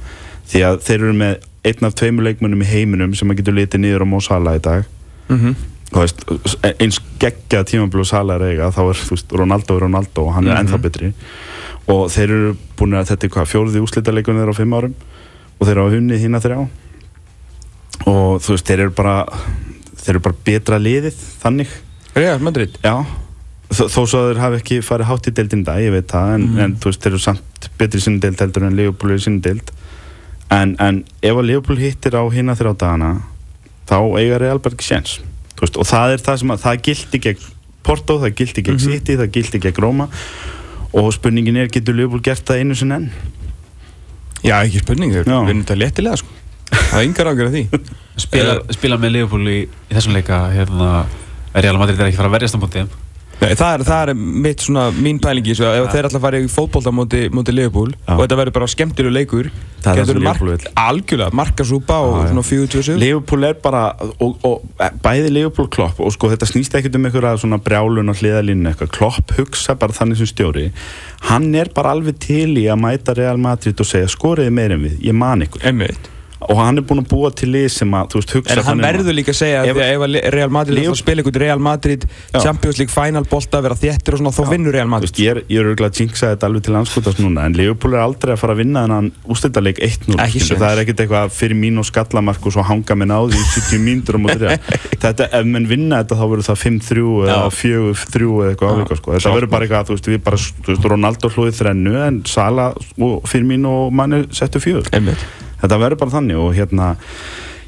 því 0.49 0.63
að 0.65 0.79
þeir 0.85 0.99
eru 0.99 1.17
með 1.19 1.35
einn 1.69 1.87
af 1.89 1.97
tveimur 1.99 2.25
leikmönnum 2.27 2.63
í 2.63 2.69
heiminum 2.69 3.13
sem 3.17 3.29
að 3.29 3.41
getur 3.41 3.57
litið 3.57 3.83
niður 3.83 4.05
á 4.05 4.07
Mo 4.09 4.21
Salah 4.23 4.57
í 4.57 4.63
dag. 4.63 4.87
Mhm. 5.29 5.55
Þú 5.89 6.03
veist, 6.03 6.19
eins 6.77 6.99
geggja 7.21 7.63
tímablu 7.65 8.03
Salah 8.05 8.37
er 8.37 8.45
að 8.45 8.51
eiga 8.53 8.67
þá 8.73 8.81
er 8.83 8.99
veist, 9.09 9.31
Ronaldo 9.33 9.75
er 9.75 9.85
Ronaldo 9.87 10.25
og 10.27 10.35
hann 10.35 10.47
er 10.47 10.59
ennþá 10.59 10.81
betri. 10.81 11.13
Og 11.89 12.03
þeir 12.13 12.29
eru 12.29 12.51
búin 12.77 12.93
að 12.93 13.09
þetta 13.09 13.25
er 13.25 13.33
hvað 13.33 13.49
fjóruði 13.49 13.81
úslitaleikunni 13.81 14.43
þeirra 14.43 14.53
á 14.53 14.59
fimm 14.59 14.75
árum? 14.77 14.93
Og 15.57 15.65
þeir 15.65 15.73
eru 15.73 15.87
á 15.89 15.93
hunni 15.95 16.19
hína 16.21 16.41
þrjá. 16.43 16.59
Og 18.05 18.37
þú 18.45 18.53
veist, 18.53 18.67
þeir 18.69 18.85
eru 18.85 18.93
bara 18.93 19.15
þeir 19.97 20.13
eru 20.13 20.21
bara 20.29 20.39
betra 20.45 20.77
liðið 20.81 21.17
þannig. 21.41 21.73
Real 22.13 22.39
Madrid? 22.45 22.77
Já. 22.85 23.01
Þó, 23.69 23.83
þó 23.85 23.99
svo 24.05 24.21
að 24.21 24.29
þeir 24.29 24.43
hafi 24.43 24.61
ekki 24.61 24.79
farið 24.85 25.09
hátt 25.09 25.27
í 25.29 25.33
deildin 25.37 25.65
dag, 25.65 25.81
ég 25.83 25.93
veit 25.93 26.07
það 26.09 26.31
en, 26.37 26.45
en 26.57 26.71
þú 26.81 26.89
veist, 26.89 27.01
þeir 27.03 27.11
eru 27.11 27.21
samt 27.21 27.67
betri 27.77 27.99
í 28.01 28.05
sinni 28.05 28.21
deild 28.23 28.41
heldur 28.41 28.65
en 28.65 28.77
Liverpool 28.77 29.13
er 29.13 29.19
í 29.19 29.25
sinni 29.25 29.43
deild 29.45 29.69
en, 30.53 30.75
en 30.81 31.01
ef 31.21 31.35
að 31.35 31.47
Liverpool 31.47 31.81
hittir 31.81 32.17
á 32.17 32.23
hina 32.33 32.55
þrjá 32.57 32.73
dagana 32.83 33.11
þá 33.89 33.97
eiga 34.19 34.41
Real 34.41 34.59
ekki 34.59 34.85
séns 34.85 35.19
Þú 35.59 35.65
veist, 35.65 35.77
og 35.81 35.87
það 35.89 36.13
er 36.13 36.21
það 36.23 36.37
sem 36.39 36.51
að 36.53 36.61
það 36.63 36.83
gildi 36.87 37.19
gegn 37.25 37.47
Porto, 37.83 38.15
það 38.21 38.35
gildi 38.39 38.63
gegn 38.63 38.79
City, 38.79 39.15
það 39.19 39.31
gildi 39.35 39.61
gegn 39.65 39.81
Roma 39.83 40.07
og 40.95 41.09
spurningin 41.13 41.59
er, 41.59 41.71
getur 41.71 41.97
Liverpool 41.97 42.23
gert 42.23 42.45
það 42.47 42.63
einu 42.63 42.77
sinni 42.77 42.95
enn? 42.95 43.09
Já, 44.39 44.55
ekki 44.61 44.81
spurning, 44.81 45.11
Já. 45.11 45.23
vinnur 45.27 45.65
þetta 45.65 45.79
léttilega 45.79 46.21
sko 46.21 46.37
Það 46.69 46.99
er 46.99 47.05
yngar 47.07 47.29
ágjör 47.31 47.49
að 47.49 47.57
því 47.57 47.81
Spila, 48.19 48.55
spila 48.75 48.97
með 48.99 49.13
Liverpool 49.15 49.51
í, 49.51 49.59
í 49.65 49.95
þessum 49.95 50.15
leika 50.15 50.41
hérna, 50.53 50.89
Real 51.55 51.77
Madrid 51.79 51.99
er 51.99 52.09
ekki 52.09 52.19
fara 52.19 52.29
að 52.29 52.35
verjast 52.35 52.57
á 52.57 52.59
þeim. 52.75 52.89
Nei, 53.39 53.53
það 53.55 53.71
er, 53.71 53.83
það 53.87 54.01
er 54.11 54.21
mitt 54.45 54.63
svona 54.65 54.85
mín 54.91 55.19
pælingi 55.23 55.55
svo, 55.55 55.69
ef 55.71 55.93
þeir 55.93 56.09
að 56.09 56.23
fara 56.25 56.39
í 56.43 56.47
fótbolta 56.51 56.91
móti, 56.91 57.21
móti 57.31 57.55
Liverpool 57.55 57.93
Já. 57.95 58.17
og 58.17 58.23
þetta 58.25 58.39
verður 58.41 58.55
bara 58.57 58.67
skemmtileg 58.73 59.15
leikur 59.15 59.51
Það 59.79 60.01
er 60.01 60.09
sem 60.09 60.19
mark, 60.25 60.65
algjörlega 60.81 61.37
markasúpa 61.39 62.01
og 62.03 62.17
svona 62.27 62.43
40-27 62.43 62.99
Liverpool 62.99 63.47
er 63.47 63.55
bara 63.63 63.83
og, 64.19 64.43
og 64.43 64.83
bæði 65.05 65.31
Liverpool 65.31 65.71
klopp 65.71 66.03
og 66.03 66.11
sko 66.15 66.33
þetta 66.33 66.49
snýst 66.51 66.75
ekkert 66.75 66.99
um 66.99 67.07
einhverja 67.07 67.39
svona 67.39 67.61
brjálun 67.63 68.11
og 68.11 68.19
hliðalínu 68.19 68.73
eitthvað, 68.73 68.91
klopp 68.97 69.35
hugsa 69.39 69.77
bara 69.79 69.95
þannig 69.95 70.19
sem 70.19 70.29
stjóri. 70.33 70.67
Hann 71.31 71.49
er 71.55 71.71
bara 71.75 71.95
alveg 71.95 72.19
til 72.19 72.51
í 72.59 72.67
að 72.67 72.81
mæta 72.83 73.15
Real 73.15 73.39
Madrid 73.39 73.79
og 73.79 73.87
segja 73.87 74.11
skoriði 74.11 74.51
meir 74.51 74.75
en 74.75 74.83
við, 74.83 74.99
ég 75.07 75.15
man 75.15 75.47
ykkur. 75.47 75.63
Einmitt. 75.69 76.11
Og 76.39 76.55
hann 76.55 76.77
er 76.79 76.83
búinn 76.87 77.01
að 77.03 77.09
búa 77.11 77.29
til 77.35 77.49
lið 77.51 77.65
sem 77.73 77.91
að, 77.91 78.05
þú 78.13 78.19
veist, 78.21 78.31
hugsa 78.37 78.53
En 78.53 78.59
hann 78.63 78.79
þannig- 78.79 78.85
verður 78.95 79.15
líka 79.17 79.31
að 79.33 79.37
segja 79.41 79.63
Ef- 79.67 79.75
að 79.75 80.15
ef 80.23 80.33
Real 80.33 80.49
Madrid 80.55 80.77
ætla 80.79 80.91
að 80.93 80.99
spila 81.01 81.21
ykkur 81.23 81.39
Real 81.43 81.59
Madrid 81.59 82.05
Já. 82.33 82.39
Champions 82.45 82.77
League 82.79 82.93
final 82.95 83.23
bolta, 83.27 83.61
vera 83.61 83.75
þéttir 83.75 84.13
og 84.15 84.19
svona, 84.21 84.31
þá 84.31 84.49
vinnur 84.53 84.71
Real 84.73 84.87
Madrid 84.87 85.09
veist, 85.11 85.19
ég 85.19 85.31
er, 85.35 85.41
er 85.49 85.67
örgulega 85.73 85.91
að 85.91 85.99
jinxa 85.99 86.29
þetta 86.31 86.47
alveg 86.47 86.63
til 86.63 86.75
anskotast 86.79 87.19
núna 87.19 87.43
en 87.49 87.53
Liverpool 87.59 87.93
er 87.97 88.03
aldrei 88.05 88.33
að 88.33 88.39
fara 88.39 88.53
að 88.55 88.61
vinna 88.63 88.85
þennan 88.87 89.11
ústættarleik 89.27 89.81
1-0 89.83 90.15
Ekki 90.15 90.39
skilur. 90.39 90.47
séns. 90.47 90.61
það 90.63 90.71
er 90.77 90.83
ekkert 90.85 91.03
eitthvað 91.05 91.33
fyrir 91.35 91.59
mín 91.59 91.77
og 91.83 91.85
skallamark 91.89 92.45
og 92.47 92.55
svo 92.55 92.63
hanga 92.69 92.95
minn 92.95 93.11
á 93.11 93.19
því 93.19 93.35
í 93.35 93.49
70 93.59 93.83
mínútur 93.89 94.19
móti 94.23 94.39
Real. 94.39 94.57
þetta, 95.03 95.27
ef 95.33 95.45
menn 95.45 95.67
vinna 95.67 95.99
þetta 96.03 96.15
þá 96.15 96.25
verður 96.31 96.47
það 96.49 96.63
5-3 96.63 97.03
eða 97.27 97.51
4-3 97.59 98.31
eða 98.39 98.53
eitthvað 98.55 98.79
álíka 98.79 98.95
sko. 99.01 99.11
þetta 99.17 99.35
verður 99.35 99.51
bara 99.51 99.67
eitthvað, 99.67 99.85
þú 99.91 99.97
veist, 99.99 100.09
við 100.15 100.23
bara 100.23 100.89
Ronaldo 100.89 101.29
hlúið 101.35 101.59
þrennu 101.59 101.95
en 102.07 102.23
Sala 102.25 102.71
og 102.99 103.27
fyrir 103.27 103.45
mín 103.51 103.65
og 103.67 103.91
manni 103.93 104.23
settu 104.31 104.59
fjögur. 104.63 104.87
Þetta 105.61 105.79
verður 105.83 106.01
bara 106.03 106.15
þannig 106.17 106.41
og 106.41 106.51
hérna 106.57 106.89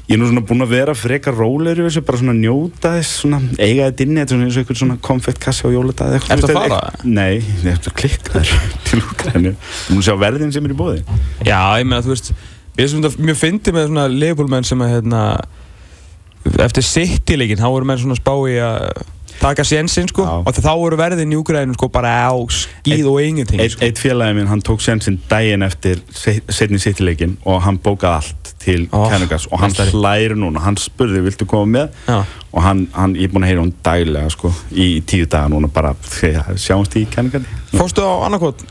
ég 0.08 0.16
er 0.16 0.20
nú 0.20 0.28
svona 0.28 0.42
búinn 0.44 0.64
að 0.64 0.72
vera 0.74 0.94
frekar 0.98 1.36
rólegur 1.38 1.84
í 1.84 1.86
þessu, 1.86 2.02
bara 2.06 2.20
svona 2.20 2.34
njóta 2.36 2.94
þess 2.98 3.20
svona, 3.22 3.38
eiga 3.56 3.86
þetta 3.88 4.04
inni, 4.04 4.18
þetta 4.20 4.34
er 4.34 4.36
svona 4.36 4.48
eins 4.48 4.56
og 4.56 4.62
einhver 4.64 4.80
svona 4.80 4.96
konfettkassi 5.08 5.64
á 5.64 5.70
jóladagi 5.72 6.18
eitthvað, 6.18 6.34
Ertu 6.36 6.50
þú 6.50 6.58
að 6.58 6.66
fara? 6.66 7.06
Nei, 7.06 7.36
ég 7.38 7.68
er 7.70 7.78
að 7.78 7.96
klikka 8.02 8.42
þér 8.42 8.66
til 8.88 9.00
Úkrænu 9.02 9.54
Þú 9.54 9.96
múið 9.96 10.08
sjá 10.08 10.16
verðin 10.24 10.52
sem 10.52 10.66
er 10.68 10.74
í 10.74 10.78
bóði 10.82 10.98
Já, 11.46 11.60
ég 11.78 11.86
meina, 11.86 12.02
þú 12.02 12.12
veist 12.12 12.32
Við 12.72 12.84
erum 12.86 12.92
svona 13.04 13.26
mjög 13.28 13.40
fyndið 13.40 13.76
með 13.76 13.88
svona 13.90 14.04
Liverpool-menn 14.10 14.66
sem 14.66 14.82
að 14.82 14.92
hérna 14.96 15.22
eftir 16.64 16.84
City-leikin, 16.86 17.60
þá 17.60 17.68
voru 17.68 17.88
menn 17.88 18.00
svona 18.00 18.16
spá 18.18 18.32
í 18.48 18.56
að 18.64 18.86
taka 19.42 19.64
sénsinn 19.66 20.08
sko 20.10 20.24
Já. 20.26 20.34
og 20.46 20.58
þá 20.58 20.70
voru 20.78 20.98
verðin 21.00 21.32
í 21.34 21.38
Úgræðinu 21.40 21.74
sko 21.76 21.88
bara 21.92 22.12
á 22.30 22.32
skýð 22.46 23.08
og 23.10 23.18
ingenting 23.22 23.60
Eitt, 23.62 23.74
sko. 23.76 23.84
eitt 23.86 24.00
félagi 24.00 24.36
minn, 24.38 24.48
hann 24.50 24.62
tók 24.64 24.80
sensinn 24.84 25.18
daginn 25.30 25.62
eftir 25.66 26.00
se- 26.14 26.40
seinni 26.48 26.78
sittileikin 26.82 27.36
og 27.44 27.60
hann 27.66 27.80
bókaði 27.82 28.20
allt 28.22 28.52
til 28.62 28.86
oh, 28.94 29.08
Kænugas 29.10 29.48
og 29.50 29.58
hann 29.64 29.74
hlæri 29.90 30.36
núna, 30.38 30.62
hann 30.62 30.78
spurði 30.78 31.24
viltu 31.26 31.46
koma 31.50 31.66
með? 31.78 31.98
Já. 32.06 32.20
og 32.52 32.62
hann, 32.62 32.84
hann, 32.94 33.16
ég 33.18 33.26
er 33.28 33.34
búinn 33.34 33.46
að 33.46 33.52
heyra 33.52 33.64
hún 33.64 33.74
daglega 33.82 34.30
sko, 34.30 34.52
í 34.70 34.88
tíu 35.08 35.26
daga 35.26 35.50
núna 35.50 35.70
bara. 35.72 35.94
Sjáumst 36.56 36.94
í 37.00 37.06
Kænugandi 37.10 37.48
Fórstu 37.74 38.04
á 38.06 38.22
annarkot 38.28 38.62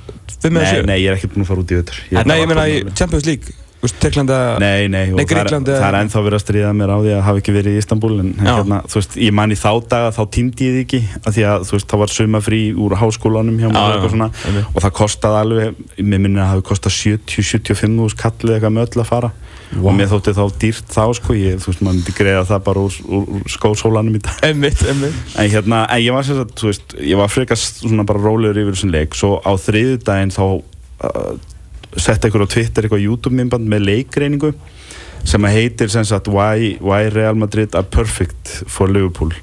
5 0.41 0.53
Nei, 0.55 0.61
eða 0.63 0.77
7? 0.81 0.85
nei, 0.89 0.99
ég 1.03 1.11
er 1.11 1.17
ekki 1.19 1.29
búinn 1.33 1.43
að 1.45 1.51
fara 1.51 1.61
út 1.65 1.73
í 1.73 1.79
ötur 1.81 1.99
Nei, 2.25 2.37
ég 2.39 2.47
meina 2.49 2.63
í 2.71 2.79
Champions 2.97 3.27
League 3.27 3.57
Tyrklanda 3.81 4.35
Nei, 4.61 4.87
nei, 4.87 5.07
Nei, 5.09 5.23
það, 5.25 5.27
Grikklandi- 5.31 5.73
það 5.73 5.87
er 5.87 5.97
ennþá 6.01 6.21
verið 6.25 6.37
að 6.37 6.43
stríða 6.43 6.71
mér 6.77 6.91
á 6.93 6.97
því 7.01 7.13
að 7.15 7.21
hafa 7.25 7.41
ekki 7.41 7.53
verið 7.55 7.73
í 7.73 7.81
Istanbul 7.81 8.11
en 8.21 8.29
hérna, 8.37 8.81
þú 8.85 8.99
veist, 8.99 9.15
ég 9.17 9.33
man 9.33 9.51
í 9.51 9.57
þá 9.57 9.71
daga 9.89 10.11
þá 10.13 10.21
týndi 10.37 10.67
ég 10.67 10.75
því 10.75 10.83
ekki, 10.85 10.99
af 11.25 11.33
því 11.33 11.45
að 11.49 11.65
þú 11.65 11.75
veist, 11.77 11.87
það 11.89 12.01
var 12.03 12.13
sumafrí 12.13 12.61
úr 12.77 12.95
háskólanum 13.01 13.57
hjá 13.57 13.69
mér 13.73 13.97
og 14.05 14.09
svona, 14.13 14.29
einmitt. 14.45 14.69
og 14.75 14.85
það 14.85 14.93
kostaði 15.01 15.41
alveg, 15.41 15.81
mér 15.97 16.21
minni 16.21 16.37
að 16.37 16.45
það 16.45 16.53
hafi 16.53 16.67
kostað 16.69 16.95
70-75 17.01 17.99
úr 18.05 18.15
kallið 18.21 18.55
eitthvað 18.59 18.75
með 18.77 18.85
öll 18.91 19.01
að 19.01 19.09
fara. 19.09 19.31
Og 19.71 19.93
mér 19.95 20.09
þótti 20.11 20.33
þá 20.35 20.43
dýrt 20.59 20.89
þá, 20.91 21.03
sko, 21.15 21.33
ég, 21.39 21.59
þú 21.63 21.69
veist, 21.71 21.81
myndi 21.87 22.11
greiða 22.17 22.41
það 22.49 22.63
bara 22.65 22.81
úr, 22.83 22.95
úr, 23.07 23.43
skósólanum 23.47 24.17
í 24.17 24.19
dag. 24.19 24.41
Emmitt, 24.43 24.81
emmitt 24.83 25.37
en 25.39 25.47
hérna, 25.53 25.85
en 25.87 26.01
ég 26.03 26.11
var 26.11 26.27
sagt, 26.27 26.57
þú 26.59 26.67
veist, 26.73 26.95
ég 26.99 27.15
var 27.17 27.31
frekast 27.31 27.79
svona 27.85 28.03
bara 28.03 28.19
rólegur 28.19 28.59
yfir 28.65 28.75
þessum 28.75 28.91
leik, 28.91 29.15
svo 29.15 29.37
á 29.39 29.51
þriðudaginn 29.55 30.35
þá 30.35 30.43
uh, 30.43 31.31
sett 31.97 32.23
eitthvað 32.23 32.47
á 32.47 32.53
Twitter 32.53 32.85
eitthvað 32.85 33.05
YouTube-myndband 33.07 33.67
með 33.71 33.87
leikreiningu 33.89 34.53
sem 35.27 35.45
heitir 35.51 35.91
sem 35.93 36.05
sagt 36.07 36.29
Why, 36.31 36.77
why 36.81 37.09
Real 37.13 37.37
Madrid 37.37 37.75
are 37.75 37.87
perfect 37.87 38.63
for 38.67 38.91
Liverpool? 38.91 39.33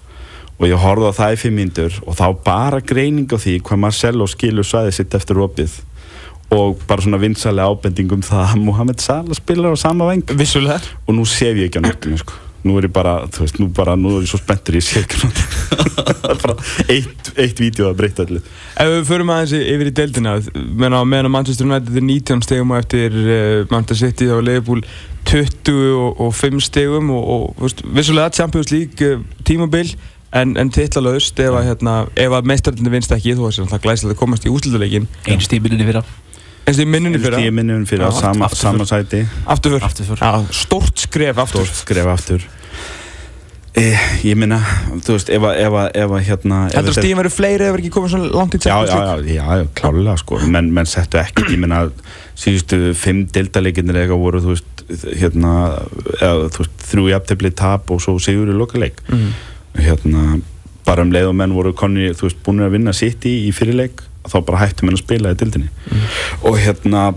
Og 0.59 0.67
ég 0.67 0.81
horfði 0.83 1.13
á 1.13 1.19
það 1.21 1.35
í 1.35 1.39
fimm 1.45 1.61
mínútur 1.61 2.01
og 2.03 2.17
þá 2.19 2.27
bara 2.47 2.81
greining 2.83 3.31
á 3.31 3.39
því 3.39 3.61
hvað 3.67 3.83
Marcelo 3.85 4.27
skilur 4.27 4.67
svæðið 4.67 4.97
sitt 4.97 5.15
eftir 5.15 5.39
opið 5.45 5.77
og 6.51 6.81
bara 6.89 7.05
svona 7.05 7.21
vinsalega 7.21 7.69
ábending 7.69 8.13
um 8.17 8.25
það 8.25 8.45
að 8.47 8.65
Mohamed 8.65 9.05
Salah 9.05 9.37
spilar 9.37 9.77
á 9.77 9.79
sama 9.79 10.09
veng 10.09 10.25
Vissulega. 10.33 10.81
Og 11.07 11.15
nú 11.15 11.29
sef 11.29 11.55
ég 11.55 11.69
ekki 11.69 11.85
á 11.85 11.87
nóttinu 11.87 12.19
sko. 12.19 12.48
Nú 12.69 12.79
er 12.79 12.89
ég 12.89 12.95
bara, 12.95 13.15
þú 13.33 13.45
veist, 13.45 13.61
nú 13.63 13.69
bara 13.75 13.97
nú 13.99 14.17
er 14.17 14.27
ég 14.27 14.31
svo 14.31 14.41
spenntur 14.41 14.79
ég 14.79 14.85
sé 14.85 15.03
ekki 15.03 15.19
á 15.19 15.25
nóttinu 15.25 15.87
það 16.19 16.33
er 16.33 16.41
bara 16.43 16.57
eitt, 16.95 17.31
eitt 17.37 17.63
vídeo 17.63 17.89
að 17.91 17.97
breyta 18.03 18.27
allir 18.27 18.45
Ef 18.79 18.93
við 18.93 19.07
förum 19.09 19.33
aðeins 19.35 19.55
yfir 19.59 19.91
í 19.91 19.95
deildina 20.01 20.37
meðan 20.55 21.29
á 21.29 21.35
Manchester 21.37 21.69
United 21.69 21.97
er 21.97 22.07
19 22.11 22.45
stegum 22.47 22.75
og 22.75 22.83
eftir 22.83 23.17
uh, 23.25 23.65
Manchester 23.73 24.01
City 24.05 24.31
og 24.35 24.45
Liverpool 24.47 24.85
25 25.29 26.63
stegum 26.65 27.11
og, 27.17 27.25
og 27.35 27.43
þú 27.59 27.67
veist, 27.67 27.83
vissulega 27.99 28.37
Champions 28.39 28.73
League 28.75 29.11
uh, 29.11 29.27
tímabil 29.49 29.97
en, 30.37 30.57
en 30.61 30.71
titlalöst 30.73 31.39
ef 31.41 31.55
að, 31.57 31.71
hérna, 31.71 31.99
ef 32.17 32.35
að 32.37 32.49
meistarinn 32.51 32.93
vinst 32.93 33.13
ekki 33.15 33.37
þú 33.37 33.49
veist 33.49 33.65
það 33.73 33.85
glæsilega 33.87 34.17
að 34.17 34.23
komast 34.23 34.49
í 34.49 34.53
úslutuleikin 34.53 35.09
Einu 35.27 35.45
stíminni 35.45 35.89
fyrra 35.89 36.05
eins 36.69 36.79
og 36.79 36.85
í 36.85 36.89
minnunni 36.93 37.19
fyrir 37.23 37.39
Stíð 37.41 37.57
minnum 37.59 37.87
fyrir 37.89 38.05
Já, 38.05 38.11
á 38.13 38.21
sama, 38.21 38.47
aftur- 38.47 38.63
sama 38.67 38.85
sæti. 38.89 39.25
Afturför. 39.47 39.89
Afturför. 39.89 40.21
Já, 40.23 40.47
stórt 40.63 41.05
skref 41.09 41.39
aftur. 41.45 41.65
Stórt 41.67 41.83
skref 41.83 42.07
aftur. 42.13 42.47
Eh, 43.79 43.99
ég 44.27 44.35
minna, 44.35 44.57
þú 45.07 45.13
veist, 45.15 45.29
ef 45.31 45.45
að, 45.45 45.59
ef 45.63 45.75
að, 45.79 45.89
ef 46.03 46.11
að 46.17 46.23
hérna 46.27 46.57
Heldur 46.65 46.79
að 46.81 46.87
þetta- 46.89 47.03
stíðin 47.05 47.19
verið 47.21 47.35
fleiri 47.37 47.67
ef 47.69 47.77
ekki 47.79 47.91
komið 47.95 48.11
svona 48.15 48.31
langt 48.35 48.55
í 48.57 48.61
Champions 48.65 48.91
já, 48.91 48.97
já, 48.99 49.35
já, 49.37 49.59
já, 49.61 49.67
klálega 49.79 50.15
sko. 50.19 50.39
Menn, 50.51 50.71
menn 50.75 50.89
settu 50.89 51.21
ekki, 51.21 51.45
ég 51.53 51.61
meina 51.63 51.83
síðustu 52.35 52.81
fimm 52.99 53.21
deildaleikirnir 53.31 54.01
eitthvað 54.01 54.19
voru 54.25 54.41
þú 54.43 54.55
veist, 54.57 54.83
hérna 55.21 55.53
eða, 56.19 56.49
þú 56.57 56.65
veist, 56.65 56.75
þrjú 56.91 57.07
jafntefli 57.13 57.53
tap 57.55 57.91
og 57.95 58.01
svo 58.03 58.17
sigur 58.19 58.51
í 58.51 58.57
lokaleik. 58.57 58.99
Mhm. 59.13 59.31
hérna, 59.79 60.41
bara 60.89 61.03
um 61.05 61.13
leið 61.13 61.29
og 61.29 61.35
menn 61.39 61.53
voru 61.55 61.73
konni, 61.77 62.09
þú 62.17 62.27
veist, 62.27 62.43
búin 62.43 62.65
að 62.65 62.73
vinna 62.75 62.93
sitt 62.97 63.21
í, 63.29 63.47
í 63.47 63.53
fyrirleik 63.55 64.01
þá 64.33 64.39
bara 64.49 64.63
hættu 64.65 64.87
menn 64.87 64.99
að 64.99 65.05
spila 65.05 65.33
í 65.35 65.39
deildinni. 65.39 65.71
Og 66.47 66.59
hérna 66.61 67.09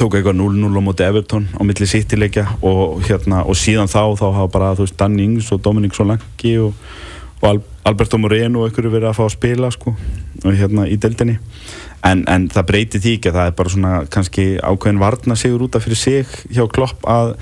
tók 0.00 0.16
eitthvað 0.16 0.38
0-0 0.40 0.80
á 0.80 0.82
móti 0.84 1.04
Everton 1.04 1.48
á 1.52 1.60
milli 1.60 1.86
City-leikja 1.86 2.46
og, 2.64 3.02
hérna, 3.04 3.42
og 3.44 3.58
síðan 3.58 3.90
þá 3.90 4.16
þá 4.16 4.26
hafa 4.32 4.52
bara 4.54 4.72
þú 4.78 4.86
veist 4.86 4.96
Danny 5.00 5.26
Ings 5.28 5.50
og 5.52 5.60
Dominic 5.64 5.98
Solanki 5.98 6.54
og, 6.62 6.72
og 7.42 7.48
Al 7.50 7.60
Alberto 7.84 8.18
Moreno 8.20 8.60
og 8.60 8.68
einhverju 8.68 8.92
verið 8.92 9.08
að 9.08 9.16
fá 9.16 9.22
að 9.24 9.32
spila 9.34 9.70
sko, 9.72 9.94
og 10.44 10.56
hérna 10.56 10.84
í 10.84 10.98
deildinni. 11.00 11.38
En, 12.04 12.22
en 12.28 12.46
það 12.52 12.66
breyti 12.68 13.00
því 13.00 13.14
ekki 13.16 13.30
að 13.30 13.38
það 13.38 13.48
er 13.48 13.56
bara 13.56 13.72
svona 13.74 13.92
kannski 14.12 14.44
ákveðin 14.60 15.00
varna 15.00 15.36
sigur 15.36 15.64
út 15.66 15.76
af 15.76 15.84
fyrir 15.86 16.00
sig 16.00 16.34
hjá 16.52 16.66
Klopp 16.72 17.08
að 17.08 17.34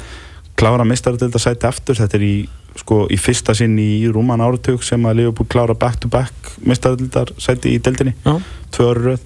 klára 0.58 0.86
mistaradölda 0.86 1.42
sæti 1.42 1.66
aftur. 1.66 1.98
Þetta 1.98 2.18
er 2.18 2.26
í, 2.26 2.34
sko, 2.78 3.04
í 3.10 3.18
fyrsta 3.20 3.54
sinn 3.56 3.78
í 3.80 4.06
rúman 4.12 4.42
áratug 4.44 4.84
sem 4.86 5.02
að 5.08 5.22
Liverpool 5.22 5.48
klára 5.50 5.76
back 5.78 6.00
to 6.02 6.10
back 6.12 6.52
mistaradöldar 6.64 7.32
sæti 7.40 7.74
í 7.74 7.82
deildinni. 7.82 8.14
Já. 8.24 8.38
tvö 8.74 8.90
ára 8.92 9.04
röð. 9.08 9.24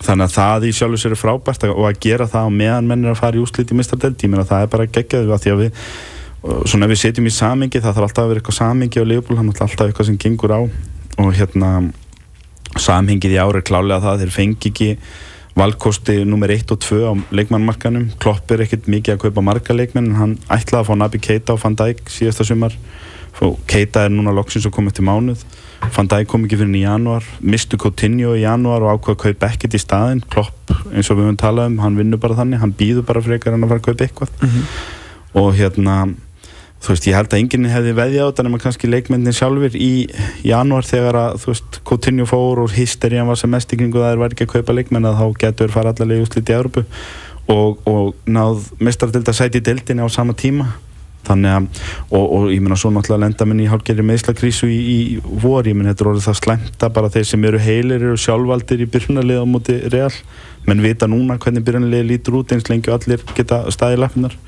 Þannig 0.00 0.30
að 0.30 0.36
það 0.36 0.64
í 0.64 0.72
sjálfur 0.76 1.00
sér 1.02 1.14
er 1.14 1.20
frábært 1.20 1.66
og 1.68 1.82
að 1.84 1.98
gera 2.00 2.26
það 2.30 2.46
á 2.48 2.50
meðan 2.56 2.88
menn 2.88 3.04
er 3.04 3.12
að 3.12 3.20
fara 3.20 3.36
í 3.36 3.42
úslit 3.42 3.68
í 3.68 3.76
mistardeld 3.76 4.22
ég 4.24 4.32
meina 4.32 4.46
það 4.48 4.64
er 4.64 4.70
bara 4.72 4.88
geggjaðu 4.88 5.34
að 5.34 5.42
því 5.44 5.52
að 5.52 5.60
við 5.60 5.82
og 6.40 6.62
svona 6.72 6.86
ef 6.86 6.94
við 6.94 7.00
setjum 7.02 7.28
í 7.28 7.32
samingi 7.36 7.82
það 7.84 7.98
þarf 7.98 8.06
alltaf 8.06 8.22
að 8.22 8.30
vera 8.30 8.40
eitthvað 8.40 8.56
samingi 8.56 9.02
á 9.02 9.04
Leopold 9.04 9.40
hann 9.40 9.50
er 9.50 9.60
alltaf 9.66 9.90
eitthvað 9.90 10.08
sem 10.08 10.20
gengur 10.24 10.54
á. 10.56 10.60
Og 11.20 11.34
hérna 11.36 11.70
samhengið 12.80 13.34
í 13.34 13.40
ári 13.42 13.60
klálega 13.66 14.00
það 14.04 14.24
þeir 14.24 14.32
fengi 14.32 14.70
ekki 14.70 14.88
valkosti 15.58 16.20
nummer 16.24 16.50
1 16.50 16.70
og 16.74 16.80
2 16.84 17.00
á 17.06 17.12
leikmannmarkanum 17.34 18.10
Klopp 18.22 18.52
er 18.54 18.64
ekkert 18.64 18.88
mikið 18.90 19.16
að 19.16 19.22
kaupa 19.24 19.44
marga 19.44 19.74
leikmenn 19.74 20.12
en 20.12 20.20
hann 20.20 20.36
ætlaði 20.48 20.82
að 20.82 20.88
fá 20.90 20.94
Nabi 21.00 21.22
Keita 21.22 21.56
og 21.56 21.64
Van 21.64 21.78
Dijk 21.78 22.04
síðasta 22.10 22.46
sumar. 22.46 22.76
Og 23.40 23.58
Keita 23.70 24.04
er 24.04 24.14
núna 24.14 24.34
loksins 24.34 24.66
að 24.68 24.74
koma 24.76 24.92
eftir 24.92 25.06
mánuð. 25.06 25.42
Van 25.96 26.08
Dijk 26.10 26.28
kom 26.30 26.44
ekki 26.44 26.58
fyrir 26.60 26.76
í 26.76 26.84
janúar. 26.84 27.26
Mistu 27.40 27.78
Coutinho 27.80 28.34
í 28.36 28.44
janúar 28.44 28.84
og 28.84 28.98
ákvaða 28.98 29.16
að 29.16 29.22
kaupa 29.24 29.50
ekkert 29.50 29.76
í 29.76 29.82
staðinn. 29.82 30.24
Klopp 30.32 30.74
eins 30.92 31.10
og 31.10 31.18
við 31.18 31.28
höfum 31.28 31.38
talað 31.40 31.70
um, 31.70 31.78
hann 31.84 31.98
vinnur 31.98 32.20
bara 32.22 32.36
þannig 32.38 32.62
hann 32.62 32.74
býður 32.76 33.06
bara 33.08 33.22
frekar 33.24 33.56
en 33.56 33.64
að 33.64 33.72
fara 33.72 33.82
að 33.82 33.88
kaupa 33.88 34.06
eitthvað. 34.06 34.50
Og 35.40 35.54
hérna 35.56 35.96
þú 36.80 36.94
veist, 36.94 37.06
ég 37.10 37.16
held 37.16 37.32
að 37.34 37.42
enginn 37.42 37.68
hefði 37.68 37.94
veðja 37.96 38.24
á 38.24 38.28
þetta 38.30 38.44
nema 38.46 38.60
kannski 38.62 38.88
leikmyndin 38.88 39.36
sjálfur 39.36 39.74
í 39.76 39.92
janúar 40.46 40.86
þegar 40.88 41.18
að, 41.20 41.40
þú 41.42 41.52
veist, 41.52 41.80
Coutinho 41.86 42.28
fór 42.28 42.62
og 42.64 42.76
hysterían 42.76 43.28
var 43.28 43.40
sem 43.40 43.52
mest 43.52 43.72
í 43.74 43.80
kringu 43.80 44.00
það 44.00 44.14
er 44.14 44.22
væri 44.22 44.36
ekki 44.36 44.46
að 44.48 44.54
kaupa 44.54 44.76
leikmenn 44.76 45.08
að 45.10 45.18
þá 45.20 45.26
getur 45.44 45.74
fara 45.74 45.92
allavega 45.92 46.24
úslit 46.24 46.48
í 46.48 46.56
Európu 46.56 46.86
og, 47.50 47.82
og 47.84 48.14
náð 48.30 48.70
mestardilda 48.80 49.34
sæti 49.36 49.60
í 49.60 49.66
deildinni 49.66 50.06
á 50.06 50.08
sama 50.12 50.36
tíma. 50.36 50.70
Þannig 51.20 51.52
að, 51.52 51.64
og, 52.16 52.22
og 52.24 52.44
ég 52.48 52.62
meina 52.64 52.78
svo 52.80 52.88
náttúrulega 52.94 53.26
lenda 53.26 53.44
minn 53.44 53.60
í 53.60 53.66
hálfgerri 53.68 54.04
meðslakrísu 54.08 54.70
í, 54.72 54.78
í 54.80 55.00
vor, 55.20 55.66
ég 55.68 55.76
meina 55.76 55.92
þetta 55.92 56.06
er 56.06 56.10
orðið 56.14 56.28
það 56.30 56.38
slæmt 56.38 56.86
að 56.86 56.94
bara 56.96 57.10
þeir 57.12 57.26
sem 57.28 57.44
eru 57.44 57.60
heilir 57.60 58.06
eru 58.06 58.20
sjálfvaldir 58.22 58.80
í 58.80 58.88
byrjunarlið 58.94 59.42
á 59.44 59.46
móti 59.50 59.76
real. 59.92 60.14
Menn 60.64 60.80
vita 60.80 61.10
núna 61.10 61.36
hvernig 61.42 61.66
byrjunarlið 61.66 62.08
lítur 62.08 62.40
út 62.40 62.54
eins 62.56 62.72
lengi 62.72 62.88
og 62.88 62.96
allir 62.96 63.26
geta 63.36 63.66
staðið 63.68 64.00
lappinnar 64.00 64.38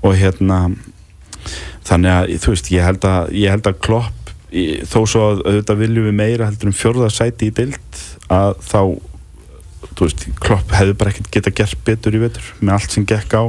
og 0.00 0.16
hérna 0.16 0.62
þannig 1.86 2.14
að 2.14 2.32
þú 2.44 2.54
veist 2.54 2.72
ég 2.74 2.86
held 2.86 3.06
að, 3.08 3.30
ég 3.36 3.54
held 3.54 3.70
að 3.70 3.78
klopp 3.86 4.32
í, 4.50 4.64
þó 4.86 4.98
svo 5.04 5.26
að 5.28 5.44
auðvitað 5.46 5.82
viljum 5.84 6.08
við 6.10 6.18
meira 6.22 6.48
heldur 6.50 6.72
um 6.72 6.76
fjörða 6.76 7.10
sæti 7.14 7.50
í 7.50 7.54
deild 7.60 8.02
að 8.30 8.56
þá 8.66 8.80
veist, 10.00 10.26
klopp 10.40 10.74
hefði 10.76 10.96
bara 10.98 11.12
ekkert 11.12 11.30
geta 11.34 11.54
gert 11.62 11.84
betur 11.86 12.16
í 12.16 12.22
vetur 12.22 12.52
með 12.60 12.76
allt 12.76 12.96
sem 12.96 13.06
gekk 13.08 13.36
á 13.36 13.44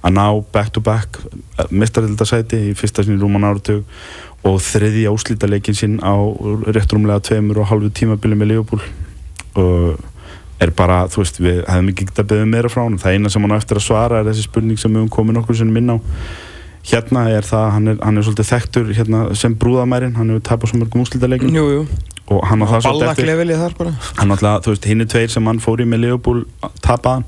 að 0.00 0.14
ná 0.16 0.24
back 0.52 0.72
to 0.72 0.80
back 0.80 1.20
mestarildasæti 1.68 2.70
í 2.70 2.76
fyrsta 2.78 3.04
sinni 3.04 3.20
rúman 3.20 3.44
áratug 3.44 3.84
og 4.48 4.60
þriði 4.64 5.04
áslítaleikin 5.10 5.76
sinn 5.76 5.98
á 6.00 6.16
réttrumlega 6.72 7.20
tveimur 7.28 7.60
og 7.60 7.68
halvu 7.68 7.90
tímabili 7.92 8.38
með 8.38 8.54
Leopold 8.54 8.86
og 9.60 9.98
er 10.60 10.72
bara, 10.76 11.02
þú 11.08 11.22
veist, 11.22 11.40
við 11.40 11.60
hefðum 11.64 11.90
ekki 11.92 12.06
getað 12.10 12.30
beðið 12.32 12.48
meira 12.52 12.70
frá 12.72 12.82
hann, 12.84 12.98
það 13.00 13.16
eina 13.16 13.32
sem 13.32 13.44
hann 13.44 13.56
eftir 13.56 13.80
að 13.80 13.86
svara 13.86 14.20
er 14.20 14.28
þessi 14.28 14.44
spurning 14.44 14.80
sem 14.80 14.92
við 14.92 15.02
höfum 15.02 15.12
komið 15.14 15.38
nokkur 15.38 15.58
sem 15.60 15.70
minn 15.72 15.92
á 15.92 15.96
hérna 16.86 17.26
er 17.30 17.44
það, 17.46 17.66
hann 17.74 17.92
er, 17.92 17.98
hann 18.00 18.16
er 18.16 18.26
svolítið 18.26 18.48
þekktur 18.50 18.92
hérna, 18.96 19.20
sem 19.36 19.54
brúðamærin, 19.60 20.16
hann 20.16 20.32
hefur 20.32 20.44
tapað 20.48 20.72
svo 20.72 20.80
mörgum 20.80 21.04
jú, 21.54 21.86
og 22.30 22.44
hann 22.46 22.62
á 22.62 22.66
það 22.70 22.84
svolítið 22.86 23.08
eftir 23.10 23.26
ballaklefilið 23.26 23.62
þar 23.64 23.74
bara. 23.78 23.92
Hann 24.20 24.34
alltaf, 24.36 24.64
þú 24.64 24.74
veist, 24.74 24.86
hinn 24.90 25.04
er 25.04 25.10
tveir 25.10 25.30
sem 25.34 25.50
hann 25.50 25.60
fór 25.62 25.82
í 25.82 25.86
með 25.90 26.04
Leopold 26.06 26.42
tapaðan 26.84 27.24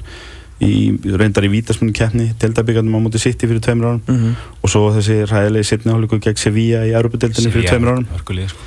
í, 0.62 0.72
reyndar 1.18 1.46
í 1.48 1.52
vítasmunni 1.52 1.94
keppni 1.96 2.28
deildabíkarnum 2.40 2.96
á 2.96 3.00
móti 3.02 3.20
City 3.22 3.50
fyrir 3.50 3.62
tveimur 3.64 3.90
árum. 3.90 4.02
Mhm. 4.06 4.30
og 4.62 4.68
svo 4.70 4.82
þessi 4.94 5.22
ræðilegi 5.26 5.70
sittni 5.72 5.92
hálfleikur 5.92 6.22
gegn 6.22 6.38
Sevilla 6.38 6.84
í 6.86 6.94
Európa-deildinni 6.94 7.52
fyrir 7.52 7.68
tveimur 7.68 7.96
árum. 7.96 8.06
Hörkulið, 8.14 8.54
sko. 8.54 8.60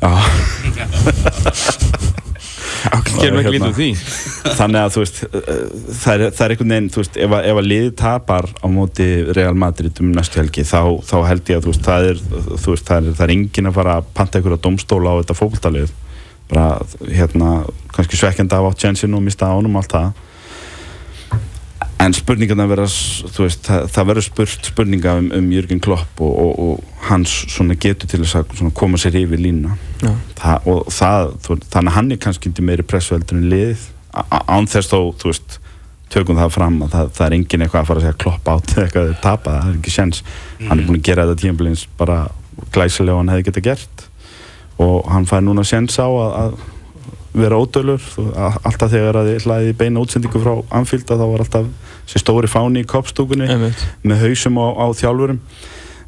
Já, 0.00 0.10
Hérna. 2.80 3.70
þannig 4.56 4.80
að 4.80 4.94
þú 4.94 5.02
veist 5.02 5.18
uh, 5.26 5.48
það 6.00 6.12
er, 6.14 6.22
það 6.36 6.44
er 6.44 6.54
einhvern 6.54 6.74
veginn, 6.74 6.90
veist, 6.96 7.18
ef 7.20 7.34
að, 7.36 7.48
ef 7.50 7.60
að 7.60 7.68
liði 7.68 7.90
tapar 8.00 8.48
á 8.48 8.66
móti 8.72 9.08
Real 9.36 9.56
Madrid 9.58 10.00
um 10.02 10.12
næstu 10.14 10.40
helgi, 10.40 10.64
þá, 10.66 10.80
þá 11.04 11.16
held 11.28 11.52
ég 11.52 11.60
að 11.60 11.68
veist, 11.70 11.84
það 11.86 12.08
er, 12.12 12.22
veist, 12.66 12.86
það 12.88 12.96
er, 12.96 13.18
það 13.18 13.26
er 13.26 13.34
engin 13.36 13.70
að 13.70 13.76
fara 13.80 13.98
að 14.00 14.08
panta 14.16 14.40
einhverja 14.40 14.64
domstóla 14.64 15.12
á 15.12 15.18
þetta 15.20 15.38
fókbaltalið 15.42 15.94
bara, 16.50 16.66
hérna, 17.06 17.52
kannski 17.94 18.18
svekkjandi 18.18 18.56
af 18.56 18.70
átt 18.70 18.84
Jensin 18.84 19.14
og 19.14 19.24
mista 19.24 19.50
ánum 19.50 19.78
allt 19.78 19.94
það 19.94 20.10
en 22.00 22.14
spurningarna 22.16 22.64
vera, 22.70 22.84
s- 22.88 23.22
þú 23.34 23.44
veist, 23.46 23.62
það, 23.66 23.86
það 23.94 24.06
verður 24.10 24.24
spurt 24.26 24.68
spurninga 24.70 25.14
um, 25.20 25.30
um 25.36 25.48
Jürgen 25.52 25.80
Klopp 25.84 26.20
og, 26.24 26.32
og, 26.44 26.60
og 26.64 27.06
hans 27.10 27.32
svona 27.52 27.76
getur 27.76 28.08
til 28.08 28.22
þess 28.22 28.38
að 28.40 28.54
svona 28.58 28.74
koma 28.80 29.00
sér 29.00 29.18
yfir 29.20 29.42
línuna. 29.42 29.76
Já. 30.00 30.12
það, 30.40 30.68
og 30.72 30.88
það, 30.96 31.32
þú, 31.44 31.58
þannig 31.74 31.92
að 31.92 31.96
hann 31.98 32.12
er 32.16 32.20
kannski 32.26 32.48
undir 32.52 32.66
meiri 32.70 32.86
pressueldur 32.88 33.36
en 33.40 33.50
liðið. 33.52 33.84
Á- 34.16 34.26
á- 34.32 34.46
án 34.56 34.66
þess 34.72 34.88
þó, 34.94 34.98
þú 35.20 35.30
veist 35.34 35.58
tökum 36.10 36.40
það 36.40 36.50
fram 36.56 36.80
að 36.82 36.90
það, 36.96 37.10
það 37.20 37.26
er 37.28 37.34
engin 37.36 37.62
eitthvað 37.66 37.82
að 37.84 37.90
fara 37.92 38.00
að 38.00 38.06
segja 38.08 38.20
klopp 38.24 38.48
átt 38.50 38.72
eða 38.74 38.86
eitthvað 38.88 39.04
þeir 39.12 39.20
tapa, 39.22 39.52
það 39.60 39.68
er 39.70 39.76
ekki 39.78 39.92
sjens 39.94 40.22
hann 40.66 40.80
er 40.80 40.88
búin 40.88 40.98
að 40.98 41.04
gera 41.06 41.26
þetta 41.28 41.42
tímabilins 41.44 41.84
bara 42.00 42.16
glæsilega 42.74 43.14
og 43.14 43.20
hann 43.22 43.30
hefði 43.36 43.46
getað 43.50 43.66
gert. 43.68 44.02
Og 44.82 45.06
hann 45.12 45.28
fær 45.30 45.44
núna 45.46 45.62
sjens 45.68 46.00
á 46.02 46.08
að, 46.08 46.32
að 46.40 46.56
vera 47.44 47.60
ódölur. 47.62 48.02
Að- 48.34 48.58
alltaf 48.66 48.90
þegar 48.90 49.20
að 49.20 49.28
þið 49.30 49.44
hlaðið 49.46 49.70
í 49.70 49.76
beina 49.84 50.02
útsendingu 50.02 50.42
frá 50.42 50.52
Anfield 50.80 51.12
að 51.14 51.22
þá 51.22 51.26
var 51.30 51.44
alltaf 51.44 51.70
þessi 52.10 52.22
stóri 52.24 52.50
fáni 52.50 52.82
í 52.82 52.88
koppstúkunni 52.90 53.46
með 54.02 54.24
hausum 54.26 54.58
á, 54.58 54.66
á 54.82 54.86
þjálfurum. 54.98 55.38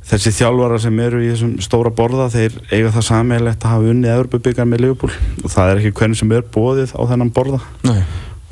Þessi 0.02 0.32
þjálfara 0.34 0.80
sem 0.82 0.96
eru 0.98 1.20
í 1.22 1.28
þessum 1.30 1.52
stóra 1.62 1.90
borða 1.94 2.24
þeir 2.32 2.56
eiga 2.74 2.90
það 2.90 3.04
sammeilegt 3.06 3.62
að 3.62 3.70
hafa 3.76 3.92
unnið 3.92 4.10
Evropabikar 4.16 4.66
með 4.66 4.80
Liverpool. 4.82 5.12
Og 5.44 5.50
það 5.54 5.70
er 5.70 5.78
ekki 5.84 5.92
hvernig 6.00 6.18
sem 6.18 6.32
er 6.34 6.42
bóðið 6.42 6.90
á 6.98 7.02
þennan 7.06 7.30
borða. 7.36 7.60
Nei. 7.86 8.02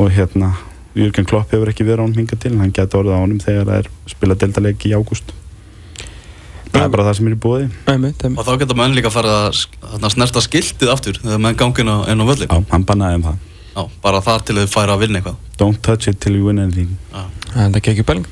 og 0.01 0.13
hérna 0.15 0.53
Jürgen 0.95 1.27
Klopp 1.29 1.51
hefur 1.53 1.69
ekki 1.71 1.85
verið 1.85 2.01
á 2.01 2.05
hann 2.07 2.15
hingað 2.17 2.39
til 2.47 2.55
hann 2.59 2.71
geti 2.73 2.97
orðið 2.99 3.15
á 3.15 3.23
honum 3.23 3.43
þegar 3.43 3.67
það 3.67 3.77
er 3.83 3.91
spilað 4.15 4.39
deltaleiki 4.45 4.89
í 4.91 4.95
ágúst. 4.97 5.35
Það 6.71 6.85
er 6.87 6.91
bara 6.95 7.05
það 7.09 7.17
sem 7.19 7.29
er 7.29 7.35
í 7.35 7.39
bóði 7.43 7.67
Einmitt, 7.91 8.23
einmitt. 8.25 8.39
Og 8.41 8.47
þá 8.47 8.53
geta 8.63 8.77
menn 8.79 8.95
líka 8.95 9.11
að 9.11 9.51
sk- 9.59 9.77
þarna 9.91 10.11
snerta 10.15 10.43
skiltið 10.47 10.93
aftur 10.95 11.19
þegar 11.19 11.43
menn 11.43 11.59
gangi 11.59 11.83
inn 11.83 11.91
á, 11.91 11.97
inn 12.15 12.23
á 12.23 12.27
völlin. 12.31 12.47
Já, 12.51 12.63
hann 12.71 12.87
bannaði 12.87 13.19
um 13.19 13.25
það 13.27 13.39
Já, 13.77 13.85
bara 14.03 14.21
þar 14.21 14.43
til 14.45 14.57
þau 14.57 14.67
færa 14.73 14.95
að 14.97 15.03
vinna 15.05 15.21
eitthvað. 15.21 15.37
Don't 15.61 15.81
touch 15.83 16.09
it 16.09 16.21
till 16.21 16.35
you 16.37 16.47
win 16.47 16.59
anything 16.59 16.97
Já. 17.13 17.25
Það 17.55 17.77
er 17.77 17.91
ekki 17.95 18.07
pæling 18.09 18.27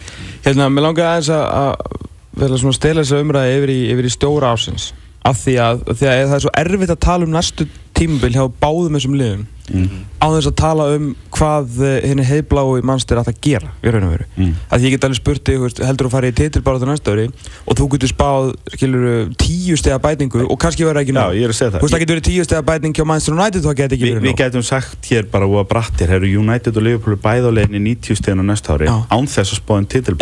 Hérna, 0.44 0.68
mér 0.72 0.82
langar 0.88 1.10
aðeins 1.12 1.28
að- 1.28 1.50
að 1.58 2.06
vera 2.38 2.58
svona 2.58 2.74
stela 2.78 3.02
þessa 3.02 3.20
umræði 3.22 3.56
yfir 3.58 3.72
í, 3.74 3.78
yfir 3.92 4.08
í 4.08 4.12
stóra 4.14 4.52
ásins 4.54 4.92
af 5.28 5.36
því 5.44 5.54
að, 5.60 5.80
því 5.98 6.06
að 6.08 6.20
það 6.30 6.34
er 6.38 6.42
svo 6.44 6.50
erfitt 6.56 6.90
að 6.94 7.00
tala 7.04 7.24
um 7.26 7.32
næstu 7.34 7.66
tímabil 7.98 8.34
hjá 8.36 8.44
báðum 8.62 8.98
þessum 8.98 9.16
liðum 9.18 9.46
mm. 9.68 9.98
á 10.22 10.26
þess 10.32 10.48
að 10.50 10.56
tala 10.58 10.84
um 10.96 11.08
hvað 11.34 11.82
henni 12.02 12.24
heiðblái 12.26 12.82
mannstur 12.86 13.20
ætti 13.20 13.32
að 13.34 13.40
gera 13.44 13.68
í 13.82 13.92
raun 13.92 14.06
og 14.08 14.12
veru. 14.14 14.26
Mm. 14.38 14.52
að 14.72 14.84
ég 14.86 14.90
get 14.94 15.04
alveg 15.06 15.18
spurt 15.20 15.42
þig, 15.48 15.58
heldur 15.84 16.06
þú 16.06 16.10
að 16.10 16.14
fara 16.16 16.30
í 16.30 16.36
titilbára 16.38 16.78
þetta 16.80 16.90
næsta 16.92 17.08
ári 17.14 17.26
og 17.28 17.72
þú 17.78 17.84
getur 17.94 18.10
spáð, 18.12 18.44
skilur 18.74 19.04
tíu 19.40 19.74
stega 19.80 19.98
bætingu 20.02 20.38
og 20.46 20.56
kannski 20.62 20.82
verður 20.86 21.02
ekki 21.02 21.14
Já, 21.14 21.18
nóg? 21.20 21.30
ég 21.38 21.42
er 21.46 21.52
að 21.52 21.58
segja 21.58 21.70
Þú 21.74 21.74
veist, 21.78 21.82
það 21.82 21.94
það 21.94 22.02
getur 22.04 22.14
verið 22.16 22.28
tíu 22.28 22.42
stega 22.48 22.62
bæting 22.68 22.92
hjá 22.96 23.04
Manchester 23.08 23.34
United 23.36 23.60
og 23.62 23.68
það 23.68 23.78
getur 23.82 23.96
ekki 23.98 24.08
verið 24.08 24.24
Við 24.24 24.32
nóg. 24.32 24.40
gætum 24.42 24.64
sagt 24.66 25.00
hér 25.12 25.24
bara 25.32 25.44
úr 25.48 25.58
að 25.62 25.70
brattir 25.74 26.08
Herru 26.12 26.28
United 26.42 26.72
og 26.78 26.82
Liverpool 26.86 27.14
er 27.18 27.22
bæð 27.26 27.44
á 27.48 27.52
leiðinni 27.58 27.82
90 27.98 28.18
stegin 28.22 28.42
á 28.42 28.46
næsta 28.48 28.68
ári 28.74 28.86
Já. 28.88 28.96
án 29.12 29.26
þess 29.28 29.50
að 29.52 29.60
spáða 29.60 29.80
en 29.82 29.90
titil. 29.92 30.14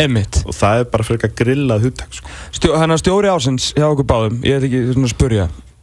Og 0.46 0.54
það 0.56 0.74
er 0.80 0.86
bara 0.90 1.06
frekar 1.06 1.30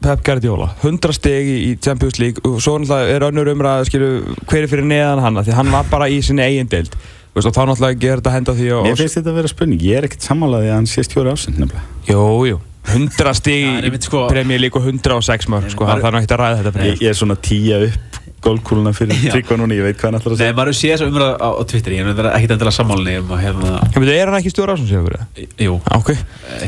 Þannig 0.03 0.11
að 0.11 0.19
að 0.19 0.19
Pep 0.19 0.23
Guardiola, 0.27 0.65
100 0.83 1.15
stegi 1.15 1.53
í 1.69 1.71
Champions 1.79 2.17
League 2.19 2.43
og 2.43 2.59
svo 2.59 2.75
náttúrulega 2.81 3.13
er 3.15 3.25
önnur 3.29 3.51
umræða 3.53 3.85
skilu, 3.87 4.09
hver 4.49 4.65
er 4.65 4.67
fyrir 4.71 4.87
neðan 4.89 5.21
hann 5.23 5.39
af 5.39 5.47
því 5.47 5.55
hann 5.55 5.71
var 5.71 5.87
bara 5.91 6.09
í 6.11 6.17
sinni 6.25 6.43
eigin 6.43 6.67
deild. 6.67 6.91
Þú 7.31 7.39
veist, 7.39 7.47
og 7.47 7.55
þá 7.55 7.61
náttúrulega 7.69 7.99
gerði 8.03 8.19
þetta 8.19 8.33
henda 8.35 8.55
því 8.57 8.67
Mér 8.83 8.99
finnst 8.99 9.17
þetta 9.19 9.31
að 9.31 9.39
vera 9.39 9.51
spurning, 9.53 9.81
ég 9.87 9.97
er 10.01 10.07
ekkert 10.09 10.27
sammálaði 10.27 10.69
að 10.69 10.75
hann 10.75 10.89
sé 10.91 11.05
stjóri 11.07 11.31
ásend 11.31 11.55
nefnilega. 11.61 11.85
Jú, 12.09 12.25
jú, 12.49 12.59
100 12.91 13.33
stegi 13.39 13.69
Það 13.69 13.87
er 13.87 13.95
í 13.95 14.01
sko- 14.03 14.25
Premier 14.29 14.59
League 14.59 14.79
og 14.81 14.85
106 14.91 15.47
mörg 15.47 15.71
sko, 15.71 15.87
hann 15.87 16.03
þarf 16.03 16.17
náttúrulega 16.19 16.27
ekki 16.27 16.35
að 16.35 16.43
ræða 16.43 16.63
þetta 16.67 16.89
ég, 16.89 16.99
ég 16.99 17.13
er 17.13 17.19
svona 17.21 17.39
tíja 17.39 17.79
upp 17.87 18.19
gólkúluna 18.43 18.91
fyrir 18.95 19.17
tryggva 19.31 19.57
núna, 19.61 19.75
ég 19.77 19.85
veit 19.87 19.97
hvað 19.99 20.09
hann 20.11 20.17
ætlar 20.19 20.33
að 20.33 20.37
Nei, 20.37 20.43
segja. 20.43 20.55
maður 20.59 20.77
sé 20.79 20.91
þess 20.93 21.03
að 21.05 21.11
umræða 21.13 21.33
á, 21.39 21.49
á 21.53 21.61
Twitter 21.71 21.95
Ég 21.95 22.09
er 22.13 22.29
ekkert 22.33 22.53
endilega 22.57 22.75
sammálinni 22.77 23.15
um 23.23 23.33
að 23.37 23.41
hérna 23.45 23.71
Ég 23.87 23.97
veit, 24.03 24.11
er 24.17 24.31
hann 24.31 24.37
ekki 24.39 24.53
stjóra 24.53 24.75
ásum 24.77 24.87
sér 24.89 25.03
fyrir 25.07 25.49
Jú, 25.67 25.75
Ok. 25.97 26.11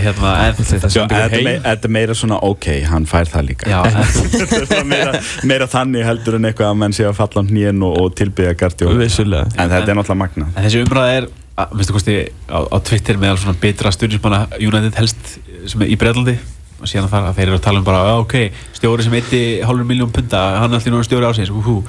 Hérna 0.05 0.33
en, 0.47 0.57
Þetta 0.59 0.89
sendur 0.89 0.89
við 0.89 0.95
Þetta 0.95 1.21
er 1.25 1.35
heim. 1.35 1.47
Mei- 1.49 1.61
þetta 1.65 1.89
er 1.89 1.95
meira 1.99 2.17
svona, 2.17 2.39
ok, 2.49 2.67
hann 2.89 3.05
fær 3.09 3.29
það 3.31 3.47
líka. 3.51 3.69
Já, 3.69 3.81
er 4.79 4.85
meira, 4.89 5.13
meira 5.51 5.67
þannig 5.71 6.05
heldur 6.07 6.37
en 6.39 6.49
eitthvað 6.49 6.71
að 6.73 6.79
menn 6.83 6.95
sé 6.95 7.05
að 7.09 7.17
falla 7.19 7.43
á 7.43 7.49
hnén 7.49 7.83
og, 7.85 7.97
og 8.01 8.15
tilbyggja 8.19 8.55
Guardiola. 8.59 8.99
Vissulega. 9.03 9.49
En 9.59 9.71
þetta 9.71 9.91
er 9.93 9.99
náttúrulega 9.99 10.21
magna 10.23 10.49
en 10.55 10.65
þessi 10.67 10.83
umræða 10.85 11.13
er 11.19 11.27
að, 11.55 11.75
Vistu 11.79 11.95
kosti 11.95 12.15
á, 12.51 12.59
á 12.67 12.77
Twitter 12.83 13.19
meðal 13.21 13.37
svona 13.41 13.55
betra 13.61 13.91
stjórnismanna 13.95 14.41
United 14.59 14.97
helst 14.99 15.37
sem 15.71 15.85
er 15.85 15.91
í 15.93 15.97
Breitlandi 15.99 16.35
og 16.35 16.54
síðan 16.83 17.07
þar 17.11 17.29
að 17.29 17.37
þeir 17.39 17.47
eru 17.47 17.59
að 17.59 17.65
tala 17.67 17.79
um 17.79 17.85
bara 17.87 18.01
"Já, 18.05 18.15
ok, 18.19 18.35
stjóri 18.75 19.03
sem 19.05 19.13
eitti 19.13 19.43
hálfur 19.63 19.87
miljón 19.87 20.11
punta 20.11 20.41
hann 20.59 20.73
er 20.73 20.79
allir 20.79 20.93
núna 20.93 21.07
stjóri 21.07 21.29
ásins 21.29 21.49
uh, 21.51 21.83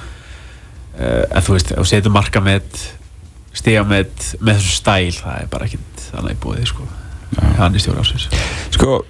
en 0.97 1.43
þú 1.43 1.57
veist, 1.57 1.73
og 1.77 1.87
setur 1.87 2.15
marka 2.15 2.41
með 2.41 2.63
stiga 3.57 3.83
með 3.85 4.37
með 4.41 4.61
þessu 4.61 4.77
stæl, 4.79 5.13
það 5.17 5.43
er 5.43 5.51
bara 5.51 5.65
ekkit 5.67 6.07
annað 6.15 6.37
í 6.37 6.41
bóði 6.45 6.67
sko, 6.71 6.87
hann 7.59 7.75
er 7.75 7.83
stjóri 7.83 8.05
ásins 8.05 8.29
Sko, 8.77 9.01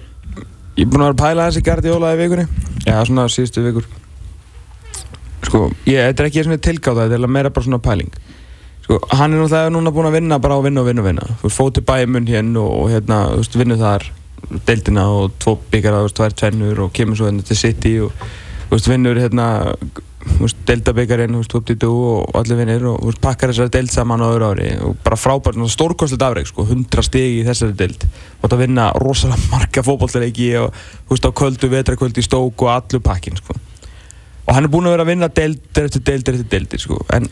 ég 0.77 0.85
er 0.85 0.89
búinn 0.91 1.03
að 1.03 1.09
vera 1.09 1.15
að 1.15 1.21
pæla 1.23 1.47
þessi 1.49 1.63
Guardiola 1.65 2.13
í 2.15 2.19
vikunni. 2.21 2.45
Já, 2.87 3.01
svona 3.05 3.25
síðustu 3.31 3.63
vikur. 3.65 3.87
Sko, 5.43 5.63
ég, 5.87 5.99
þetta 6.07 6.23
er 6.23 6.29
ekki 6.29 6.59
tilgáta, 6.63 7.07
þetta 7.07 7.17
er 7.19 7.31
meira 7.31 7.51
bara 7.51 7.65
svona 7.65 7.81
pæling. 7.83 8.13
Sko, 8.85 9.01
hann 9.11 9.33
er 9.35 9.41
náttúrulega 9.41 9.73
núna 9.75 9.91
búinn 9.91 10.07
að 10.07 10.15
vinna 10.15 10.39
bara 10.39 10.55
á 10.55 10.61
vinna 10.63 10.83
og 10.83 10.87
vinna 10.87 11.03
og 11.03 11.07
vinna. 11.09 11.27
Þú 11.41 11.49
veist, 11.49 11.57
fótið 11.59 11.87
bæði 11.89 12.07
munn 12.13 12.29
hérna 12.31 12.63
og, 12.63 12.71
og 12.79 12.93
hérna, 12.93 13.17
þú 13.33 13.41
veist, 13.41 13.57
vinnu 13.59 13.77
þar 13.81 14.07
deildina 14.67 15.07
og 15.11 15.37
tvo 15.41 15.57
byggara, 15.71 16.03
veist, 16.05 16.17
tvær 16.17 16.35
tvennur 16.37 16.85
og 16.85 16.93
kemur 16.95 17.17
svo 17.19 17.29
hérna 17.29 17.45
til 17.45 17.57
City 17.59 17.97
og 18.03 18.13
veist, 18.71 18.89
vinnur 18.89 19.19
hérna 19.19 19.47
deildabyggarinn, 20.67 21.35
dú 21.79 21.91
og 21.93 22.35
allir 22.37 22.59
vinnir 22.59 22.85
og 22.89 22.99
veist, 23.05 23.21
pakkar 23.23 23.51
þessari 23.51 23.73
deild 23.73 23.91
saman 23.91 24.23
á 24.23 24.27
öðru 24.27 24.49
ári 24.51 24.69
og 24.83 24.97
bara 25.03 25.19
frábært, 25.19 25.59
stórkostlega 25.71 26.29
afreg, 26.29 26.49
sko, 26.49 26.67
100 26.67 27.07
stig 27.07 27.39
í 27.39 27.45
þessari 27.47 27.75
deild. 27.79 28.07
Og 28.37 28.45
þetta 28.45 28.61
vinna 28.61 28.89
rosalega 28.99 29.49
marga 29.53 29.83
fótballleiki 29.87 30.51
og 30.61 30.79
veist, 31.09 31.27
á 31.27 31.31
kvöldu, 31.31 31.71
vetrakvöldu 31.71 32.23
í 32.23 32.27
stók 32.27 32.65
og 32.65 32.73
allur 32.75 33.03
pakkin, 33.03 33.39
sko. 33.39 33.57
Og 34.47 34.55
hann 34.55 34.67
er 34.67 34.71
búinn 34.71 34.87
að 34.87 34.95
vera 34.95 35.07
að 35.07 35.11
vinna 35.11 35.27
deildir 35.27 35.89
eftir 35.89 36.03
deildir 36.07 36.39
eftir 36.39 36.51
deildir, 36.55 36.83
sko, 36.87 37.03
en 37.13 37.29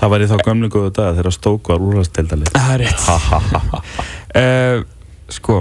Það 0.00 0.12
var 0.14 0.22
í 0.24 0.26
þá 0.30 0.38
gömlu 0.46 0.68
góðu 0.72 0.90
dag 0.96 1.18
þegar 1.18 1.34
Stók 1.36 1.68
var 1.68 1.82
úrhastildalið 1.84 2.54
Það 2.54 2.70
er 2.72 2.82
rétt. 2.86 3.02
Uh, 4.32 4.78
Sko 5.36 5.58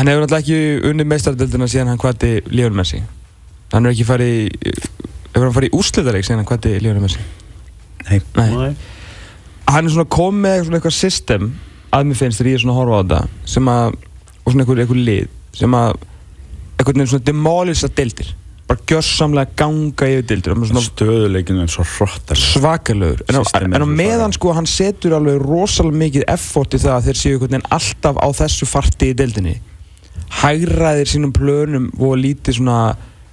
Hann 0.00 0.08
hefur 0.08 0.22
náttúrulega 0.24 0.40
ekki 0.40 0.88
unnið 0.88 1.08
meistardöldina 1.10 1.66
síðan 1.68 1.90
hann 1.92 1.98
hvati 2.00 2.28
Lionel 2.48 2.78
Messi. 2.78 3.02
Hann 3.74 3.84
hefur 3.84 3.92
ekki 3.92 4.06
farið 4.08 4.78
Hefur 5.34 5.44
hann 5.44 5.52
farið 5.58 5.68
í 5.68 5.76
úrslitareik 5.76 6.24
síðan 6.24 6.40
hann 6.40 6.48
hvati 6.48 6.72
Lionel 6.80 7.02
Messi? 7.04 7.20
Nei. 8.08 8.22
Nei. 8.38 8.70
Hann 9.68 9.84
er 9.84 9.92
svona 9.92 10.08
komið 10.08 10.40
með 10.46 10.64
svona 10.64 10.80
eitthvað 10.80 10.96
system 10.96 11.52
að 11.92 12.08
mér 12.08 12.20
finnst 12.22 12.40
þegar 12.40 12.50
ég 12.50 12.56
er 12.56 12.64
svona 12.64 12.78
að 12.78 12.80
horfa 12.80 12.96
á 12.96 13.00
þetta 13.02 13.52
sem 13.52 13.70
að 13.74 13.92
og 13.92 14.48
svona 14.48 14.64
eitthvað, 14.64 14.82
eitthvað 14.86 15.04
lið 15.10 15.30
sem 15.60 15.78
að 15.82 15.94
eitthvað 16.00 16.96
nefnir 16.96 17.12
svona 17.12 17.28
demolisa 17.28 17.94
deildir. 18.00 18.34
Bara 18.70 18.84
gjörsamlega 18.88 19.56
ganga 19.60 20.12
yfir 20.16 20.44
svona 20.56 20.88
Stöðuleikinu 20.88 21.66
er 21.66 21.72
svo 21.76 21.84
hrottar 21.98 22.40
svakalögur 22.40 23.26
en, 23.28 23.42
Systemið 23.44 23.76
en 23.76 23.84
á 23.84 23.88
meðan 24.00 24.32
sko 24.32 24.56
hann 24.56 24.68
setur 24.70 25.18
alveg 25.18 25.42
rosalega 25.44 26.06
mikið 26.06 26.30
effort 26.30 26.78
í 26.78 26.80
það 26.80 26.96
að 26.96 27.08
þeir 27.10 27.20
séu 27.20 27.32
einhvern 27.34 27.58
veginn 27.58 27.74
alltaf 27.76 28.22
á 28.22 28.28
þessu 28.40 28.68
farti 28.70 29.10
í 29.10 29.16
deildinni 29.18 29.58
hægraðir 30.30 31.10
sínum 31.10 31.32
plönum 31.34 31.88
og 31.98 32.18
lítið 32.20 32.60
svona 32.60 32.80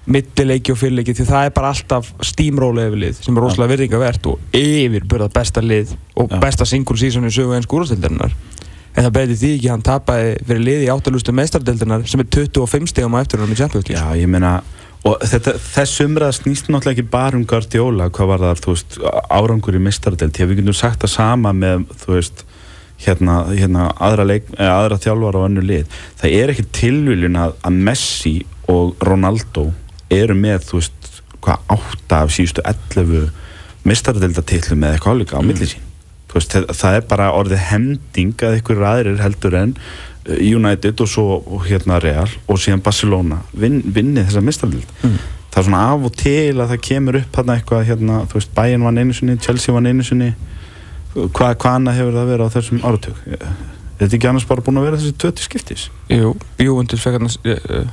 millileiki 0.07 0.71
og 0.71 0.79
fyrirleiki 0.79 1.13
því 1.17 1.25
það 1.27 1.49
er 1.49 1.55
bara 1.55 1.71
alltaf 1.73 2.13
steamroll 2.23 2.77
yfirlið 2.79 3.19
sem 3.19 3.35
er 3.35 3.43
rosalega 3.43 3.73
virðingavert 3.73 4.29
og 4.31 4.55
yfirbörða 4.55 5.27
besta 5.35 5.63
lið 5.63 5.91
og 6.15 6.31
Já. 6.31 6.39
besta 6.41 6.67
single 6.67 6.97
season 6.99 7.27
í 7.27 7.33
sögu 7.33 7.57
eins 7.57 7.67
skúrastildarinnar 7.67 8.31
en 8.97 9.05
það 9.05 9.13
betur 9.19 9.39
því 9.41 9.51
ekki 9.57 9.71
hann 9.71 9.85
tapaði 9.85 10.33
fyrir 10.47 10.63
lið 10.63 10.85
í 10.87 10.89
áttalustu 10.93 11.35
meistardeldarinnar 11.37 12.07
sem 12.09 12.23
er 12.23 12.29
25 12.33 12.91
stegum 12.93 13.17
á 13.19 13.21
eftir 13.21 13.43
hann 13.43 13.53
í 13.53 13.59
Champions 13.59 13.85
League. 13.89 13.99
Já, 13.99 14.17
ég 14.17 14.31
meina 14.31 14.55
og 15.05 15.21
þetta, 15.21 15.53
þess 15.61 16.03
umræða 16.03 16.35
snýst 16.39 16.71
náttúrulega 16.71 16.97
ekki 16.97 17.11
bara 17.13 17.37
um 17.37 17.45
Guardiola, 17.47 18.09
hvað 18.13 18.31
var 18.31 18.43
það, 18.43 18.61
þú 18.63 18.73
veist 18.73 18.97
árangur 19.37 19.77
í 19.77 19.83
mistardelt, 19.83 20.33
því 20.35 20.43
að 20.43 20.51
við 20.51 20.61
getum 20.61 20.77
sagt 20.79 21.03
það 21.05 21.13
sama 21.13 21.53
með, 21.55 21.85
þú 22.01 22.15
veist 22.15 22.43
hérna, 23.05 23.39
hérna 23.53 23.87
aðra, 24.01 24.25
leik, 24.25 24.47
eða, 24.57 24.73
aðra 24.81 24.97
þjálfar 25.03 25.37
og 25.39 25.47
önnu 25.49 25.61
lið, 25.65 25.97
það 26.21 26.37
er 26.41 26.53
ekki 26.53 26.65
tilviljun 26.79 27.37
að, 27.43 27.53
að 27.67 27.81
Messi 27.89 28.35
og 28.73 28.95
Ronaldo 29.05 29.67
eru 30.13 30.35
með, 30.37 30.65
þú 30.69 30.79
veist 30.81 31.11
hvað 31.45 31.69
átta 31.77 32.23
af 32.25 32.33
síðustu 32.33 32.63
11 32.65 33.29
mistardeldatitlu 33.87 34.75
með 34.79 34.95
eitthvað 34.97 35.15
álíka 35.21 35.37
á 35.37 35.41
Mm. 35.41 35.47
milli 35.51 35.67
sín 35.69 35.85
þú 36.27 36.33
veist, 36.39 36.51
það, 36.53 36.65
það 36.81 36.97
er 36.97 37.05
bara 37.07 37.27
orðið 37.37 37.61
hending 37.69 38.33
að 38.43 38.57
ykkur 38.59 38.81
aðrir 38.83 39.21
heldur 39.23 39.55
en 39.55 39.75
uh, 39.77 40.35
United 40.57 40.99
og 41.05 41.07
svo 41.07 41.37
og 41.45 41.65
hérna 41.69 42.01
Real 42.03 42.27
og 42.47 42.59
síðan 42.59 42.83
Barcelona 42.83 43.41
vin, 43.53 43.81
vinni 43.85 44.25
þessa 44.25 44.41
mistardeld 44.43 44.89
Mm. 45.03 45.17
það 45.53 45.61
er 45.61 45.67
svona 45.69 45.85
af 45.93 46.03
og 46.09 46.15
til 46.19 46.57
að 46.59 46.69
það 46.73 46.81
kemur 46.89 47.15
upp 47.21 47.37
hérna 47.39 47.55
eitthvað 47.57 47.85
hérna, 47.87 48.17
þú 48.27 48.33
veist, 48.41 48.53
Bayern 48.57 48.83
vann 48.83 48.97
einu 48.97 49.13
sinni 49.13 49.37
Chelsea 49.37 49.73
sinni 50.03 50.33
hvað 50.33 50.56
hva 51.15 51.53
annað 51.75 51.99
hefur 52.01 52.17
það 52.17 52.31
verið 52.33 52.47
á 52.47 52.55
þessum 52.57 52.81
áratug? 52.87 53.21
Er 53.27 54.03
þetta 54.03 54.15
ekki 54.19 54.27
annars 54.29 54.45
bara 54.49 54.61
búin 54.65 54.77
að 54.77 54.83
vera 54.89 54.97
þessi 55.01 55.15
töti 55.17 55.45
skiptis? 55.47 55.87
Jú, 56.13 56.35
jú, 56.61 56.75
undir 56.77 56.99
fekk 57.01 57.17
hann 57.17 57.31
uh, 57.31 57.87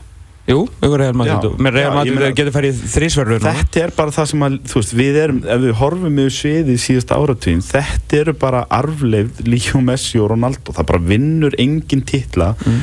Jú, 0.45 0.59
ykkur 0.85 0.99
Real 1.01 1.15
Madrid 1.17 1.41
Já, 1.41 1.49
og- 1.49 1.61
með 1.65 1.73
Real 1.79 1.95
Madrid 1.97 2.35
getur 2.37 2.53
farið 2.53 2.81
þrísverður 2.93 3.41
þetta 3.47 3.81
er 3.87 3.93
bara 3.97 4.13
það 4.13 4.27
sem 4.29 4.43
að, 4.45 4.59
þú 4.69 4.81
veist, 4.83 4.93
við 4.99 5.17
erum 5.23 5.39
ef 5.55 5.63
við 5.63 5.73
horfum 5.79 6.19
yfir 6.21 6.35
sviðið 6.37 6.83
síðasta 6.85 7.17
áratugin 7.17 7.63
þetta 7.65 8.19
eru 8.21 8.35
bara 8.43 8.61
arfleifð 8.69 9.41
Líó 9.49 9.81
Messi 9.87 10.21
og 10.21 10.29
Ronaldo, 10.35 10.75
það 10.77 10.89
bara 10.93 11.01
vinnur 11.15 11.57
engin 11.59 12.05
titla 12.05 12.51
Mm. 12.67 12.83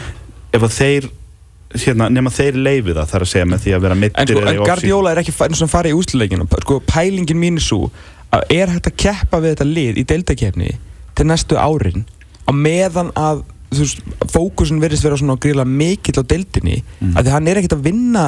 ef 0.58 0.66
að 0.66 0.74
þeir 0.80 1.06
hérna, 1.86 2.10
nema 2.12 2.34
þeir 2.34 2.58
leifi 2.58 2.96
það 2.98 3.12
þar 3.14 3.24
að 3.28 3.30
segja 3.36 3.46
með 3.54 3.62
því 3.64 3.76
að 3.78 3.82
vera 3.86 3.94
En, 3.96 4.02
mittir 4.02 4.34
sko, 4.34 4.42
en 4.50 4.64
Guardiola 4.66 5.12
er 5.14 5.22
ekki 5.22 5.32
farið 5.38 5.94
í 5.94 6.00
úsluleikinu 6.02 6.48
sko, 6.66 6.80
Pælingin 6.90 7.40
mín 7.40 7.62
er 7.62 7.64
svo 7.70 7.92
er 8.50 8.72
hægt 8.72 8.88
að 8.92 8.98
keppa 9.04 9.40
við 9.44 9.56
þetta 9.56 9.68
lið 9.68 9.98
í 10.02 10.06
deildakefni 10.08 10.70
til 11.18 11.26
næstu 11.28 11.58
árin 11.60 12.06
á 12.48 12.52
meðan 12.56 13.12
að 13.20 13.44
veist, 13.72 14.02
fókusin 14.32 14.82
verðist 14.84 15.04
vera 15.06 15.18
svona 15.20 15.38
gríla 15.40 15.66
mikill 15.68 16.20
á 16.20 16.24
deildinni 16.24 16.82
Mm. 17.02 17.16
að 17.18 17.26
því 17.26 17.32
hann 17.36 17.48
er 17.48 17.60
ekkert 17.62 17.78
að 17.78 17.84
vinna 17.88 18.26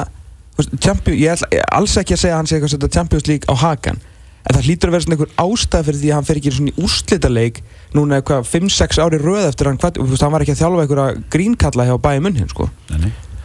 veist, 0.58 0.74
Champions, 0.80 1.20
ég 1.20 1.32
ætla 1.32 1.48
ég 1.52 1.64
alls 1.72 1.96
ekki 1.96 2.14
að 2.16 2.20
segja 2.22 2.34
að 2.34 2.40
hann 2.42 2.46
sé 2.50 2.56
eitthvað 2.56 2.70
að 2.70 2.76
setja 2.76 2.94
Champions 2.98 3.26
League 3.30 3.48
á 3.48 3.54
hakan 3.54 3.98
en 4.44 4.56
það 4.56 4.66
hlýtur 4.68 4.88
að 4.88 4.92
vera 4.94 5.04
svona 5.04 5.16
einhver 5.16 5.34
ástæð 5.40 5.84
fyrir 5.88 6.00
því 6.00 6.08
að 6.10 6.14
hann 6.18 6.26
fer 6.28 6.40
ekki 6.40 6.52
svona 6.52 6.72
í 6.72 6.82
úrslitaleik 6.84 7.60
núna 7.96 8.18
eitthvað 8.20 8.48
5-6 8.50 9.00
ári 9.00 9.20
röð 9.22 9.46
eftir 9.48 9.70
hann 9.70 9.78
hvað, 9.80 10.00
hann 10.20 10.34
var 10.34 10.44
ekki 10.44 10.52
að 10.52 10.60
þjálfa 10.60 10.84
einhverja 10.84 11.22
grínkalla 11.32 11.86
hjá 11.88 11.94
bæði 12.04 12.24
munn 12.26 12.48
sko 12.52 12.68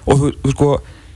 og 0.10 0.20
þú, 0.20 0.32
sko 0.51 0.70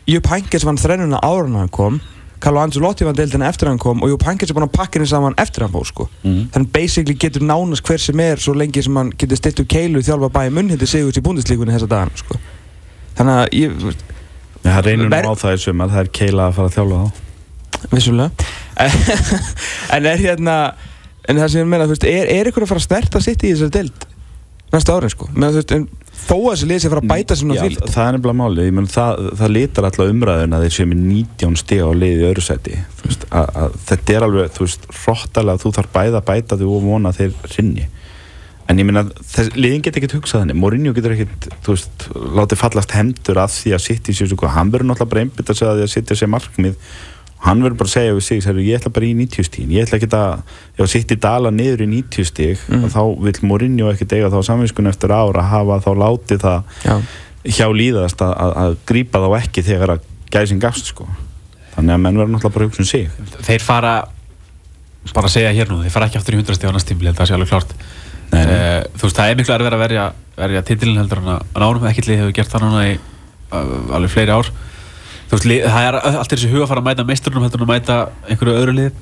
Jupp 0.08 0.28
Heynckes 0.28 0.66
vann 0.68 0.80
þrennuna 0.80 1.20
en 1.24 1.56
hann 1.60 1.72
kom 1.72 2.00
Carlo 2.44 2.60
Ancelotti 2.60 3.06
vann 3.08 3.16
deildina 3.16 3.48
eftir 3.48 3.70
hann 3.70 3.80
kom 3.80 4.02
og 4.04 4.12
Jupp 4.12 4.26
Heynckes 4.28 4.52
er 4.52 4.58
búinn 4.58 4.68
að 4.68 4.74
pakka 4.76 5.00
henni 5.00 5.08
saman 5.08 5.36
eftir 5.40 5.64
hann 5.64 5.72
fór 5.72 5.88
sko. 5.88 6.08
Mhm. 6.24 6.50
þannig 6.56 6.72
basically 6.76 7.16
getur 7.16 7.46
nánast 7.48 7.86
hver 7.88 8.02
sem 8.04 8.20
er 8.20 8.42
svo 8.44 8.54
lengi 8.58 8.84
sem 8.84 8.96
hann 9.00 9.12
getur 9.18 9.40
stilt 9.40 9.62
upp 9.64 9.70
keilu 9.72 10.04
þjálfa 10.04 10.32
bæði 10.36 10.56
munn 10.58 10.74
hindi 10.74 10.90
sigurst 10.90 11.22
í 11.22 11.24
búndislíkunni 11.24 11.76
þessa 11.76 11.88
dagana 11.88 12.20
sko. 12.20 12.40
Þannig 13.18 13.40
að 13.40 13.48
ég, 13.60 13.78
veist, 13.84 14.04
það 14.64 14.82
reynir 14.88 15.10
nú 15.10 15.22
á 15.32 15.34
það 15.40 15.54
í 15.54 15.62
sumar, 15.64 15.94
það 15.94 16.04
er 16.04 16.12
keila 16.20 16.48
að 16.48 16.58
fara 16.58 16.68
að 16.68 16.76
þjálfa 16.78 17.04
þá. 17.04 17.22
Vissulega. 17.94 18.32
En 19.94 20.06
er 20.10 20.18
hérna 20.18 20.56
en 21.30 21.40
það 21.40 21.52
sem 21.54 21.62
ég 21.62 21.70
meina, 21.70 21.86
þú 21.88 21.96
veist, 21.96 22.08
er, 22.10 22.30
er 22.32 22.50
ykkur 22.50 22.66
að 22.66 22.72
fara 22.74 22.82
að 22.82 22.88
snerta 22.88 23.22
sitt 23.24 23.44
í 23.46 23.54
þessari 23.54 23.76
deild 23.78 24.08
næsta 24.74 24.96
árin 24.98 25.14
sko? 25.14 25.28
Menna, 25.32 25.52
þú 25.54 25.62
veist, 25.62 25.76
en 25.78 25.86
þó 26.14 26.36
að 26.38 26.50
þessi 26.52 26.70
lið 26.70 26.80
sé 26.80 26.88
að 26.90 26.94
fara 26.94 27.04
að 27.04 27.12
bæta 27.12 27.36
Já, 27.36 27.40
náttúrulega 27.50 27.64
fylgt 27.64 27.94
það 27.94 28.06
er 28.06 28.16
nefnilega 28.18 28.40
máli, 28.40 28.68
ég 28.68 28.76
menn 28.78 28.92
það, 28.94 29.24
það 29.40 29.54
lítar 29.58 29.88
alltaf 29.90 30.12
umræðin 30.14 30.56
að 30.58 30.66
þeir 30.66 30.76
séu 30.78 30.90
með 30.92 31.02
19 31.10 31.58
stig 31.64 31.84
á 31.84 31.90
liði 31.98 32.28
öðru 32.30 32.46
seti 32.46 32.78
að, 33.34 33.50
að 33.64 33.76
þetta 33.90 34.16
er 34.16 34.28
alveg, 34.28 34.54
þú 34.56 34.68
veist, 34.68 34.88
hróttalega 35.02 35.64
þú 35.64 35.74
þarf 35.80 35.94
bæða 35.98 36.22
að 36.22 36.30
bæta 36.30 36.60
þig 36.62 36.72
og 36.78 36.88
vona 36.88 37.12
að 37.12 37.20
þeir 37.22 37.52
rinni 37.58 37.90
en 38.72 38.80
ég 38.80 38.88
þess, 39.28 39.56
liðin 39.60 39.84
get 39.84 39.98
ekkert 40.00 40.16
hugsað 40.20 40.46
henni, 40.46 40.56
Mourinho 40.56 40.94
getur 40.96 41.16
ekkert 41.18 41.50
þú 41.66 41.76
veist, 41.76 42.06
látið 42.38 42.62
fallast 42.62 42.94
hendur 42.96 43.42
að 43.44 43.58
því 43.58 43.74
að 43.76 43.84
sitt 43.84 44.08
í 44.08 44.16
svo, 44.16 44.48
hann 44.54 44.72
verður 44.72 44.94
náttúrulega 44.94 45.28
einbytt 45.28 45.52
að 45.52 45.60
segja 45.60 45.74
því 45.76 45.88
að 45.88 45.92
sitt 45.92 46.14
í 46.14 46.20
sér 46.22 46.32
markmið 46.32 46.78
hann 47.44 47.60
verður 47.64 47.78
bara 47.82 47.90
að 47.90 47.94
segja 47.98 48.14
við 48.16 48.24
sig, 48.28 48.42
segja, 48.46 48.64
ég 48.64 48.80
ætla 48.80 48.92
bara 48.96 49.08
í 49.10 49.14
90 49.20 49.48
stíðin 49.50 49.74
ég 49.76 49.84
ætla 49.88 49.98
ekki 50.00 50.10
að, 50.16 50.56
ef 50.80 50.90
sitt 50.94 51.12
í 51.12 51.18
dala 51.20 51.52
niður 51.52 51.84
í 51.84 51.88
90 51.92 52.30
stíg, 52.30 52.62
Mm. 52.70 52.86
þá 52.94 53.02
vil 53.26 53.34
Mourinho 53.50 53.90
ekkert 53.92 54.16
eiga 54.16 54.30
þá 54.32 54.40
samvinskun 54.48 54.88
eftir 54.92 55.12
ára 55.12 55.44
að 55.44 55.52
hafa 55.52 55.80
þá 55.84 55.92
látið 56.04 56.40
það 56.46 56.64
já, 56.88 56.96
hjá 57.58 57.68
líðast 57.76 58.24
að, 58.24 58.34
að, 58.46 58.54
að 58.64 58.78
grípa 58.94 59.20
þá 59.26 59.30
ekki 59.42 59.66
þegar 59.68 59.96
að 59.98 60.06
gæsin 60.34 60.62
gafst 60.64 60.94
sko. 60.94 61.08
þannig 61.76 61.94
að 61.98 62.02
menn 62.06 62.18
verður 62.22 62.34
náttúrulega 62.38 62.54
bara 62.56 62.66
að 62.66 62.72
hugsa 62.72 62.84
um 62.84 62.90
sig 62.94 63.44
Þeir 63.50 63.66
fara 63.68 63.94
bara 65.14 65.28
að 65.28 65.34
segja 65.36 65.52
hér 65.58 65.68
nú, 65.74 65.82
þeir 65.84 65.92
fara 65.98 66.08
ekki 66.08 66.20
aftur 66.22 66.38
í 66.38 66.40
100 66.40 66.56
stíð 66.58 66.72
á 66.72 66.76
næst 66.78 66.88
tímli, 66.90 67.12
það 67.18 67.28
sé 67.28 67.36
alveg 67.36 67.50
klárt 67.52 67.74
Nei, 68.34 68.46
nei. 68.48 68.54
Eh, 68.56 68.84
Þú 68.98 69.04
veist, 69.10 69.18
það 69.20 69.30
er 69.30 69.36
miklu 69.38 69.54
erfið 69.54 69.76
að 69.76 69.82
verja, 69.84 70.04
verja 70.40 70.62
titilin 70.66 70.98
heldur 71.04 71.20
en 71.22 71.28
að 71.36 71.60
nárum 71.62 71.84
ekkert 71.92 72.08
lið 72.10 72.22
hefur 72.24 72.32
gert 72.40 72.54
það 72.56 72.64
núna 72.66 72.86
í 72.88 72.94
uh, 72.96 73.96
alveg 74.00 74.14
fleiri 74.16 74.34
ár 74.34 74.50
þú 75.30 75.40
veist, 75.40 75.50
það 75.64 75.88
er 75.88 75.98
allt 76.02 76.36
þessi 76.36 76.52
huga 76.52 76.68
að 76.68 76.70
fara 76.74 76.84
að 76.84 76.92
mæta 76.92 77.08
meisturunum 77.08 77.48
heldur 77.48 77.64
en 77.64 77.68
að 77.68 77.74
mæta 77.74 77.98
einhverju 78.30 78.62
öðru 78.62 78.78
lið 78.78 79.02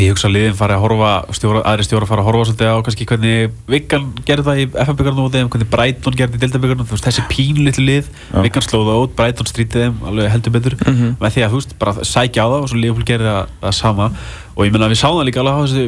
ég 0.00 0.14
hugsa 0.14 0.24
að 0.24 0.36
liðin 0.38 0.54
fari 0.56 0.72
að 0.72 0.84
horfa 0.86 1.08
stjóra, 1.36 1.60
aðri 1.68 1.84
stjóra 1.84 2.06
fara 2.08 2.22
að 2.22 2.28
horfa 2.30 2.44
svolítið 2.48 2.70
á 2.72 2.80
kannski 2.86 3.06
hvernig 3.10 3.56
Viggan 3.68 4.06
gerði 4.24 4.46
það 4.46 4.60
í 4.62 4.64
FF-byggarnum 4.72 5.26
og 5.26 5.34
þeim, 5.34 5.50
hvernig 5.52 5.68
Brighton 5.74 6.16
gerði 6.16 6.38
í 6.38 6.42
Delta-byggarnum 6.46 6.88
þú 6.88 6.96
veist, 6.96 7.08
þessi 7.10 7.24
pínlitlu 7.28 7.84
lið, 7.84 8.08
Viggan 8.38 8.64
slóða 8.64 8.94
út 9.02 9.12
Brighton 9.18 9.50
strítið 9.50 9.84
þeim, 9.84 9.98
alveg 10.08 10.32
heldur 10.32 10.54
betur. 10.56 10.78
Með 11.20 11.36
því 11.36 11.44
að, 11.44 11.52
þú 11.52 11.60
veist, 11.60 11.76
bara 11.82 12.06
sækja 12.08 12.46
á 12.48 12.52
það 12.54 12.56
og 12.62 12.72
svo 12.72 12.80
Liverpool 12.80 13.08
gerði 13.12 13.28
það, 13.28 13.52
það 13.66 13.76
sama. 13.82 14.08
Og 14.56 14.64
ég 14.64 14.72
menna 14.72 14.88
að 14.88 14.94
við 14.94 15.02
það 15.04 15.28
líka 15.28 15.44
alveg 15.44 15.60
á 15.60 15.64
þessu 15.66 15.84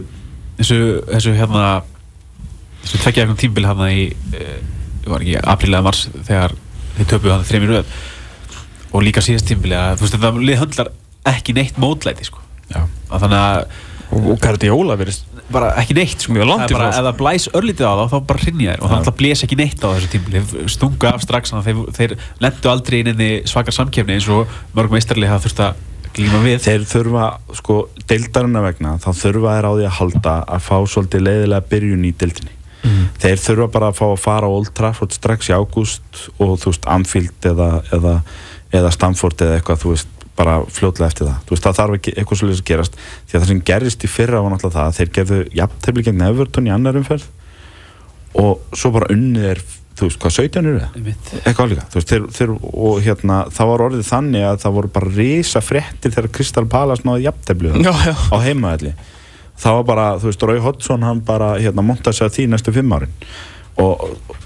þessu, 0.59 0.79
þessu 1.09 1.35
hérna 1.39 1.65
þessu 2.85 3.01
tveggja 3.03 3.25
eitthvað 3.25 3.41
tímbil 3.43 3.69
hérna 3.69 3.91
í 3.93 4.05
eh, 4.37 4.59
ég 5.05 5.11
var 5.11 5.25
ekki, 5.25 5.37
apríl 5.55 5.73
eða 5.73 5.87
mars 5.87 6.05
þegar 6.15 6.55
þið 6.99 7.09
töpuðu 7.11 7.35
hann 7.35 7.47
þreim 7.49 7.67
í 7.67 7.71
röð 7.73 7.95
og 8.95 9.03
líka 9.05 9.25
síðast 9.25 9.49
tímbili 9.51 9.77
að 9.79 9.99
þú 9.99 10.07
veist 10.07 10.17
þetta 10.17 10.45
lið 10.51 10.63
höndlar 10.63 10.93
ekki 11.35 11.57
neitt 11.57 11.81
mótlæti 11.83 12.29
sko. 12.29 12.41
Að 12.75 13.27
þannig 13.27 13.41
að 13.41 13.83
Og, 14.15 14.27
og 14.35 14.41
Guardiola 14.43 14.97
verðist 15.01 15.25
bara 15.53 15.71
ekki 15.81 15.97
neitt 15.97 16.23
sko. 16.23 16.35
Það 16.37 16.43
er 16.45 16.51
bara, 16.51 16.67
frá, 16.69 16.93
sko. 16.93 17.01
ef 17.01 17.07
það 17.07 17.17
blæs 17.21 17.47
örlítið 17.59 17.89
á 17.89 17.95
þá 17.95 18.05
þá 18.13 18.19
bara 18.29 18.43
hrinja 18.45 18.75
þér. 18.75 18.83
Og 18.83 18.91
það 18.91 18.99
alltaf 18.99 19.17
blés 19.21 19.43
ekki 19.47 19.59
neitt 19.59 19.81
á 19.81 19.89
þessu 19.89 20.11
tímbili 20.13 20.43
þeir 20.51 20.73
stungu 20.75 21.09
af 21.11 21.25
strax 21.25 21.53
þannig 21.53 21.65
að 21.65 21.71
þeir, 21.71 21.97
þeir 21.99 22.45
lendu 22.45 22.71
aldrei 22.71 22.99
inn 23.01 23.11
inn 23.15 23.25
í 23.25 23.31
svakar 23.51 23.77
samkefni 23.77 24.19
eins 24.19 24.29
og 24.33 24.59
mörg 24.77 24.95
meistarlið 24.95 25.33
hafa 25.33 25.47
þurft 25.49 25.63
að 25.67 25.83
glíma 26.15 26.43
við. 26.45 26.59
Þeir 26.65 26.89
þurfa, 26.93 27.29
sko, 27.61 27.79
deildarinn 28.11 28.61
vegna 28.69 28.97
þá 29.03 29.09
þurfa 29.25 29.57
þeir 29.57 29.69
á 29.69 29.73
því 29.73 29.89
að 29.89 29.97
halda 29.99 30.37
að 30.57 30.67
fá 30.69 30.77
svolítið 30.95 31.27
leiðilega 31.27 31.71
byrjun 31.73 32.07
í 32.07 32.15
deildinni. 32.21 32.55
Þeir 33.23 33.41
þurfa 33.41 33.69
bara 33.73 33.87
að 33.91 33.97
fá 33.97 34.05
að 34.11 34.19
fara 34.21 34.49
á 34.49 34.55
Old 34.55 34.71
Trafford 34.77 35.15
strax 35.17 35.49
í 35.49 35.55
ágúst 35.57 36.27
og 36.37 36.59
þú 36.61 36.69
veist 36.69 36.89
Anfield 36.93 37.47
eða, 37.49 37.69
eða, 37.97 38.13
eða 38.75 38.91
Stamford 38.95 39.45
eða 39.47 39.61
eitthvað, 39.61 39.81
þú 39.85 39.95
veist 39.95 40.11
bara 40.35 40.57
fljótlega 40.67 41.13
eftir 41.13 41.29
það, 41.29 41.39
þú 41.47 41.55
veist 41.55 41.67
það 41.69 41.79
þarf 41.79 41.97
ekki 42.01 42.15
eitthvað 42.19 42.41
svolítið 42.41 42.61
að 42.65 42.69
gerast, 42.73 42.97
því 43.29 43.37
að 43.37 43.45
það 43.45 43.51
sem 43.53 43.63
gerist 43.71 44.05
í 44.05 44.11
fyrra 44.11 44.41
var 44.43 44.55
náttúrulega 44.55 44.75
það, 44.81 44.89
að 44.91 44.99
þeir 44.99 45.13
gefðu 45.19 45.39
jafntefli 45.61 46.05
gegn 46.09 46.25
Everton 46.27 46.67
í 46.67 46.75
annar 46.75 46.99
umferð 46.99 47.29
og 48.43 48.75
svo 48.75 48.91
bara 48.97 49.11
unnið 49.15 49.47
er 49.53 49.63
þú 49.95 50.09
veist 50.09 50.21
hvað, 50.25 50.35
17 50.41 50.69
eru 50.73 50.81
það? 50.83 51.09
Eitthvað 51.45 51.71
líka, 51.71 51.87
þú 51.93 52.01
veist, 52.01 52.11
þeir, 52.11 52.25
þeir, 52.35 52.53
og 52.89 52.97
hérna 53.05 53.37
það 53.55 53.71
var 53.71 53.85
orðið 53.87 54.09
þannig 54.11 54.47
að 54.49 54.61
það 54.65 54.77
voru 54.81 54.93
bara 54.97 55.13
risa 55.15 55.63
fréttir 55.63 56.15
þegar 56.17 56.33
Kristal 56.35 56.67
Palace 56.71 57.07
náði 57.07 57.29
jafntefli 57.29 57.75
Já, 57.79 57.93
já. 58.11 58.15
á 58.35 58.37
heimaðalli 58.43 58.95
það 59.55 59.79
var 59.79 59.87
bara, 59.93 60.07
þú 60.19 60.33
veist, 60.33 60.47
Rói 60.51 60.63
Hoddsson 60.65 61.07
hann 61.07 61.23
bara, 61.23 61.53
hérna, 61.63 61.87
montaði 61.87 62.19
sig 62.19 62.27
að 62.27 62.35
því 62.41 62.49
næstu 62.51 62.75
fimm 62.75 62.97
árin 62.99 63.15
og 63.81 64.05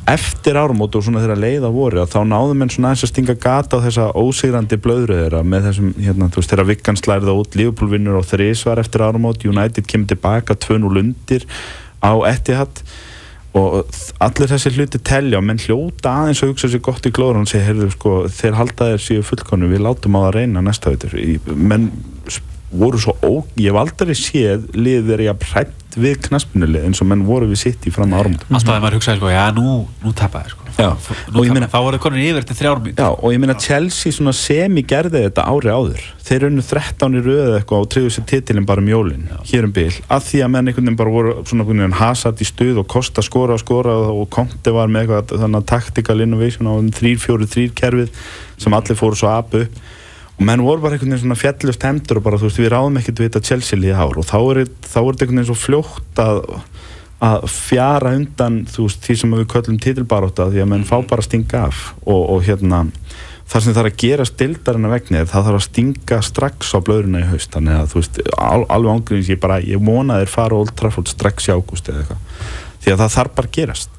eftir 0.08 0.56
árumót 0.56 0.94
og 0.96 1.04
svona 1.04 1.20
þeirra 1.20 1.36
leiða 1.36 1.68
voru 1.72 2.04
þá 2.08 2.22
náðum 2.24 2.64
enn 2.64 2.72
svona 2.72 2.92
aðeins 2.92 3.04
að 3.04 3.10
stinga 3.10 3.34
gata 3.42 3.76
á 3.76 3.84
þessa 3.84 4.06
ósigrandi 4.16 4.78
blöðru 4.80 5.18
þeirra 5.18 5.42
með 5.44 5.68
þessum, 5.68 5.90
hérna, 6.00 6.30
þú 6.32 6.40
veist, 6.40 6.54
þeirra 6.54 6.68
Viggan 6.70 7.00
slærið 7.00 7.34
út, 7.34 7.58
Liverpool 7.60 7.92
vinnur 7.92 8.16
og 8.22 8.24
þrísvar 8.30 8.80
eftir 8.80 9.04
árumót, 9.04 9.44
United 9.44 9.88
kemur 9.90 10.08
tilbaka 10.14 10.56
2-0 10.56 11.02
undir 11.02 11.44
á 12.00 12.12
Etihad. 12.30 12.82
Og 13.58 13.80
allir 14.22 14.50
þessi 14.50 14.70
hluti 14.76 15.00
telja 15.02 15.40
og 15.40 15.44
menn 15.48 15.60
hljóta 15.60 16.12
aðeins 16.22 16.42
að 16.44 16.52
hugsa 16.52 16.68
sér 16.70 16.82
gott 16.84 17.06
í 17.08 17.12
glóður 17.12 17.42
og 17.42 17.48
segja, 17.50 17.66
heyrðu, 17.68 17.88
sko, 17.96 18.12
þeir 18.32 18.58
halda 18.60 18.90
þeir 18.92 19.04
síðu 19.04 19.24
fullkonu, 19.28 19.70
við 19.72 19.84
látum 19.84 20.16
á 20.16 20.20
það 20.20 20.28
að 20.28 20.36
reyna 20.36 20.64
næsta 20.64 20.92
veitur, 20.92 21.16
menn 21.56 21.88
voru 22.70 23.00
svo 23.00 23.16
ó, 23.24 23.32
ég 23.56 23.72
hef 23.72 23.80
aldrei 23.80 24.14
séð 24.18 24.68
liðið 24.76 25.12
þeirri 25.12 25.28
að 25.32 25.50
hrætt 25.52 25.98
við 25.98 26.18
knaspinulið 26.28 26.88
eins 26.88 27.02
og 27.02 27.10
menn 27.10 27.26
voru 27.26 27.48
við 27.50 27.62
sitt 27.64 27.88
í 27.88 27.92
fram 27.94 28.12
árum 28.14 28.36
alltaf 28.48 28.74
að 28.76 28.82
maður 28.84 28.98
hugsaði 29.00 29.22
sko, 29.22 29.30
já 29.32 29.44
nú, 29.56 29.78
nú 30.04 30.14
tapaði 30.16 30.52
sko. 30.54 30.68
Já. 30.78 30.92
ég 31.42 31.64
þá 31.72 31.78
voru 31.82 31.98
konin 31.98 32.22
yfir 32.22 32.44
til 32.46 32.54
þrjár 32.54 32.80
mín 32.84 32.94
Já, 32.94 33.08
og 33.10 33.32
ég 33.34 33.40
meina 33.42 33.56
Chelsea 33.58 34.14
svona 34.14 34.30
semi 34.36 34.84
gerði 34.86 35.24
þetta 35.24 35.46
ári 35.50 35.72
áður. 35.74 36.04
Þeir 36.28 36.46
unnu 36.48 36.62
13 36.62 37.18
í 37.18 37.22
röðu 37.24 37.56
eitthvað 37.56 37.82
og 37.82 37.88
triðu 37.94 38.12
sér 38.14 38.26
titilin 38.30 38.68
bara 38.68 38.84
um 38.84 38.90
jólin, 38.92 39.26
hér 39.50 39.66
um 39.66 39.74
bil. 39.74 39.90
Að 40.06 40.28
því 40.28 40.44
að 40.44 40.52
menn 40.54 40.70
einhvern 40.70 40.86
veginn 40.86 41.00
bara 41.00 41.14
voru 41.16 41.34
svona 41.50 41.90
hasard 41.98 42.44
í 42.44 42.46
stuð 42.46 42.78
og 42.84 42.88
kosta 42.94 43.24
skora 43.26 43.58
og 43.58 43.62
skora 43.64 43.96
og 44.12 44.28
Conte 44.30 44.74
var 44.76 44.92
með 44.92 45.08
eitthvað 45.16 45.48
að 45.48 45.66
tactical 45.72 46.20
innovation 46.22 46.70
á 46.70 46.74
3-4-3 47.00 47.72
kerfið 47.74 48.14
sem 48.62 48.78
allir 48.78 49.02
fóru 49.02 49.18
svo 49.18 49.34
apu 49.34 49.66
og 50.38 50.44
menn 50.46 50.62
voru 50.62 50.82
bara 50.82 50.94
einhvern 50.94 51.12
veginn 51.12 51.24
svona 51.24 51.38
fjallust 51.38 51.86
hemdur 51.86 52.20
og 52.20 52.26
bara 52.28 52.38
þú 52.38 52.48
veist 52.48 52.60
við 52.62 52.70
ráðum 52.74 53.00
ekkert 53.00 53.22
við 53.22 53.30
þetta 53.30 53.48
Chelsea 53.48 53.80
liði 53.80 53.96
ár 53.98 54.20
og 54.20 54.28
þá 54.28 54.38
er, 54.38 54.60
þá 54.86 54.98
er 55.00 55.08
þetta 55.08 55.24
einhvern 55.24 55.40
veginn 55.40 55.48
svo 55.50 55.58
fljótt 55.58 56.22
að 56.22 56.44
að 57.18 57.48
fjara 57.50 58.12
undan 58.14 58.60
þú 58.70 58.84
veist, 58.86 59.00
því 59.02 59.16
sem 59.18 59.32
við 59.34 59.48
köllum 59.50 59.80
titilbaróta 59.82 60.46
því 60.52 60.62
að 60.62 60.70
menn 60.70 60.86
fá 60.86 61.00
bara 61.00 61.24
að 61.24 61.26
stinga 61.26 61.64
af 61.66 61.80
og, 62.04 62.20
og 62.36 62.46
hérna 62.46 62.84
það 63.48 63.64
sem 63.64 63.74
þarf 63.74 63.90
að 63.90 63.98
gera 64.04 64.26
stildarinn 64.28 64.86
að 64.86 64.94
vegna 64.94 65.22
er 65.22 65.30
það 65.32 65.48
þarf 65.48 65.58
að 65.58 65.66
stinga 65.66 66.20
strax 66.28 66.70
á 66.70 66.78
blöðurina 66.86 67.24
í 67.24 67.28
haust 67.32 67.54
þannig 67.56 67.80
að 67.80 67.90
þú 67.90 68.02
veist, 68.02 68.20
al, 68.36 68.62
alveg 68.76 68.94
ángríðins 68.94 69.32
ég 69.32 69.42
bara, 69.42 69.58
ég 69.64 69.82
vona 69.82 70.20
þeir 70.20 70.34
fara 70.36 70.58
Old 70.60 70.74
Trafford 70.78 71.10
strax 71.10 71.48
í 71.48 71.56
ágúst 71.56 71.90
eða 71.90 72.04
eitthvað 72.04 72.52
því 72.84 72.94
að 72.94 73.02
það 73.02 73.14
þarf 73.16 73.34
bara 73.40 73.50
að 73.50 73.56
gerast 73.58 73.97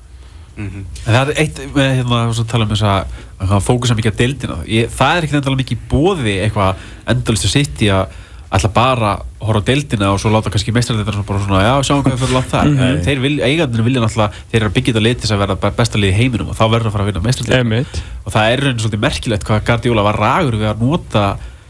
En 0.59 1.11
það 1.15 1.19
er 1.21 1.43
eitt 1.43 1.61
með 1.75 1.91
hérna 1.99 2.23
að 2.29 2.41
tala 2.51 2.65
um 2.67 2.73
þess 2.73 2.87
að, 2.91 3.19
að 3.47 3.59
fókusa 3.67 3.97
mikið 3.97 4.15
á 4.15 4.19
deildina. 4.23 4.57
Ég, 4.69 4.89
það 4.95 5.17
er 5.17 5.27
ekki 5.27 5.39
endalega 5.39 5.63
mikið 5.63 5.85
bóði 5.91 6.39
eitthvað 6.45 6.89
endalistu 7.13 7.51
sitt 7.51 7.85
í 7.85 7.91
að 7.93 8.17
ætla 8.49 8.69
bara 8.73 9.09
að 9.13 9.45
horfa 9.45 9.61
á 9.61 9.67
deildina 9.67 10.07
og 10.09 10.19
svo 10.21 10.31
láta 10.33 10.49
kannski 10.49 10.73
meistarleitarna 10.73 11.25
bara 11.27 11.41
svona, 11.43 11.59
já, 11.61 11.73
sjáum 11.85 12.01
hvað 12.01 12.15
við 12.15 12.23
fyrir 12.23 12.35
langt 12.37 12.49
þar 12.49 12.69
mm 12.71 13.03
þeir 13.05 13.21
vil, 13.21 13.33
eigandinu 13.45 13.85
vilja 13.85 14.01
náttúrulega 14.01 14.41
þeir 14.49 14.59
eru 14.59 14.69
að 14.69 14.75
byggja 14.77 14.93
þetta 14.95 15.03
lið 15.05 15.13
til 15.19 15.27
þess 15.27 15.35
að 15.35 15.43
vera 15.43 15.73
besta 15.77 16.01
lið 16.01 16.09
í 16.09 16.17
heiminum 16.17 16.49
og 16.49 16.57
þá 16.57 16.63
verður 16.65 16.89
að 16.89 16.95
fara 16.95 17.05
að 17.05 17.11
vinna 17.11 17.23
meistarleitarna 17.27 17.77
Emitt 17.77 18.01
og 18.25 18.33
það 18.33 18.53
er 18.53 18.63
raunin 18.63 18.81
svolítið 18.81 19.03
merkilegt 19.05 19.45
hvað 19.45 19.61
Guardiola 19.69 20.05
var 20.09 20.19
ragur 20.23 20.57
við 20.57 20.71
að 20.71 20.81
nota 20.81 21.25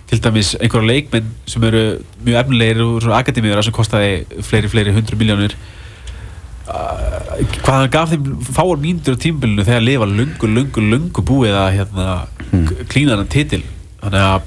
til 0.10 0.22
dæmis 0.24 0.54
einhverja 0.58 0.90
leikmenn 0.94 1.34
sem 1.52 1.68
eru 1.68 1.84
mjög 2.24 2.40
efnilegir 2.44 2.80
svona 3.04 3.20
akademíður 3.20 3.66
sem 3.68 3.76
kostaði 3.76 4.42
fleiri, 4.48 4.72
fleiri 4.72 4.96
hundru 4.96 5.20
miljónir 5.20 5.58
hvað 6.70 7.74
hann 7.76 7.90
gaf 7.94 8.12
þeim 8.14 8.30
fáar 8.46 8.80
mínútur 8.82 9.16
á 9.18 9.22
tímbilinu 9.24 9.66
þegar 9.68 9.84
lifa 9.86 10.08
lungu, 10.10 10.50
lungu, 10.50 10.84
lungu 10.92 11.24
búið 11.26 11.56
að 11.58 11.70
hérna, 11.80 12.06
Hmm. 12.50 12.66
klína 12.90 13.16
hann 13.18 13.28
titil. 13.30 13.62
Þannig 14.02 14.24
að 14.26 14.42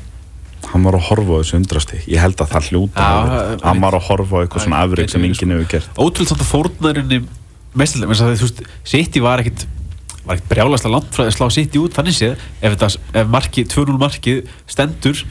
hann 0.73 0.83
var 0.87 0.95
að 0.97 1.05
horfa 1.09 1.37
á 1.37 1.41
þessu 1.43 1.57
undrasti. 1.61 1.99
Ég 2.09 2.19
held 2.19 2.37
að 2.43 2.49
það 2.51 2.69
hljóta 2.71 3.05
það- 3.07 3.63
hann 3.63 3.81
var 3.81 3.93
að 3.93 4.03
horfa 4.09 4.35
á 4.35 4.41
eitthvað 4.43 4.65
svona 4.65 4.81
afreg 4.83 5.11
sem 5.11 5.23
enginn 5.23 5.51
hefur 5.55 5.69
gert. 5.69 5.89
Ótrúlega 5.99 6.29
samt 6.29 6.43
að 6.43 6.51
fórnarinni 6.51 7.19
mestarlega, 7.77 8.09
menn 8.09 8.19
að 8.19 8.37
þú 8.41 8.49
veist, 8.49 8.63
City 8.85 9.21
var 9.21 9.39
ekkit 9.39 9.67
var 10.25 10.37
ekkit 10.37 10.49
brjálast 10.49 10.85
að 10.87 10.91
langt 10.95 11.11
frá 11.15 11.25
að 11.27 11.35
slá 11.35 11.51
City 11.51 11.79
út. 11.79 11.95
Þannig 11.95 12.15
séð, 12.15 12.37
ef, 12.63 12.99
ef 13.15 13.27
marki 13.29 13.65
2-0 13.65 13.99
markið 13.99 14.47
stendur 14.67 15.25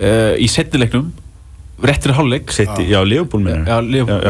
uh, 0.00 0.34
í 0.38 0.46
setnilegnum 0.48 1.12
réttur 1.82 2.12
hálfleik. 2.16 2.50
Sitt, 2.52 2.78
já, 2.90 2.98
Leopold 3.06 3.44
minni 3.44 3.64
Já, 3.70 3.78
Leopold, 3.80 4.24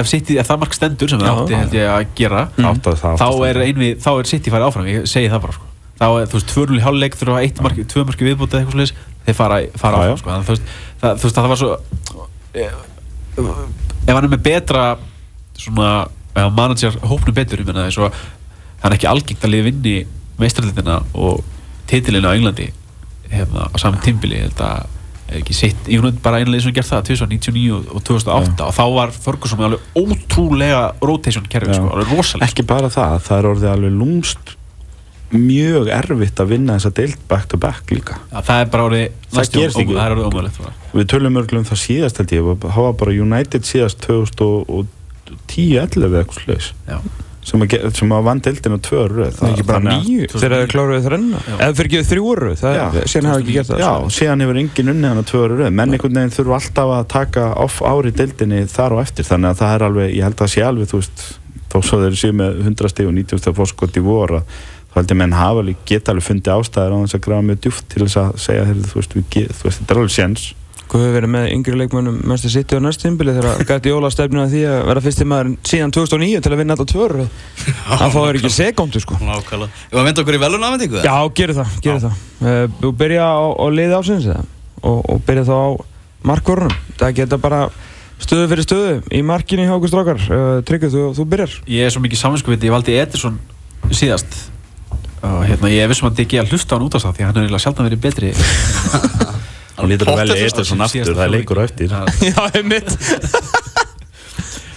ef, 0.00 0.08
City, 0.08 0.36
ef 0.40 0.48
það 0.48 0.60
mark 0.62 0.76
stendur 0.76 1.10
sem 1.12 1.20
það 1.20 1.40
átti 1.42 1.58
held 1.60 1.74
ég 1.76 1.90
að 1.92 2.06
gera 2.16 2.42
Átti 2.56 2.90
að- 2.92 3.00
það 3.02 3.18
þá 3.20 3.26
að 3.26 3.46
er, 3.50 3.60
einvið, 3.66 3.94
þá 4.04 4.10
er 4.20 4.30
City 4.30 4.50
farið 4.54 4.68
áfram 4.70 4.88
ég 4.90 5.06
segi 5.10 5.28
það 5.32 5.42
bara 5.46 5.56
sko. 5.58 5.66
þá 6.00 6.06
er, 6.20 6.26
þú 6.32 6.38
veist, 6.38 6.54
2-0 6.56 6.76
í 6.78 6.84
hálfleik 6.86 7.18
þurfa 7.20 7.42
eitt 7.44 7.60
marki, 7.64 7.84
tvö 7.92 8.04
marki 8.08 8.26
viðbútið 8.28 8.58
eitthvað 8.60 8.76
slúðis 8.76 8.94
þeir 9.26 9.36
fara, 9.38 9.60
fara 9.80 10.00
áfram 10.04 10.18
sko. 10.22 10.30
Þannig, 10.30 10.46
þú, 10.46 10.56
veist, 10.56 10.74
það, 11.00 11.20
þú 11.20 11.28
veist, 11.28 11.36
það 11.36 11.48
var 11.52 11.60
svo 11.62 11.70
eh, 12.56 12.70
ef 14.06 14.14
hann 14.14 14.24
er 14.24 14.32
með 14.32 14.42
betra 14.46 14.84
svona, 15.56 15.90
ef 16.36 16.52
manager 16.56 16.98
hópnum 17.08 17.36
betur, 17.36 17.60
ég 17.62 17.68
menna 17.68 17.84
það 17.86 17.90
er 17.92 17.96
svo 17.96 18.10
það 18.10 18.90
er 18.90 18.96
ekki 18.98 19.08
algengt 19.10 19.44
að 19.46 19.52
liða 19.54 19.68
vinni 19.70 19.94
mestrarlitina 20.40 20.98
og 21.16 21.40
titilina 21.88 22.28
á 22.32 22.36
Englandi 22.36 22.68
hérna, 23.32 23.66
á 23.72 23.76
saman 23.80 24.00
tímbili 24.04 24.42
þetta 24.46 24.68
ekki 25.32 25.54
sitt, 25.54 25.76
ég 25.90 26.00
hún 26.00 26.18
bara 26.22 26.38
einlega 26.38 26.62
sem 26.62 26.72
gert 26.72 26.86
það 26.86 27.02
2099 27.10 27.72
og- 27.74 27.96
og 27.96 28.02
2008 28.04 28.60
og 28.68 28.74
þá 28.74 28.84
var 28.94 29.10
Ferguson 29.10 29.58
með 29.58 29.64
alveg 29.64 29.80
ótrúlega 29.96 30.82
rotation 31.02 31.44
kerfi, 31.50 31.72
Já. 31.72 31.74
sko, 31.80 31.88
alveg 31.96 32.12
rosalega 32.16 32.46
ekki 32.50 32.66
bara 32.66 32.88
það, 32.88 33.20
það 33.26 33.38
er 33.38 33.48
orðið 33.54 33.72
alveg 33.72 33.92
lúmst 33.98 34.54
mjög 35.32 35.88
erfitt 35.90 36.38
að 36.38 36.46
vinna 36.54 36.76
þessa 36.78 36.92
deild 36.94 37.16
back 37.28 37.48
to 37.50 37.56
back 37.58 37.82
líka. 37.90 38.14
Já, 38.32 38.40
það 38.46 38.60
er 38.60 38.66
bara 38.70 38.84
orðið 38.86 39.10
Það 39.34 39.50
gerist 39.52 39.76
ekki. 39.82 39.94
við 40.94 41.06
tölum 41.10 41.36
örglum 41.42 41.64
það 41.66 41.80
síðast 41.82 42.16
held 42.22 42.30
ég. 42.30 42.58
Það 42.62 42.76
var 42.86 42.92
bara 42.92 43.10
United 43.10 43.62
síðast 43.66 43.98
2010-11 44.06 44.86
eitthvað 46.22 46.44
slags 46.44 46.72
Já. 46.86 47.00
Sem 47.46 47.62
að, 47.62 47.68
ge- 47.72 47.90
sem 47.94 48.12
að 48.16 48.24
vann 48.26 48.40
deildina 48.42 48.76
tvö 48.82 49.02
röð. 49.12 49.32
Það 49.38 49.46
er 49.46 49.52
ekki 49.54 49.66
bara 49.68 49.82
nýju 49.86 50.26
þegar 50.32 50.54
það 50.56 50.62
er 50.66 50.70
kláruð 50.72 51.04
þrenna 51.06 51.40
Eða 51.56 51.76
fyrir 51.78 51.88
ekki 51.90 52.08
þrjú 52.10 52.32
er, 52.34 53.06
síðan 53.12 53.28
hafa 53.30 53.42
ekki 53.44 53.54
gert 53.56 53.70
það 53.70 53.82
Já, 53.84 53.90
sko. 53.96 54.10
síðan 54.18 54.42
hefur 54.44 54.60
engin 54.62 54.92
unnið 54.92 55.08
hann 55.12 55.22
að 55.22 55.28
tvö 55.30 55.42
röð. 55.52 55.70
Menn 55.78 55.94
einhvern 55.96 56.18
veginn 56.20 56.34
þurfa 56.36 56.58
alltaf 56.60 56.92
að 56.96 57.06
taka 57.14 57.44
off 57.66 57.80
ári 57.86 58.12
deildinni 58.18 58.60
þar 58.74 58.96
og 58.98 59.02
eftir. 59.06 59.28
Þannig 59.30 59.52
að 59.54 59.60
það 59.62 59.74
er 59.78 59.86
alveg, 59.90 60.10
ég 60.18 60.26
held 60.26 60.34
að 60.36 60.42
það 60.44 60.52
sé 60.56 60.66
alveg 60.66 60.90
þú 60.90 61.00
veist, 61.02 61.24
þó 61.70 61.78
svo 61.86 62.02
þeir 62.02 62.18
séu 62.24 62.36
með 62.42 62.60
100 62.66 62.92
stíg 62.96 63.06
og 63.10 63.16
90 63.20 63.42
stíg 63.44 63.56
fórskot 63.62 63.96
í 63.96 64.04
vor 64.06 64.36
að 64.40 64.44
þá 64.90 65.00
held 65.00 65.10
ég 65.14 65.18
menn 65.22 65.34
hafa 65.36 65.62
alveg 65.62 65.80
geta 65.86 66.12
alveg 66.14 66.24
fundið 66.26 66.54
ástæðir 66.56 66.94
á 66.94 66.98
þess 67.06 67.16
að 67.18 67.24
grafa 67.26 67.46
mjög 67.50 67.58
djúft 67.66 67.88
til 67.92 68.02
þess 68.06 68.16
að 68.22 68.30
segja 68.40 68.62
þú 68.70 68.94
veist, 68.96 69.16
við, 69.18 69.50
þú 69.54 69.68
veist 69.68 70.54
er 70.86 70.90
Hvað 70.90 71.02
hefur 71.02 71.14
verið 71.16 71.30
með 71.32 71.46
yngri 71.50 71.76
leikmönnum 71.80 72.18
Manchester 72.22 72.52
City 72.52 72.78
á 72.78 72.80
næst 72.84 73.00
tímbili 73.02 73.32
þegar 73.34 73.62
gæti 73.66 73.90
Jóla 73.90 74.10
stefnina 74.14 74.44
því 74.50 74.60
að 74.70 74.76
vera 74.86 75.00
fyrsti 75.02 75.24
maður 75.26 75.48
síðan 75.66 75.90
2009 75.96 76.42
til 76.44 76.52
að 76.52 76.60
vinna 76.60 76.76
alltaf 76.76 76.90
tvöru 76.92 77.24
Það 77.86 78.12
fáður 78.14 78.38
ekki 78.38 78.52
sekundu 78.54 79.02
sko. 79.02 79.18
Nákvæmlega. 79.18 79.70
Ég 79.90 79.96
var 79.96 80.02
að 80.02 80.06
mynda 80.06 80.22
okkur 80.22 80.38
í 80.38 80.40
velun 80.44 80.66
afhendingu 80.68 81.02
Já, 81.02 81.16
gerir 81.40 81.58
það, 81.58 81.74
gerir 81.82 82.02
það. 82.04 82.14
Uh, 82.38 82.64
Þú 82.84 82.92
byrja 83.02 83.24
á, 83.26 83.44
á 83.50 83.66
liði 83.74 83.98
ásins 83.98 84.28
eða? 84.30 84.46
Og, 84.86 84.98
og 85.10 85.18
byrja 85.26 85.44
þá 85.48 85.56
á 85.58 85.68
markvörunum. 86.30 86.76
Það 87.00 87.16
geta 87.18 87.40
bara 87.42 87.60
stöðu 88.22 88.46
fyrir 88.52 88.66
stöðu 88.68 88.94
í 89.10 89.24
markinu 89.26 89.66
hjá 89.66 89.74
okkur 89.74 89.90
strákar. 89.90 90.22
Uh, 90.30 90.62
Tryggvi, 90.66 90.92
þú, 90.94 91.08
þú 91.18 91.26
byrjar. 91.34 91.58
Ég 91.66 91.88
er 91.88 91.94
svo 91.94 92.04
mikið 92.04 92.22
saminskupið, 92.22 92.68
ég 92.70 92.76
valdi 92.76 92.94
Ederson 93.00 93.40
síðast. 93.90 94.38
Og 95.26 95.42
hérna 95.48 95.72
ég 95.72 95.82
er 95.82 95.90
vissum 95.90 96.06
að 96.06 96.22
Að 99.76 99.82
hann 99.82 99.84
að 99.84 99.84
hann 99.84 99.84
er 99.84 99.84
Hún 99.84 99.90
lítur 99.92 100.08
að 100.08 100.18
velja 100.22 100.34
Pottet 100.36 100.52
Ederson 100.52 100.78
síðasta 100.78 100.86
aftur, 100.86 101.14
það 101.16 101.26
er 101.26 101.32
leikur 101.36 101.58
á 101.60 101.62
eftir. 101.66 101.88
Já, 102.26 102.40
einmitt. 102.56 102.90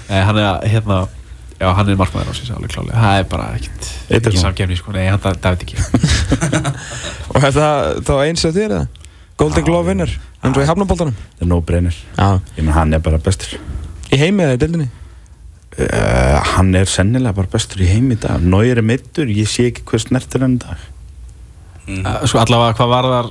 Eh, 0.10 0.24
hann 0.26 0.38
er 0.38 0.70
hérna 0.74 1.00
Já, 1.60 1.74
hann 1.76 1.90
er 1.92 1.98
markmaður 2.00 2.32
á 2.32 2.34
sig, 2.38 2.50
alveg 2.56 2.72
klálega 2.72 3.02
Það 3.04 3.18
er 3.20 3.26
bara 3.34 3.48
ekkert, 3.58 3.88
ekki 4.16 4.40
samgefni 4.40 4.78
sko, 4.80 4.94
nei, 4.96 5.10
hann 5.12 5.20
David 5.44 5.66
ekki. 5.66 5.76
Og 7.36 7.44
er 7.44 7.52
það 7.56 8.00
þá 8.08 8.14
eins 8.24 8.46
af 8.48 8.56
þér 8.56 8.76
eða? 8.78 8.86
Golden 9.40 9.66
Glove 9.68 9.88
vinner, 9.92 10.14
eins 10.44 10.56
og 10.56 10.64
í 10.64 10.68
hafnaboltanum 10.70 11.18
Það 11.20 11.44
er 11.46 11.52
no 11.52 11.60
brainer 11.68 11.98
Já. 12.16 12.30
Ég 12.56 12.64
menn 12.64 12.76
hann 12.78 12.96
er 12.96 13.04
bara 13.04 13.20
bestur. 13.24 13.58
Í 14.10 14.20
heimi 14.20 14.46
eða 14.48 14.56
í 14.56 14.62
dildinni? 14.64 14.88
uh, 15.84 16.40
Hann 16.56 16.72
er 16.80 16.88
sennilega 16.90 17.36
bara 17.42 17.52
bestur 17.52 17.84
í 17.84 17.90
heim 17.92 18.08
í 18.16 18.18
dag. 18.20 18.40
Nóir 18.42 18.80
er 18.82 18.86
meittur, 18.88 19.28
ég 19.32 19.48
sé 19.52 19.68
ekki 19.70 19.84
hvað 19.92 20.06
snertir 20.08 20.44
hann 20.48 20.56
í 20.58 20.64
dag. 20.64 20.88
Eh, 21.90 22.10
Sko 22.30 22.40
allavega 22.42 22.76
hvað 22.80 22.92
var 22.96 23.10
þar 23.14 23.30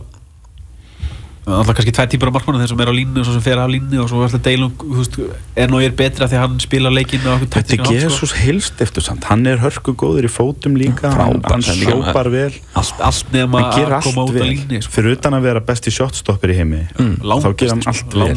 Alltaf 1.48 1.76
kannski 1.78 1.92
tvær 1.96 2.08
típur 2.12 2.28
af 2.28 2.34
markmannu 2.36 2.60
þeir 2.60 2.70
sem 2.72 2.80
er 2.82 2.90
á 2.90 2.94
línu 2.94 3.20
og 3.22 3.26
svo 3.26 3.34
sem 3.34 3.44
fer 3.44 3.60
af 3.62 3.70
línu 3.72 4.00
og 4.02 4.08
svo 4.10 4.20
er 4.20 4.26
alltaf 4.28 4.42
deilum, 4.44 4.72
þú 4.78 4.96
veist, 4.98 5.14
er 5.56 5.94
betri 5.96 6.24
af 6.24 6.30
því 6.30 6.36
að 6.38 6.42
hann 6.44 6.56
spila 6.60 6.92
leikinn 6.92 7.24
og 7.24 7.32
okkur 7.36 7.48
Þetta 7.54 7.72
er 7.76 7.82
Jesus 7.94 8.32
heilst 8.36 8.82
eftir 8.84 9.02
samt. 9.04 9.22
Hann 9.30 9.46
er 9.48 9.58
hörku 9.62 9.94
góður 9.98 10.24
í 10.28 10.30
fótum 10.32 10.76
líka. 10.78 11.08
Hann, 11.14 11.40
Frábær. 11.40 11.50
Hann 11.54 11.62
sjópar 11.66 12.28
vel. 12.32 12.54
Allt, 12.78 13.00
allt 13.08 13.32
gerir 13.32 13.94
að 13.96 14.02
koma 14.08 14.20
út 14.28 14.36
á 14.36 14.44
línu 14.44 14.80
sko. 14.84 14.92
Fyrir 14.98 15.10
utan 15.16 15.32
að 15.38 15.42
vera 15.48 15.60
besti 15.70 15.90
shotstopper 15.94 16.52
í 16.52 16.58
heimi 16.58 16.82
Þá 16.98 17.48
gerir 17.54 17.72
hann 17.74 17.84
allt 17.92 18.18
vel. 18.18 18.36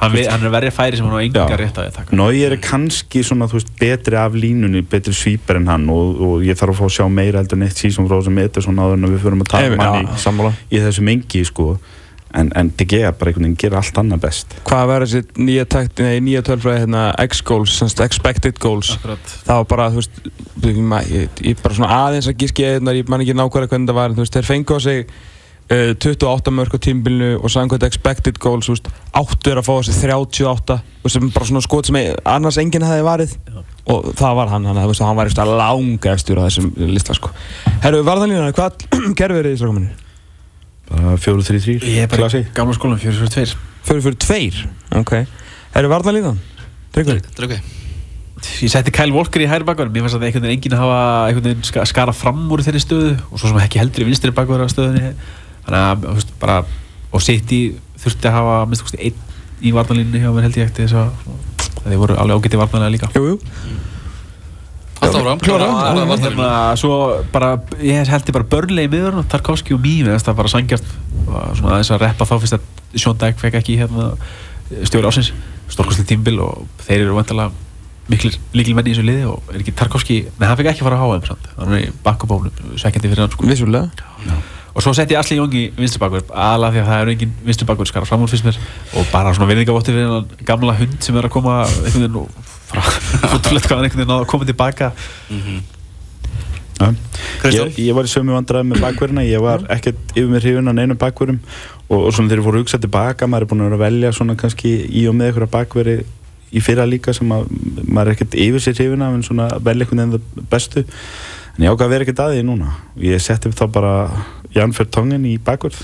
Hann, 0.00 0.18
hann 0.18 0.42
er 0.48 0.54
verið 0.56 0.74
færi 0.74 0.94
sem 0.98 1.06
hann 1.06 1.14
á 1.14 1.22
enga 1.22 1.60
rétt 1.62 1.78
að 1.78 1.92
taka. 2.00 2.16
Nóir 2.18 2.50
er 2.56 2.60
kannski 2.62 3.22
svona, 3.26 3.46
þú 3.50 3.54
veist, 3.60 3.70
betri 3.78 4.16
af 4.18 4.32
línunni, 4.34 4.82
betri 4.82 5.14
svíper 5.16 5.56
en 5.60 5.68
hann 5.70 5.86
og, 5.92 6.06
og 6.28 6.34
ég 6.46 6.58
þarf 6.58 6.74
að 6.74 6.80
fá 6.82 6.86
að 6.88 6.94
sjá 6.98 7.06
meira 7.12 7.42
heldur 7.42 7.58
en 7.60 7.66
eitt 7.68 7.78
season 7.78 8.08
frá 8.10 8.18
sem 8.24 8.36
en 12.34 12.48
Já, 12.48 12.60
en, 12.60 12.72
Gea 12.88 13.12
bara 13.12 13.30
einhvern 13.30 13.46
veginn 13.46 13.56
gera 13.60 13.80
allt 13.80 13.98
annað 14.00 14.20
best. 14.26 14.54
Hvað 14.68 14.84
var 14.90 15.04
þessi 15.04 15.22
nýja 15.40 15.64
takt, 15.68 16.02
nei, 16.04 16.20
nýja 16.24 16.42
tölfræði 16.46 16.84
hérna, 16.84 17.06
X-goals, 17.28 17.74
semst 17.78 18.00
expected 18.04 18.58
goals? 18.62 18.94
Akkurat. 18.96 19.32
Það 19.46 19.62
var 19.62 19.66
bara, 19.72 19.88
þú 19.92 20.02
veist 20.02 20.20
ég, 20.66 20.78
ég, 21.12 21.42
ég 21.52 21.62
bara 21.62 21.78
svona 21.78 21.90
aðeins 22.04 22.28
að 22.30 22.38
gíski 22.42 22.66
eða 22.68 22.96
ég 22.96 23.10
man 23.10 23.24
ekki 23.24 23.36
nákvæmlega 23.36 23.74
hvernig 23.74 23.90
það 23.90 24.00
var 24.00 24.12
en 24.12 24.18
þú 24.18 24.24
veist, 24.24 24.38
þeir 24.38 24.48
fengu 24.48 24.76
á 24.76 24.80
sig 24.84 25.04
uh, 25.68 25.92
28 26.00 26.54
mörg 26.58 26.76
á 26.76 26.78
tímbilinu 26.88 27.30
og 27.42 27.52
samkvæmt 27.52 27.86
expected 27.88 28.40
goals, 28.42 28.68
þú 28.68 28.76
veist, 28.76 28.90
áttur 29.12 29.60
að 29.60 29.68
fá 29.68 29.74
sig 29.88 30.00
38, 30.02 30.78
þú 30.80 31.08
veist, 31.08 31.16
sem 31.18 31.30
bara 31.36 31.50
svona 31.52 31.64
skot 31.64 31.88
sem 31.88 32.00
ég, 32.00 32.18
annars 32.28 32.60
enginn 32.60 32.88
hefði 32.88 33.06
varið. 33.08 33.38
Og 33.88 34.10
það 34.16 34.34
var 34.36 34.52
hann, 34.52 34.68
hann, 34.68 34.82
hann 34.84 35.16
var 35.16 35.30
eitthvað 35.30 35.54
langastur 35.56 36.40
á 36.40 36.46
þessum 36.48 36.74
lista, 36.92 37.16
sko. 37.16 37.32
Herru, 37.84 38.04
varðanlína, 38.04 38.52
hvað 38.56 38.84
gerður 39.18 39.48
þið 39.48 39.56
í 39.56 39.62
strákaminni? 39.62 40.07
Fjóru, 41.22 41.44
þrý, 41.44 41.62
þrý, 41.64 41.78
ég 41.84 42.04
er 42.04 42.12
bara 42.12 42.24
klassi 42.24 42.44
í 42.44 42.52
gamla 42.56 42.76
skólanum 42.76 43.02
442 43.02 43.66
Fyrir 43.88 44.04
fyrir 44.04 44.20
tveir, 44.20 44.62
ok. 44.98 45.12
Herru, 45.74 45.90
varðanlínan? 45.92 46.40
Tryggvi? 46.92 47.20
Dröggi 47.36 47.60
ég 48.62 48.70
setti 48.70 48.92
Kyle 48.94 49.14
Walker 49.14 49.42
í 49.42 49.48
hæri 49.50 49.66
bakverð 49.66 49.94
mér 49.94 50.04
fannst 50.06 50.18
að 50.18 50.28
einhvern 50.28 50.46
veginn 50.46 50.58
enginn 50.58 50.76
að 50.76 50.82
hafa 50.84 50.98
einhvern 51.28 51.46
veginn 51.48 51.66
ska, 51.66 51.84
skara 51.88 52.14
fram 52.14 52.44
úr 52.54 52.62
þeirri 52.62 52.82
stöðu 52.82 53.12
og 53.16 53.40
svo 53.40 53.50
sem 53.50 53.60
ekki 53.62 53.80
heldur 53.80 54.04
í 54.04 54.08
vinstri 54.08 54.34
bakverð 54.34 54.68
á 54.68 54.72
stöðunni. 54.72 55.12
Þannig 55.66 55.80
að 55.80 56.04
þú 56.04 56.14
veist, 56.18 56.32
bara 56.42 56.58
og 57.08 57.24
City 57.24 57.60
þurfti 57.98 58.30
að 58.30 58.36
hafa 58.38 58.56
minnst 58.68 58.86
kosti 58.86 59.00
einn 59.08 59.16
í 59.58 59.74
varnalínu 59.74 60.22
hjá 60.22 60.30
mér 60.30 60.46
held 60.46 60.58
ég 60.60 60.70
eftir 60.70 60.86
þess 60.86 60.98
að 61.02 61.08
þeir 61.88 62.02
voru 62.02 62.18
alveg 62.18 62.38
ágætti 62.38 62.60
varnalega 62.60 62.94
líka. 62.94 63.10
Jú, 63.16 63.34
jú 63.34 63.38
Alltaf 64.97 64.97
fram 64.97 64.97
Klára. 64.97 64.97
Klára 64.97 64.97
og 64.97 64.97
hérna, 64.97 64.97
svo 64.97 64.97
bara 64.97 64.97
ég 67.82 68.10
held 68.12 68.28
ég 68.30 68.36
bara 68.36 68.50
börnlega 68.56 68.88
í 68.88 68.92
miður 68.92 69.20
og 69.22 69.30
Tarkovski 69.32 69.76
og 69.76 69.80
Mí 69.84 69.94
það 70.06 70.40
bara 70.40 70.52
sangjast 70.52 70.90
aðeins 71.28 71.92
að 71.94 72.02
reppa 72.04 72.28
þá 72.28 72.34
fyrst 72.38 72.58
að 72.58 72.66
Sean 72.96 73.18
Dyke 73.20 73.40
fekk 73.42 73.60
ekki 73.60 73.78
hérna 73.80 74.10
stjóri 74.88 75.08
ásins 75.08 75.32
stórkostlega 75.68 76.12
tímbil 76.12 76.38
og 76.44 76.68
þeir 76.86 77.06
eru 77.06 77.16
vantilega 77.16 77.52
miklir 78.08 78.38
líkil 78.56 78.76
menni 78.76 78.92
í 78.92 78.96
þessu 78.96 79.04
liði 79.04 79.26
og 79.28 79.50
er 79.52 79.60
ekki 79.62 79.74
Tarkovski 79.76 80.20
nei 80.38 80.46
hann 80.48 80.56
fekk 80.58 80.70
ekki 80.72 80.86
fara 80.86 81.00
á 81.00 81.08
samt. 81.28 81.50
Hann 81.58 81.74
er 81.76 81.88
í 81.88 81.90
bakkubónum 82.04 82.78
svekkjandi 82.80 83.10
fyrir 83.10 83.24
hann 83.26 83.34
sko. 83.34 83.48
Vissulega 83.48 84.38
og 84.78 84.84
svo 84.84 84.92
setti 84.94 85.16
ég 85.16 85.18
Asli 85.18 85.40
Jóngi 85.40 85.64
vinstri 85.74 85.98
bakverð 85.98 86.28
aðalega 86.30 86.76
því 86.76 86.82
að 86.84 86.90
það 86.90 87.00
er 87.02 87.08
engin 87.14 87.32
vinstri 87.48 87.66
bakverð 87.66 87.90
skara 87.90 88.06
fram 88.06 88.22
úr 88.22 88.30
fyrst 88.30 88.46
mér. 88.46 88.60
Og 88.94 89.08
bara 89.10 89.32
svona 89.34 89.48
virðingavotti 89.50 89.94
fyrir 89.94 90.12
hann 90.12 90.44
gamla 90.46 90.76
hund 90.78 91.00
sem 91.02 91.18
er 91.18 91.26
að 91.26 91.34
koma 91.34 91.56
einhvern 91.66 92.04
veginn 92.04 92.20
og 92.20 92.28
fóttulegt 93.32 93.66
hvað 93.68 93.80
hann 93.80 93.88
einhvern 93.88 94.04
veginn 94.04 94.12
náða 94.12 94.22
að 94.22 94.30
koma 94.30 94.46
tilbaka. 94.46 94.92
Ja. 96.78 96.92
Kristján? 97.42 97.72
Ég, 97.74 97.80
ég 97.88 97.96
var 97.96 98.06
í 98.06 98.12
sömu 98.12 98.36
vandræði 98.36 98.68
með 98.70 98.84
bakverðina, 98.84 99.24
ég 99.26 99.42
var 99.42 99.64
ekkert 99.74 100.12
yfir 100.14 100.30
mér 100.30 100.44
hrifun 100.46 100.70
á 100.70 100.72
neinum 100.78 101.00
bakverðum 101.00 101.40
og, 101.88 101.96
og 101.96 102.12
svona 102.14 102.30
þegar 102.30 102.38
ég 102.38 102.46
fór 102.46 102.58
að 102.58 102.62
hugsa 102.62 102.80
tilbaka, 102.84 103.26
maður 103.26 103.48
er 103.48 103.50
búin 103.50 103.64
að 103.64 103.68
vera 103.68 103.78
að 103.80 103.82
velja 103.82 104.12
svona 104.14 104.36
kannski 104.38 104.74
í 104.86 105.02
og 105.10 105.16
með 105.18 105.32
einhverja 105.32 105.52
bakverði 105.56 105.96
í 106.54 106.62
fyrra 106.64 106.86
líka 106.88 107.14
sem 107.16 107.34
að 107.34 107.50
maður 107.82 108.12
er 108.12 108.14
ekkert 108.14 108.38
yfir 108.46 108.62
sér 108.62 108.78
hrifun 108.78 109.02
af 109.04 109.16
en 109.16 109.26
svona 109.26 109.48
velja 109.58 109.88
einhvern 109.88 110.04
veginn 110.04 110.22
það 110.38 110.46
bestu 110.54 110.84
en 111.58 111.64
ég 111.66 111.72
ákvað 111.72 111.86
að 111.88 111.94
vera 111.94 112.06
ekkert 112.06 112.22
að 112.22 112.34
því 112.36 112.42
núna. 112.46 112.72
Ég 113.02 113.22
setti 113.22 113.50
þá 113.50 113.64
bara 113.74 113.94
Jan 114.54 114.74
Fertongen 114.76 115.26
í 115.26 115.34
bakverð 115.42 115.82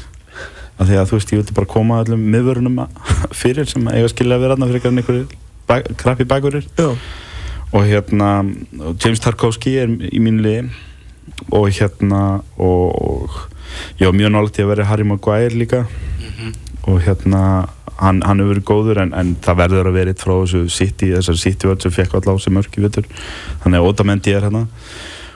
af 0.78 0.88
því 0.88 0.98
að 0.98 1.10
þú 1.10 1.18
veist, 1.18 1.32
ég 1.32 1.40
vildi 1.40 1.56
bara 1.56 1.70
koma 1.70 2.00
öllum 2.02 2.22
miðvörunum 2.34 2.80
fyrir 3.42 3.68
sem 3.70 3.84
eiga 3.90 4.10
skilja 4.10 4.38
að 4.38 4.46
vera 4.46 4.56
aðna 4.56 4.70
fyrir 4.70 4.88
einhverju 4.90 5.26
bak, 5.68 5.92
krabbi 6.00 6.26
bakverðir 6.30 6.66
Já. 6.78 6.88
Og 7.74 7.86
hérna 7.90 8.30
og 8.86 8.98
James 9.02 9.22
Tarkovski 9.22 9.74
er 9.82 9.90
í 9.90 10.20
mínu 10.22 10.44
liði. 10.44 10.66
Og 11.50 11.66
hérna 11.74 12.20
og, 12.54 12.84
og 12.94 13.38
ég 13.98 14.06
var 14.06 14.14
mjög 14.14 14.30
nálægt 14.30 14.60
í 14.60 14.62
að 14.62 14.70
vera 14.76 14.86
Harry 14.86 15.06
Maguire 15.08 15.58
líka. 15.58 15.80
Og 16.86 17.00
hérna 17.02 17.40
hann, 17.98 18.22
hann 18.22 18.40
hefur 18.42 18.54
verið 18.54 18.66
góður 18.68 19.00
en, 19.04 19.12
en 19.16 19.34
það 19.42 19.60
verður 19.62 19.90
að 19.90 19.98
vera 19.98 20.14
eitt 20.14 20.22
frá 20.22 20.34
þessu 20.34 20.62
City, 20.72 21.10
þessar 21.14 21.40
City 21.40 21.70
vörð 21.70 21.86
sem 21.86 21.94
fekk 21.94 22.16
allá 22.18 22.34
sem 22.42 22.54
mörk 22.56 22.78
í 22.78 22.84
vittur 22.84 23.06
þannig 23.62 23.80
að 23.80 23.90
Otamendi 23.90 24.34
er 24.34 24.46
hérna 24.48 24.64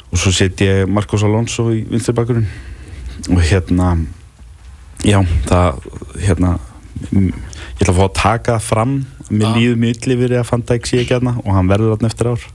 og 0.09 0.19
svo 0.23 0.33
set 0.33 0.61
ég 0.65 0.89
Marcos 0.89 1.23
Alonso 1.27 1.69
í 1.75 1.83
vinstirbakkurinn 1.91 2.47
og 3.35 3.43
hérna 3.45 3.93
já, 5.05 5.19
það 5.49 5.83
hérna 6.25 6.55
ég 7.13 7.33
ætla 7.79 7.93
að 7.93 7.99
fá 7.99 8.05
að 8.09 8.15
taka 8.19 8.55
það 8.59 8.69
fram 8.69 8.95
mér 9.29 9.45
Já. 9.45 9.55
líður 9.59 9.77
mjög 9.83 9.99
illa 10.07 10.15
yfir 10.17 10.33
að 10.41 10.47
fann 10.49 10.63
það 10.67 10.79
ekki 10.81 11.01
ekki 11.03 11.15
hérna 11.15 11.35
og 11.45 11.51
hann 11.55 11.69
verður 11.69 11.93
þarna 11.93 12.09
eftir 12.09 12.31
ár. 12.33 12.47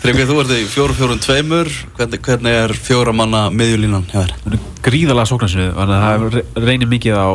Tryggvi, 0.00 0.24
þú 0.28 0.36
ert 0.42 0.52
í 0.54 0.58
fjóru 0.68 0.94
fjórun 0.96 1.20
tveimur. 1.20 1.68
Hvernig, 1.96 2.20
hvernig 2.24 2.54
er 2.62 2.72
fjóra 2.76 3.12
manna 3.16 3.40
miðjulínan 3.52 4.04
hjá 4.12 4.18
þér? 4.22 4.34
hann 4.44 4.56
er 4.56 4.62
gríðalega 4.84 5.28
sóknarsinu 5.32 5.66
þannig 5.76 5.96
að 5.96 6.04
það 6.04 6.26
re- 6.36 6.64
reynir 6.68 6.90
mikið 6.92 7.18
á 7.20 7.28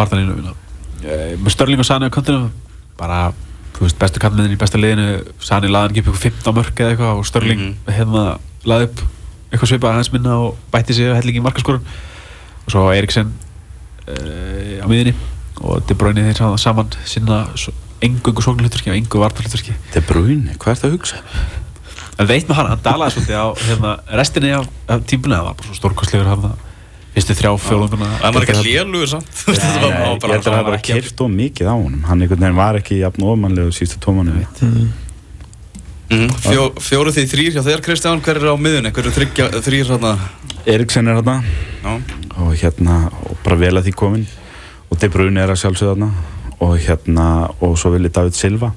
vartanlínu 0.00 0.54
Störling 1.52 1.82
og 1.82 1.88
Sani 1.88 2.08
á 2.10 2.14
kantinum 2.14 2.48
bara, 2.98 3.20
þú 3.82 3.88
veist, 3.88 3.98
bestu 3.98 4.20
kantmiðin 4.22 4.54
í 4.54 4.58
besta 4.60 4.78
liðinu 4.78 5.06
Sani 5.42 5.68
laði 5.72 5.90
ekki 5.96 6.04
upp 6.04 6.12
ykkur 6.14 6.22
15 6.30 6.54
mörk 6.60 6.80
eða 6.84 6.92
eitthvað 6.94 7.18
og 7.18 7.26
Störling 7.26 7.62
Mhm. 7.66 7.94
hérna 7.98 8.22
laði 8.64 8.86
upp 8.88 9.02
eitthvað 9.52 9.70
svipað 9.72 9.96
hans 9.98 10.12
minna 10.14 10.36
og 10.38 10.56
bætti 10.72 10.94
sig 10.94 11.10
að 11.10 11.18
hellingi 11.18 11.42
í 11.42 11.44
markaskorun 11.44 11.82
og 12.62 12.70
svo 12.70 12.84
Eriksen 12.94 13.32
uh, 14.08 14.78
á 14.82 14.86
miðinni 14.86 15.14
og 15.62 15.82
De 15.88 15.94
Bruyne 15.98 16.22
þeir 16.30 16.56
saman- 16.58 16.94
sinna 17.04 17.42
engungu 18.02 18.42
sóknarhlutverki 18.42 18.90
og 18.90 18.96
engu 18.98 19.20
vartanhlutverki 19.22 19.74
Þetta 19.90 20.00
er 20.00 20.06
brúin, 20.08 20.46
hvað 20.58 20.72
er 20.72 20.80
það 20.80 20.88
að 20.88 20.96
hugsa? 20.96 21.16
En 22.22 22.26
veit 22.28 22.46
með 22.48 22.56
hann, 22.58 22.66
hann 22.72 22.82
dalaði 22.84 23.14
svolítið 23.16 23.38
á 23.40 23.46
hérna, 23.66 23.92
restinni 24.18 24.50
af, 24.56 24.66
af 24.88 25.04
tímbilinu, 25.08 25.38
það 25.38 25.46
var 25.48 25.54
bara 25.58 25.68
svo 25.68 25.76
stórkostlegur 25.80 26.28
hann 26.32 26.56
fyrstu 27.12 27.34
þrjá 27.36 27.52
fjólunguna 27.60 28.08
Það 28.22 28.34
var 28.36 28.46
ekki 28.46 28.64
lélugur 28.66 29.10
samt. 29.12 29.42
Ég 29.52 29.96
held 30.00 30.26
að 30.32 30.46
það 30.48 30.64
var 30.68 30.78
keirt 30.88 31.20
of 31.24 31.30
mikið 31.32 31.68
á 31.68 31.74
honum. 31.76 32.02
Hann 32.08 32.22
einhvern 32.24 32.40
veginn 32.46 32.56
var 32.58 32.78
ekki 32.80 33.00
jafn 33.02 33.26
ofmannlegu 33.28 33.72
sístu 33.76 34.00
tómanu 34.02 34.42
Mhm. 36.12 36.28
Fjó, 36.44 36.64
Fjóru 36.76 37.08
því 37.14 37.22
þrýr 37.30 37.54
hjá 37.56 37.62
þér 37.64 37.80
Kristján, 37.80 38.20
hver 38.20 38.36
er 38.36 38.50
á 38.52 38.56
miðjunni? 38.60 38.90
Hver 38.92 39.06
er 39.08 39.14
þrýr 39.64 39.86
hérna? 39.88 40.10
Eriksen 40.68 41.08
er 41.08 41.16
hérna 41.22 41.38
Já, 41.82 41.94
og 42.36 42.50
hérna, 42.60 42.96
og 43.30 43.38
bara 43.42 43.56
vel 43.56 43.72
að 43.80 43.86
því 43.88 43.94
komin 43.96 44.26
og 44.92 44.98
De 45.00 45.08
Bruyne 45.08 45.40
er 45.40 45.48
að 45.54 45.62
sjálfsögða 45.62 45.94
þarna. 45.94 46.10
Og 46.60 46.76
hérna, 46.84 47.26
og 47.64 47.78
svo 47.80 47.94
vil 47.94 48.04
ég 48.04 48.12
David 48.12 48.36
Silva 48.36 48.74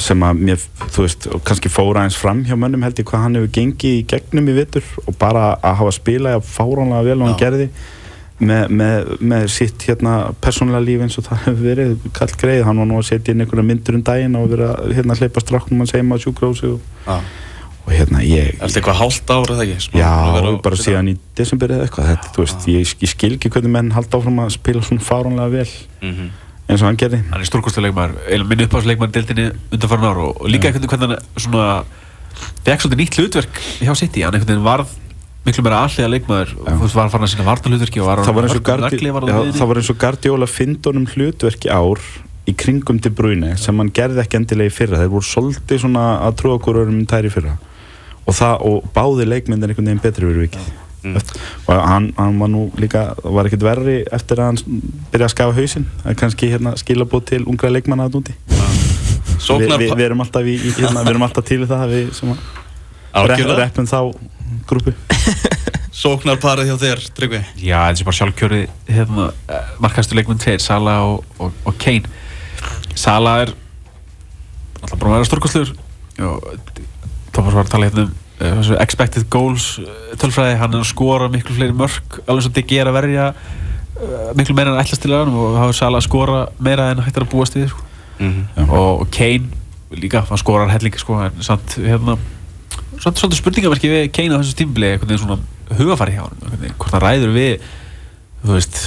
sem 0.00 0.22
að 0.24 0.38
mér, 0.48 0.62
þú 0.94 1.02
veist, 1.04 1.26
kannski 1.44 1.68
fóra 1.72 2.02
eins 2.06 2.16
fram 2.16 2.40
hjá 2.48 2.56
mönnum 2.56 2.82
held 2.86 2.96
ég 3.02 3.04
hvað 3.10 3.22
hann 3.26 3.34
hefur 3.36 3.52
gengið 3.58 3.98
í 3.98 4.04
gegnum 4.08 4.48
í 4.48 4.54
vittur 4.56 4.86
og 5.06 5.16
bara 5.20 5.50
að 5.60 5.74
hafa 5.82 5.92
spilað 5.98 6.42
fáránlega 6.48 7.04
vel 7.10 7.18
og 7.20 7.28
hann 7.28 7.38
gerði 7.42 7.66
með, 8.40 8.68
með, 8.76 9.10
með 9.32 9.44
sitt 9.52 9.84
hérna 9.88 10.14
persónulega 10.44 10.84
líf 10.84 11.04
eins 11.06 11.18
og 11.20 11.24
það 11.28 11.42
hefur 11.46 11.62
verið 11.70 11.92
kall 12.16 12.32
greið, 12.40 12.62
hann 12.68 12.80
var 12.82 12.88
nú 12.90 12.98
að 13.00 13.06
setja 13.10 13.32
inn 13.36 13.44
einhverja 13.44 13.64
myndur 13.68 13.98
um 14.00 14.04
daginn 14.08 14.38
og 14.40 14.48
vera 14.52 14.70
hérna 14.92 15.16
að 15.16 15.22
hleypa 15.24 15.44
stráknum 15.44 15.84
hans 15.84 15.94
heima 15.96 16.16
á 16.16 16.22
sjúkrósi 16.24 16.72
og, 16.74 17.12
og 17.86 17.92
hérna 17.94 18.24
ég 18.24 18.50
Er 18.56 18.64
þetta 18.66 18.80
eitthvað 18.80 19.00
hálft 19.02 19.30
ára? 19.36 19.58
Smá- 19.86 20.00
Já, 20.00 20.10
að 20.40 20.48
á- 20.56 20.62
bara 20.64 20.80
síðan 20.80 21.12
í 21.12 21.16
desember 21.36 21.68
eða 21.76 21.84
eitthvað. 21.86 22.10
Þetta, 22.14 22.32
þú 22.36 22.44
veist, 22.44 22.66
ég, 22.72 22.96
ég 23.06 23.12
skil 23.12 23.32
ekki 23.36 23.52
hvernig 23.54 23.72
menn 23.76 23.92
halda 23.96 24.18
áfram 24.18 24.40
að 24.44 24.50
spila 24.56 24.82
svona 24.88 25.04
fáránlega 25.06 25.52
vel. 25.52 25.68
Mhm. 26.02 26.30
Eins 26.66 26.82
og 26.82 26.88
hann 26.88 26.98
gerði. 26.98 27.22
Hann 27.30 27.40
er 27.40 27.46
eiginlega 28.26 28.50
minn 28.50 28.64
uppáðsleikmaður 28.66 29.14
deildinni 29.14 29.46
undanfarn 29.74 30.06
ár 30.06 30.22
og, 30.24 30.44
líka 30.50 30.70
einhvern 30.70 30.82
veginn 30.82 30.92
hvernig 30.92 31.16
hann 31.16 31.42
svona 31.44 31.66
fekk 32.66 32.84
svolítið 32.84 33.02
nýtt 33.02 33.18
hlutverk 33.20 33.60
hjá 33.80 33.92
City. 33.98 34.24
Hann 34.26 34.34
einhvern 34.34 34.52
veginn 34.52 34.66
varð 34.66 34.94
miklu 35.46 35.62
meira 35.62 35.84
allega 35.86 36.10
leikmaður 36.10 36.54
var 36.66 37.10
farin 37.12 37.26
að 37.26 37.32
sína 37.36 37.46
vartalhutverki 37.46 38.02
og 38.02 38.08
var 38.08 38.22
það 38.26 38.38
var 38.38 38.48
eins 38.48 38.56
og, 38.56 38.64
Gardi, 38.66 38.98
já, 38.98 39.36
það 39.60 39.68
var 39.70 39.80
eins 39.80 39.90
og 39.92 40.00
Guardiola 40.02 40.48
fyndunum 40.50 41.04
hlutverk 41.12 41.68
í 41.68 41.70
ár 41.70 42.02
í 42.46 42.54
kringum 42.58 42.98
til 43.02 43.12
brúinu 43.14 43.52
sem 43.58 43.78
hann 43.78 43.92
gerði 43.94 44.24
ekki 44.24 44.40
endilega 44.40 44.72
í 44.72 44.74
fyrra. 44.74 44.98
Þeir 45.02 45.12
voru 45.14 45.28
svolítið 45.28 45.84
svona 45.84 46.08
að 46.26 46.40
trúa 46.42 46.58
okkur 46.58 46.80
örum 46.82 46.98
tæri 47.10 47.30
fyrra. 47.30 47.54
Og, 48.26 48.34
það, 48.34 48.66
og 48.66 48.90
báði 48.94 49.28
leikmyndir 49.30 49.70
einhvern 49.70 49.92
veginn 49.92 50.02
betri 50.02 50.26
fyrir 50.26 50.48
vikið 50.48 50.85
Mm. 51.06 51.20
og 51.66 51.82
hann, 51.86 52.08
hann 52.16 52.38
var 52.40 52.50
nú 52.50 52.64
líka 52.82 53.02
var 53.22 53.46
ekkert 53.46 53.62
verri 53.62 53.96
eftir 54.14 54.40
að 54.42 54.48
hann 54.50 54.80
byrjaði 55.12 55.28
að 55.28 55.34
skafa 55.34 55.56
hausinn. 55.56 55.86
Það 56.02 56.12
er 56.12 56.18
kannski 56.22 56.50
hérna, 56.50 56.72
skilabóð 56.80 57.26
til 57.30 57.42
ungra 57.46 57.70
leikmanna 57.70 58.08
að 58.08 58.18
núti 58.18 58.34
Vi, 58.46 59.42
Sóknar 59.44 59.78
vi, 59.78 59.90
við 59.92 60.06
erum 60.08 60.22
alltaf, 60.24 60.46
í, 60.48 60.56
í, 60.56 60.72
hérna, 60.78 61.04
við 61.04 61.12
erum 61.12 61.26
alltaf 61.26 61.46
til 61.46 61.60
það 61.68 61.92
við 61.92 62.10
sem 62.16 62.32
að 62.32 63.42
reppum 63.60 63.86
þá 63.86 64.00
grúpu. 64.66 64.94
Sóknarparið 66.02 66.70
hjá 66.70 66.76
þér, 66.80 67.04
Tryggvi? 67.16 67.42
Já, 67.60 67.78
þetta 67.88 68.02
er 68.02 68.08
bara 68.08 68.18
sjálfkjöri 68.18 68.60
hérna, 68.88 69.28
markastu 69.82 70.16
leikmenn 70.18 70.40
tveir, 70.42 70.60
Sala 70.64 70.98
og, 71.06 71.24
og, 71.38 71.54
og 71.68 71.78
Kane. 71.80 72.08
Sala 72.96 73.38
er 73.44 73.54
alltaf 74.82 74.98
bara 74.98 75.12
að 75.12 75.18
vera 75.18 75.30
stórkostlegur. 75.30 75.74
Thomas 77.36 77.56
var 77.56 77.66
að 77.66 77.74
tala 77.76 77.90
hérna 77.90 78.08
um 78.08 78.14
expected 78.80 79.28
goals 79.32 79.78
uh, 79.80 79.92
tölfræði, 80.20 80.58
hann 80.60 80.74
er 80.74 80.82
að 80.82 80.90
skora 80.90 81.28
miklu 81.32 81.56
fleiri 81.56 81.76
mörg 81.76 82.18
alveg 82.26 82.44
svo 82.44 82.52
Diggi 82.56 82.80
er 82.82 82.90
að 82.90 82.98
verja 82.98 83.28
uh, 83.32 84.30
miklu 84.36 84.56
meira 84.56 84.74
en 84.74 84.80
ætlast 84.82 85.04
til 85.04 85.14
hann 85.16 85.32
og 85.32 85.56
hafa 85.60 85.76
Sala 85.76 86.02
að 86.02 86.08
skora 86.08 86.42
meira 86.58 86.90
en 86.92 87.00
hægt 87.04 87.16
er 87.16 87.26
að 87.26 87.32
búast 87.32 87.56
við 87.56 87.70
sko. 87.72 87.84
Mhm. 88.18 88.70
og, 88.70 89.02
og 89.02 89.10
Kane 89.12 89.50
líka, 89.96 90.22
hann 90.28 90.40
skorar 90.40 90.70
hellingi 90.72 90.98
sko, 90.98 91.18
en 91.20 91.42
samt 91.44 91.76
hérna 91.78 92.16
svolítið 92.96 93.38
spurningamerki 93.40 93.90
við 93.92 94.06
Kane 94.14 94.36
á 94.36 94.40
þessu 94.40 94.56
tímbili 94.58 94.94
einhvern 94.94 95.12
veginn 95.12 95.24
svona 95.24 95.76
hugafæri 95.76 96.16
hjá 96.16 96.24
hann 96.24 96.72
hvort 96.78 96.94
hann 96.96 97.04
ræður 97.04 97.34
við 97.36 97.66
þú 98.42 98.56
veist, 98.56 98.80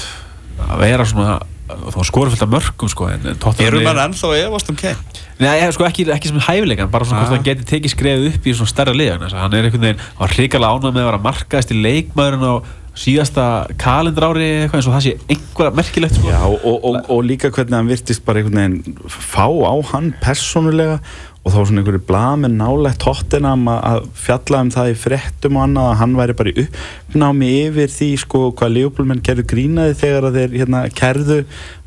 að 0.65 0.81
vera 0.83 1.05
svona 1.07 1.37
þá 1.69 1.99
skorur 2.09 2.31
fullt 2.33 2.45
af 2.47 2.51
mörgum 2.53 2.89
sko 2.91 3.07
en, 3.13 3.21
en 3.33 3.37
Tottenham 3.41 3.67
Eru 3.69 3.79
lið- 3.81 3.87
mann 3.89 4.01
ennþá 4.07 4.31
efast 4.47 4.69
um 4.73 4.75
Kane? 4.79 4.97
Nei, 5.39 5.53
ég, 5.61 5.71
sko, 5.75 5.85
ekki, 5.87 6.07
ekki 6.15 6.27
sem 6.33 6.39
hæfileikan, 6.49 6.89
bara 6.91 7.05
svona 7.05 7.21
hvort 7.23 7.31
Ah. 7.31 7.35
hann 7.37 7.45
geti 7.47 7.63
tekið 7.69 7.93
skrefið 7.95 8.27
upp 8.33 8.43
í 8.49 8.53
svona 8.57 8.73
stærra 8.73 8.93
liðan 8.97 9.29
hann 9.31 9.53
er 9.53 9.69
einhvern 9.69 9.85
veginn, 9.87 10.01
hann 10.17 10.19
var 10.27 10.35
hrikalega 10.35 10.75
ánægð 10.75 10.93
með 10.97 11.01
að 11.05 11.09
vera 11.11 11.23
markaðist 11.29 11.71
í 11.75 11.79
leikmaðurinn 11.85 12.47
á 12.49 12.55
síðasta 12.99 13.43
kalendrári 13.79 14.47
eitthvað 14.65 14.79
eins 14.81 14.87
og 14.89 14.95
það 14.97 15.03
sé 15.05 15.11
einhverja 15.31 15.75
merkilegt 15.77 16.15
sko. 16.17 16.27
Já, 16.33 16.39
og, 16.43 16.65
og, 16.67 16.87
og, 16.89 16.97
og 17.15 17.21
líka 17.23 17.47
hvernig 17.53 17.77
hann 17.77 17.87
virtist 17.87 18.25
bara 18.27 18.41
einhvern 18.41 18.59
veginn 18.59 18.97
fá 19.07 19.45
á 19.47 19.73
hann 19.93 20.09
persónulega 20.19 20.97
og 21.39 21.53
þá 21.53 21.55
var 21.55 21.67
svona 21.69 21.81
einhverju 21.81 22.01
blað 22.09 22.39
með 22.43 22.55
nálægt 22.59 22.99
tóttinam 23.03 23.67
að 23.71 23.99
fjalla 24.19 24.59
um 24.65 24.71
það 24.75 24.89
í 24.91 24.95
frettum 24.99 25.57
og 25.57 25.65
annað 25.65 25.89
að 25.89 25.99
hann 26.01 26.15
væri 26.19 26.35
bara 26.39 26.51
í 26.51 26.63
uppnámi 26.65 27.51
yfir 27.63 27.93
því 27.93 28.09
sko 28.25 28.41
hvað 28.59 28.73
Leopoldmenn 28.75 29.21
gerðu 29.25 29.45
grínaði 29.53 29.95
þegar 30.01 30.27
að 30.29 30.39
þeir 30.39 30.57
hérna 30.59 30.81
kerðu 30.99 31.37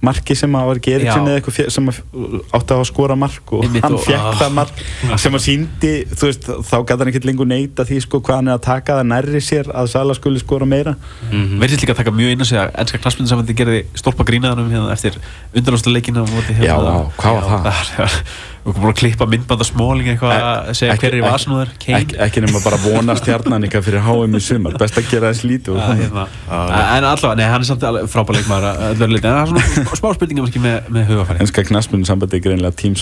marki 0.02 0.34
sem 0.34 0.56
að 0.58 0.70
var 0.70 0.80
Já. 0.82 1.12
eða 1.14 1.34
eitthvað 1.36 1.68
sem 1.70 1.90
átti 1.92 2.74
að 2.74 2.84
skora 2.88 3.16
mark 3.18 3.52
og 3.54 3.66
Einmitt 3.68 3.84
hann 3.84 3.98
fekk 4.02 4.18
ah. 4.18 4.38
það 4.40 4.54
mark 4.56 4.80
sem 5.22 5.36
að 5.36 5.44
síndi, 5.44 5.92
þú 6.10 6.30
veist, 6.30 6.48
þá 6.48 6.74
gæti 6.80 6.98
hann 6.98 7.12
ekkert 7.12 7.28
lengur 7.28 7.50
neita 7.52 7.86
því 7.86 8.00
sko 8.02 8.22
hvað 8.24 8.40
hann 8.40 8.50
er 8.50 8.56
að 8.58 8.64
taka 8.66 8.96
það 8.98 9.10
nærri 9.12 9.42
sér 9.44 9.70
að 9.70 9.90
Sala 9.92 10.16
skuli 10.18 10.42
skora 10.42 10.66
meira 10.66 10.96
Mhm. 11.30 11.60
verðist 11.62 11.84
líka 11.84 11.94
að 11.94 12.00
taka 12.02 12.14
mjög 12.16 12.32
inn 12.34 12.42
að 12.42 12.50
segja 12.50 12.64
að 12.66 12.80
ennska 12.82 13.02
klassmyndisamandi 13.04 13.54
gerði 13.56 13.82
stólpa 13.94 14.26
grínaðanum 14.26 14.72
hérna 14.74 14.92
eftir 14.96 15.20
undanlásta 15.54 15.92
leikina 15.92 16.24
Já, 16.26 16.74
hérna. 16.74 16.96
hvað 17.20 17.38
var 17.38 17.86
það? 17.92 18.18
Við 18.62 18.76
komum 18.76 18.84
bara 18.86 18.92
að 18.94 18.98
klippa 19.00 19.26
myndband 19.26 19.62
af 19.64 19.66
smóling 19.66 20.06
eitthvað 20.12 20.32
að 20.38 20.68
segja 20.78 20.92
Ekki- 20.94 21.02
hver 21.02 21.08
er 21.08 21.16
í 21.16 21.22
ekki- 21.22 21.32
vasan 21.32 21.52
og 21.52 21.58
þér? 21.62 21.70
Kane? 21.82 22.18
ekki, 22.26 22.42
nema 22.44 22.60
bara 22.62 22.76
vona 22.78 23.16
stjarnan 23.18 23.66
ykkar 23.66 23.82
fyrir 23.82 24.04
HM 24.06 24.36
í 24.38 24.40
sumar. 24.46 24.76
Best 24.78 25.00
að 25.00 25.08
gera 25.10 25.32
þess 25.32 25.42
lítið 25.50 25.80
hérna. 25.98 26.26
en 26.46 27.06
allavega, 27.08 27.34
nei, 27.40 27.46
hann 27.50 27.60
er 27.60 27.66
samt 27.66 27.82
alveg 27.88 28.06
frábær 28.12 28.38
leikmaður 28.38 28.68
að 28.70 28.76
öðru 28.92 29.10
leyti, 29.16 29.26
en 29.26 29.34
það 29.34 29.42
er 29.42 29.50
svona 29.50 29.98
smá 29.98 30.14
spurningar 30.14 30.46
kannski 30.46 30.62
með, 30.62 30.76
með 30.94 31.10
hugafæri 31.10 31.42
Ennska 31.42 31.64
knaspunum 31.72 32.06
sambandi 32.06 32.38
er 32.38 32.44
greinlega 32.46 32.74
Team 32.78 32.94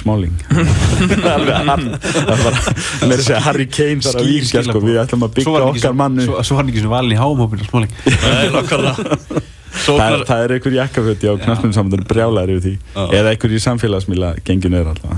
hann 1.71 1.87
Það 2.01 2.37
bara, 2.41 2.57
með 3.05 3.15
að 3.19 3.25
segja 3.29 3.45
Harry 3.45 3.67
Kane 3.69 4.01
þarf 4.01 4.17
að 4.17 4.25
Skýr 4.25 4.41
víkja 4.41 4.65
sko, 4.65 4.81
við 4.81 4.97
ætlum 5.05 5.29
að 5.29 5.29
var 5.29 5.37
byggja 5.37 5.69
okkar 5.77 5.95
mannu 6.01 6.25
svo, 6.25 6.41
var 6.57 6.63
hann 6.65 6.73
ekki 6.73 6.81
svona 6.87 6.97
valin 6.97 7.13
í 7.13 7.21
háumhópinu 7.21 7.69
smóling 7.69 7.93
Nei, 9.71 9.79
nákvæmlega 9.79 9.79
Það, 9.81 9.85
Sóknar 9.87 10.25
það 10.27 10.43
er 10.45 10.53
einhver 10.55 10.75
jakkaföti 10.75 11.31
á 11.31 11.35
knaspunum 11.39 11.75
sambandinu 11.77 12.07
brjálæri 12.11 12.57
yfir 12.57 12.65
því. 12.65 12.73
Já. 12.95 13.03
Eða 13.21 13.33
einhver 13.33 13.55
í 13.55 13.61
samfélagsmíla 13.65 14.31
gengju 14.47 14.71
neður 14.73 14.91
alltaf. 14.93 15.13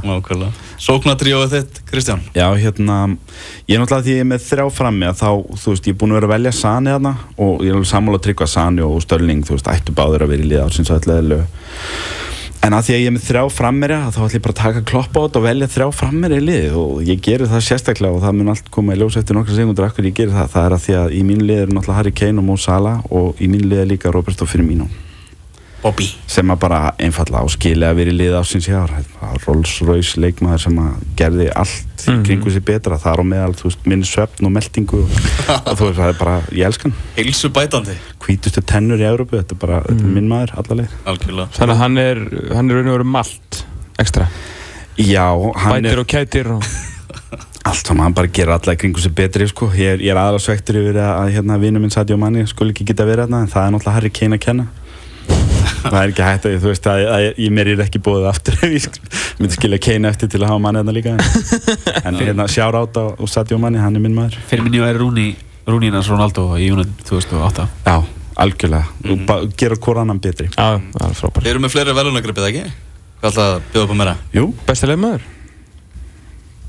Sóknartríóið 0.82 1.55
þitt, 1.57 1.80
Kristján? 1.88 2.24
Já, 2.36 2.46
hérna, 2.61 2.98
ég 3.66 3.76
er 3.76 3.82
náttúrulega 3.82 4.07
því 4.07 4.16
ég 4.16 4.24
er 4.24 4.28
með 4.28 4.46
þrjá 4.50 4.66
frammi 4.76 5.09
að 5.09 5.20
þá, 5.22 5.30
þú 5.62 5.72
veist, 5.72 5.88
ég 5.88 5.96
er 5.96 6.00
búin 6.03 6.12
að 6.12 6.20
vera 6.20 6.28
að 6.28 6.34
velja 6.36 6.55
Sani 6.59 6.92
þarna 6.92 7.14
og 7.46 7.64
ég 7.66 7.78
er 7.78 7.88
sammála 7.92 8.20
að 8.20 8.26
tryggva 8.28 8.50
Sani 8.50 8.84
og 8.84 9.00
Störling, 9.05 9.46
þú 9.48 9.57
veist, 9.57 9.72
ættu 9.72 9.96
báður 9.96 10.26
að 10.26 10.34
vera 10.34 10.46
í 10.46 10.50
liða 10.53 10.68
ætlaði 10.68 11.40
En 12.62 12.76
að 12.76 12.84
því 12.86 12.94
að 12.94 13.00
ég 13.00 13.08
er 13.10 13.14
með 13.16 13.24
þrjá 13.26 13.40
frammeri 13.50 13.94
þá 13.98 14.18
ætlum 14.22 14.28
ég 14.36 14.42
bara 14.44 14.54
að 14.54 14.60
taka 14.60 14.82
klopp 14.86 15.16
á 15.18 15.20
þetta 15.24 15.40
og 15.40 15.46
velja 15.48 15.68
þrjá 15.72 15.86
frammeri 15.98 16.36
í 16.38 16.44
liðið 16.46 16.76
og 16.78 17.00
ég 17.08 17.22
gerir 17.26 17.50
það 17.50 17.64
sérstaklega 17.66 18.14
og 18.14 18.22
það 18.22 18.36
mun 18.38 18.52
allt 18.52 18.68
koma 18.76 18.94
í 18.94 19.00
ljós 19.00 19.16
eftir 19.18 19.34
nokkra 19.34 19.56
segundur 19.56 19.88
akkur 19.88 20.06
ég 20.06 20.14
gerir 20.14 20.36
það, 20.36 20.52
það 20.54 20.68
er 20.68 20.76
að 20.76 20.84
því 20.84 20.94
að 21.00 21.16
í 21.18 21.22
mín 21.26 21.42
lið 21.42 21.62
eru 21.64 21.74
náttúrulega 21.74 21.98
Harry 21.98 22.12
Kane 22.22 22.38
og 22.38 22.46
Mo 22.46 22.56
Salah 22.62 23.02
og 23.10 23.42
í 23.42 23.50
mín 23.50 23.66
lið 23.66 23.82
er 23.82 23.90
líka 23.90 24.14
Roberto 24.14 24.46
Firmino 24.46 24.86
Bobby. 25.83 26.07
Sem 26.30 26.51
að 26.55 26.61
bara 26.62 26.80
einfallega 27.03 27.43
á 27.43 27.49
skili 27.51 27.87
að 27.89 27.97
vera 27.99 28.12
í 28.12 28.16
lið 28.16 28.37
ásins 28.39 28.68
í 28.70 28.74
ár. 28.76 28.93
Rolls 29.47 29.72
Royce 29.83 30.20
leikmaður 30.22 30.62
sem 30.66 30.78
að 30.78 30.93
gerði 31.18 31.49
allt 31.59 31.89
mm 32.07 32.12
Mhm. 32.12 32.22
kringu 32.26 32.51
sér 32.51 32.64
betra. 32.66 32.99
Þar 32.99 33.22
á 33.22 33.24
meðal, 33.26 33.55
þú 33.59 33.68
veist, 33.68 33.85
minni 33.87 34.07
svefn 34.07 34.47
og 34.47 34.53
meldingu 34.53 35.03
og, 35.03 35.11
og 35.70 35.76
þú 35.78 35.89
veist, 35.89 35.99
það 35.99 36.09
er 36.09 36.18
bara, 36.18 36.37
ég 36.51 36.66
elskan 36.66 36.95
Heilsu 37.16 37.51
bætandi 37.55 37.95
hvítustu 38.22 38.62
tennur 38.66 38.99
í 39.03 39.07
Európu, 39.07 39.39
þetta 39.39 39.55
er 39.55 39.61
bara, 39.62 39.80
þetta 39.87 40.07
er 40.07 40.14
minn 40.16 40.28
maður 40.30 40.55
allaveg. 40.62 40.97
Algjörlega. 41.07 41.49
Þannig 41.59 41.74
að 41.76 41.83
hann 41.83 41.99
er, 42.03 42.22
hann 42.57 42.70
er 42.70 42.80
raun 42.80 42.91
og 42.91 42.97
veru 42.99 43.09
malt 43.18 43.62
ekstra. 44.03 44.26
Já, 44.99 45.26
hann 45.62 45.78
Bætir 45.83 45.93
er 45.93 46.03
og 46.03 46.07
kætir 46.11 46.51
og... 46.57 46.66
allt 47.70 47.87
saman, 47.87 48.05
hann 48.09 48.14
bara 48.18 48.26
gerir 48.35 48.55
alla 48.57 48.74
í 48.74 48.78
kringu 48.83 49.01
sér 49.03 49.14
betri, 49.14 49.47
sko, 49.51 49.70
ég 49.78 49.95
er, 49.97 50.03
ég 50.03 50.11
er 50.14 50.18
aðalega 50.20 50.43
svektur 50.47 50.78
yfir 50.83 50.99
að, 50.99 51.12
að 51.22 51.35
hérna, 51.37 51.59
vinnu 51.62 51.80
minn 51.83 51.95
Sadio 51.95 52.18
Mani 52.18 52.43
skuli 52.51 52.74
ekki 52.74 52.89
geta 52.91 53.07
verið 53.07 53.28
hérna, 53.28 53.45
en 53.47 53.51
það 53.53 53.66
er 53.68 53.74
náttúrulega 53.76 53.95
Harry 53.99 54.11
Kane 54.11 54.39
að 54.39 54.43
kenna 54.47 54.66
það 55.62 55.98
er 56.00 56.12
ekki 56.12 56.26
hægt 56.26 56.48
að, 56.48 56.56
þú 56.62 56.70
veist, 56.70 56.88
að, 56.90 57.02
að 57.14 57.26
ég 57.44 57.54
mér 57.54 57.70
er 57.74 57.82
ekki 57.84 58.00
búið 58.02 58.28
aftur 58.30 58.58
ef 58.66 58.74
ég 58.76 58.98
myndi 59.40 59.56
skilja 59.56 59.80
Kane 59.86 60.10
eftir 60.12 60.30
til 60.32 60.42
að 60.42 60.52
hafa 60.52 60.62
manni 60.64 60.82
hérna 60.82 60.94
líka 60.96 61.14
en, 62.06 62.18
hérna, 62.20 62.48
sjár 62.50 62.78
át 62.78 62.98
á 62.98 63.04
og 63.12 63.30
Sadio 63.30 63.58
Mani, 63.62 63.80
hann 63.82 63.98
er 63.98 64.04
minn 64.04 64.16
maður 64.16 64.38
fyrir 64.50 64.66
minni 64.66 64.82
er 64.86 64.98
Rúni 65.00 65.28
Rúnínans 65.66 66.08
Ronaldo 66.10 66.48
í 66.58 66.70
United 66.72 67.04
2008 67.08 67.68
Já, 67.86 67.96
algjörlega, 68.42 68.88
mm 69.04 69.26
-hmm. 69.26 69.52
gera 69.56 69.76
hvort 69.76 70.02
annan 70.02 70.18
betri 70.20 70.48
Já, 70.48 70.80
það 70.80 71.08
er 71.08 71.14
frábært. 71.14 71.44
Við 71.44 71.50
erum 71.50 71.62
með 71.62 71.74
fleiri 71.76 71.94
velunagripið, 71.94 72.48
ekki? 72.48 72.64
Hvað 73.20 73.30
ætlaði 73.30 73.54
að 73.54 73.62
bjóða 73.72 73.84
upp 73.84 73.92
á 73.94 73.96
meira? 74.00 74.16
Jú, 74.34 74.54
Bestileg 74.66 74.98
maður? 74.98 75.22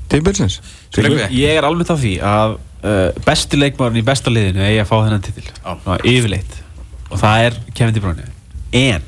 Tímbilsins? 0.08 0.60
Tryggvi? 0.94 1.26
ég 1.34 1.58
er 1.58 1.64
alveg 1.66 1.90
á 1.90 1.96
því 1.98 2.14
að 2.22 2.58
uh, 2.84 3.08
besti 3.26 3.58
leikmaðurinn 3.58 4.02
í 4.02 4.06
besta 4.06 4.32
liðinu 4.32 4.62
eigi 4.62 4.82
að 4.82 4.90
fá 4.90 4.96
þennan 5.00 5.24
titil 5.24 5.48
yfirleitt 6.04 6.60
og 7.10 7.20
það 7.20 7.46
er 7.48 7.58
Kevin 7.74 7.96
De 7.96 8.04
Bruyne 8.04 8.33
en 8.74 9.04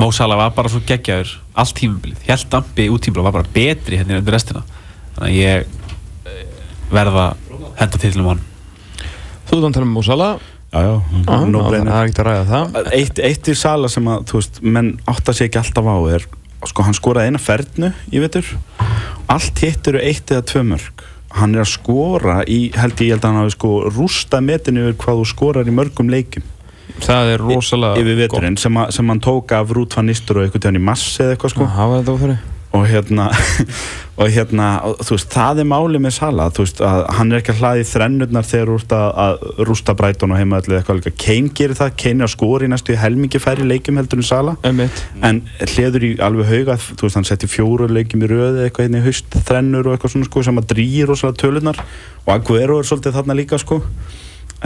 Mo 0.00 0.08
Salah 0.14 0.38
var 0.40 0.54
bara 0.56 0.70
svo 0.72 0.80
geggjaður 0.88 1.34
allt 1.60 1.74
tímabilið, 1.78 2.22
helt 2.26 2.48
dampi 2.50 2.86
út 2.90 3.02
tímabilið 3.04 3.26
var 3.28 3.34
bara 3.36 3.52
betri 3.54 3.98
henni 4.00 4.16
undir 4.16 4.34
restina. 4.34 4.62
Þannig 5.18 5.28
að 5.28 5.36
ég 5.36 5.66
uh, 5.68 6.64
verða 6.94 7.26
henda 7.78 8.00
titlum 8.00 8.26
á 8.26 8.32
hann 8.32 8.42
Þú 9.50 9.58
þann 9.66 9.74
tala 9.76 9.84
um 9.86 9.92
Músala. 9.92 10.28
já, 10.72 10.80
já, 10.80 10.92
Það 11.28 11.74
er 11.76 11.90
ekkert 11.92 12.20
að 12.22 12.28
ræða 12.30 12.44
það. 12.48 12.78
eitt, 12.96 13.18
eitt 13.28 13.50
í 13.52 13.56
Sala 13.60 13.90
sem 13.92 14.06
að, 14.08 14.22
þú 14.30 14.38
veist, 14.40 14.60
menn 14.64 14.88
átta 15.12 15.34
sig 15.36 15.50
ekki 15.50 15.60
alltaf 15.60 15.90
á 15.92 15.96
er, 16.16 16.24
sko, 16.70 16.86
hann 16.86 16.96
skoraði 16.96 17.28
eina 17.32 17.42
fernu 17.42 17.92
í 18.08 18.22
vetur, 18.22 18.48
allt 19.28 19.60
hitt 19.60 19.90
eru 19.92 20.00
eitt 20.00 20.32
eða 20.32 20.46
tvö 20.48 20.64
mörg 20.72 21.04
hann 21.36 21.54
er 21.56 21.64
að 21.66 21.70
skora 21.74 22.38
í, 22.48 22.70
held 22.76 22.96
ég, 23.00 23.10
ég 23.10 23.14
held 23.16 23.24
að 23.24 23.28
hann 23.30 23.40
hafi 23.42 23.54
sko 23.54 23.70
rústa 23.92 24.40
metinu 24.44 24.86
yfir 24.86 24.98
hvað 25.04 25.20
þú 25.20 25.28
skorar 25.32 25.68
í 25.68 25.74
mörgum 25.76 26.10
leikjum 26.12 26.44
Það 27.02 27.34
er 27.34 27.44
rosalega 27.48 28.02
yfir 28.02 28.18
veturinn 28.20 28.58
sem, 28.60 28.80
að, 28.82 28.90
sem 28.96 29.12
hann 29.12 29.22
tók 29.24 29.54
af 29.56 29.72
Rút 29.74 29.96
van 29.96 30.10
Nistur 30.10 30.40
og 30.40 30.46
eitthvað 30.46 30.66
tíðan 30.66 30.82
í 30.82 30.86
mass 30.90 31.14
eða 31.22 31.36
eitthvað 31.36 31.54
sko. 31.56 31.70
Hafa 31.76 32.00
þetta 32.00 32.16
á 32.16 32.22
fyrir? 32.24 32.42
og 32.72 32.86
hérna 32.88 33.28
og 34.22 34.28
hérna, 34.28 34.66
og, 34.84 35.00
þú 35.04 35.16
veist, 35.16 35.28
það 35.32 35.60
er 35.62 35.66
máli 35.68 36.00
með 36.00 36.14
Sala, 36.16 36.46
þú 36.52 36.64
veist, 36.64 36.80
að 36.84 37.02
hann 37.16 37.32
er 37.32 37.40
ekki 37.40 37.52
að 37.54 37.60
hlaði 37.62 37.84
þrennurnar 37.88 38.46
þegar 38.48 38.70
þú 38.70 38.76
ert 38.78 38.94
að, 38.96 39.06
að 39.24 39.62
rústa 39.68 39.94
Brighton 39.98 40.34
og 40.34 40.40
heima 40.40 40.60
allir 40.60 40.78
eitthvað 40.78 41.00
líka. 41.00 41.12
Kane 41.24 41.52
gerir 41.58 41.78
það, 41.78 41.94
Kane 42.02 42.22
er 42.24 42.28
að 42.28 42.32
skora 42.34 42.66
í 42.66 42.70
næstu 42.72 42.94
í 42.94 42.98
helmingi 43.00 43.40
færri 43.42 43.68
leikjum 43.68 44.00
heldur 44.00 44.22
en 44.22 44.28
Sala 44.28 44.56
Einmitt. 44.68 45.04
en 45.24 45.42
hliður 45.72 46.08
í 46.08 46.12
alveg 46.28 46.52
hauga 46.52 46.78
þú 46.82 47.06
veist, 47.06 47.18
hann 47.20 47.28
setti 47.28 47.50
fjóru 47.50 47.88
leikjum 47.92 48.24
í 48.24 48.32
röði 48.32 48.66
eitthvað 48.66 48.88
hérna 48.88 49.00
í 49.00 49.06
haust, 49.08 49.38
þrennur 49.48 49.88
og 49.88 49.96
eitthvað 49.96 50.16
svona 50.16 50.30
sko 50.30 50.44
sem 50.48 50.60
að 50.62 50.68
drýir 50.74 51.12
rosalega 51.12 51.40
tölunar 51.44 51.80
og 52.26 52.34
Aguero 52.36 52.80
er 52.80 52.88
svolítið 52.88 53.18
þarna 53.18 53.40
líka 53.40 53.60
sko 53.60 53.82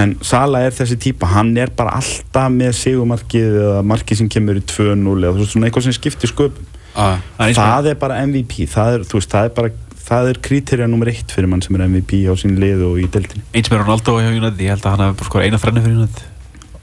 en 0.03 0.15
Sala 0.25 0.61
er 0.67 0.75
þessi 0.77 0.97
típa, 1.01 1.29
hann 1.33 1.55
er 1.57 1.71
bara 1.77 1.97
alltaf 2.01 2.51
með 2.53 2.75
sigumarkið 2.83 3.59
eða 3.63 3.83
markið 3.89 4.21
sem 4.23 4.29
kemur 4.33 4.61
í 4.61 4.65
2-0 4.69 5.17
eða 5.31 5.49
svona 5.49 5.69
eitthvað 5.71 5.87
sem 5.89 5.97
skiptir 5.97 6.33
sköpum. 6.33 6.69
Ah, 6.97 7.19
Það 7.37 7.49
er 7.51 7.57
það 7.61 7.91
er 7.91 7.99
bara 8.01 8.21
MVP 8.27 8.67
það 8.73 8.95
er, 8.95 9.03
þú 9.09 9.19
veist, 9.21 9.33
það 9.35 9.49
er 9.51 9.55
bara 9.59 9.71
það 10.07 10.29
er 10.31 10.39
kriterja 10.47 10.87
nummer 10.89 11.11
eitt 11.11 11.33
fyrir 11.35 11.51
mann 11.51 11.61
sem 11.65 11.75
er 11.77 11.85
MVP 11.89 12.23
á 12.31 12.33
sín 12.39 12.55
liðu 12.63 12.93
og 12.93 13.01
í 13.03 13.09
deildinni. 13.11 13.43
Eins 13.53 13.69
með 13.73 13.83
Ronaldo 13.83 14.15
hjá 14.21 14.31
United, 14.31 14.63
ég 14.63 14.73
held 14.77 14.87
að 14.87 14.95
hann 14.95 15.05
hafi 15.09 15.29
bara 15.35 15.45
eina 15.49 15.61
þrennu 15.61 15.83
fyrir 15.85 15.99
United. 16.01 16.25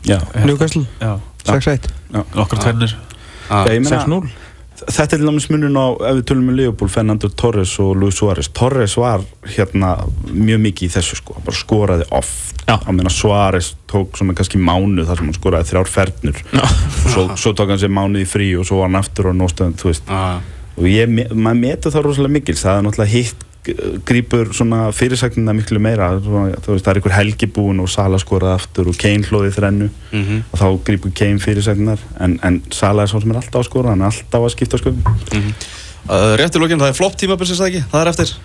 Já, 0.03 0.17
Newcastle, 0.43 0.83
Já, 0.99 1.13
6-1 1.47 1.87
nokkar 2.35 2.59
tvennir. 2.65 2.97
Ah, 3.49 3.63
ég 3.71 3.79
meina, 3.85 4.01
6-0 4.03 4.42
þetta 4.81 5.03
er 5.03 5.11
til 5.13 5.27
dæmis 5.27 5.47
munun 5.51 5.77
á 5.77 5.87
ef 6.09 6.17
við 6.17 6.23
tölum 6.29 6.49
um 6.49 6.57
Leopold, 6.57 6.91
Fernando 6.93 7.29
Torres 7.29 7.73
og 7.83 7.93
Luis 7.99 8.17
Suárez. 8.17 8.49
Torres 8.55 8.95
var 8.97 9.23
hérna 9.55 9.93
mjög 10.31 10.63
mikið 10.67 10.89
í 10.89 10.93
þessu 10.95 11.19
sko, 11.19 11.37
hann 11.37 11.47
bara 11.47 11.59
skoraði 11.59 12.09
oft. 12.11 12.63
Já. 12.63 12.77
á 12.79 12.89
meina 12.95 13.11
Suárez 13.11 13.73
tók 13.91 14.17
svona 14.17 14.35
kannski 14.37 14.57
mánu 14.61 15.03
þar 15.03 15.19
sem 15.19 15.29
hann 15.29 15.37
skoraði 15.37 15.69
þrjár 15.71 15.89
fernur. 15.91 16.43
Og 16.57 17.09
svo, 17.11 17.25
svo 17.37 17.53
tók 17.53 17.73
hann 17.73 17.81
sér 17.81 17.93
mánuð 17.93 18.23
í 18.23 18.29
frí 18.29 18.51
og 18.59 18.67
svo 18.67 18.81
var 18.81 18.91
hann 18.91 19.01
aftur 19.01 19.29
á 19.29 19.33
nóstöðum, 19.35 19.75
þú 19.79 19.91
veist. 19.91 20.07
Ah, 20.07 20.39
og 20.77 20.87
ég, 20.89 21.09
maður 21.33 21.59
metur 21.59 21.93
það 21.93 22.07
rosalega 22.07 22.37
mikil 22.39 22.55
það 22.57 22.79
er 22.79 22.87
náttúrulega 22.87 23.13
hitt 23.13 23.49
grýpur 23.63 24.51
svona 24.55 24.89
fyrirsagnina 24.95 25.53
miklu 25.55 25.79
meira 25.83 26.09
svona, 26.19 26.51
veist, 26.65 26.83
það 26.83 26.89
er 26.91 26.99
einhver 26.99 27.15
helgi 27.15 27.47
búin 27.55 27.79
og 27.83 27.91
Sala 27.91 28.19
skoraði 28.19 28.57
aftur 28.59 28.89
og 28.91 28.97
Kane 28.99 29.23
hlóði 29.27 29.53
þrennu 29.55 29.89
mhm, 29.89 30.41
og 30.51 30.59
þá 30.59 30.65
grýpur 30.89 31.13
Kane 31.15 31.39
fyrirsagnar 31.43 32.01
en, 32.23 32.37
en 32.43 32.59
Sala 32.75 33.05
er 33.05 33.11
svo 33.11 33.21
sem 33.23 33.31
er 33.31 33.39
alltaf 33.39 33.61
að 33.61 33.69
skora 33.69 33.93
hann 33.93 34.03
er 34.03 34.11
alltaf 34.11 34.47
að 34.47 34.55
skipta 34.55 34.81
sköpum 34.81 35.05
mhm. 35.05 35.53
uh, 36.09 36.33
Rétt 36.39 36.57
í 36.57 36.63
lókinn, 36.63 36.83
það 36.83 36.91
er 36.91 36.99
flott 36.99 37.19
tímabilsins 37.21 37.63
það 37.63 37.71
ekki? 37.71 37.85
Það 37.93 38.03
er 38.03 38.13
eftir 38.13 38.35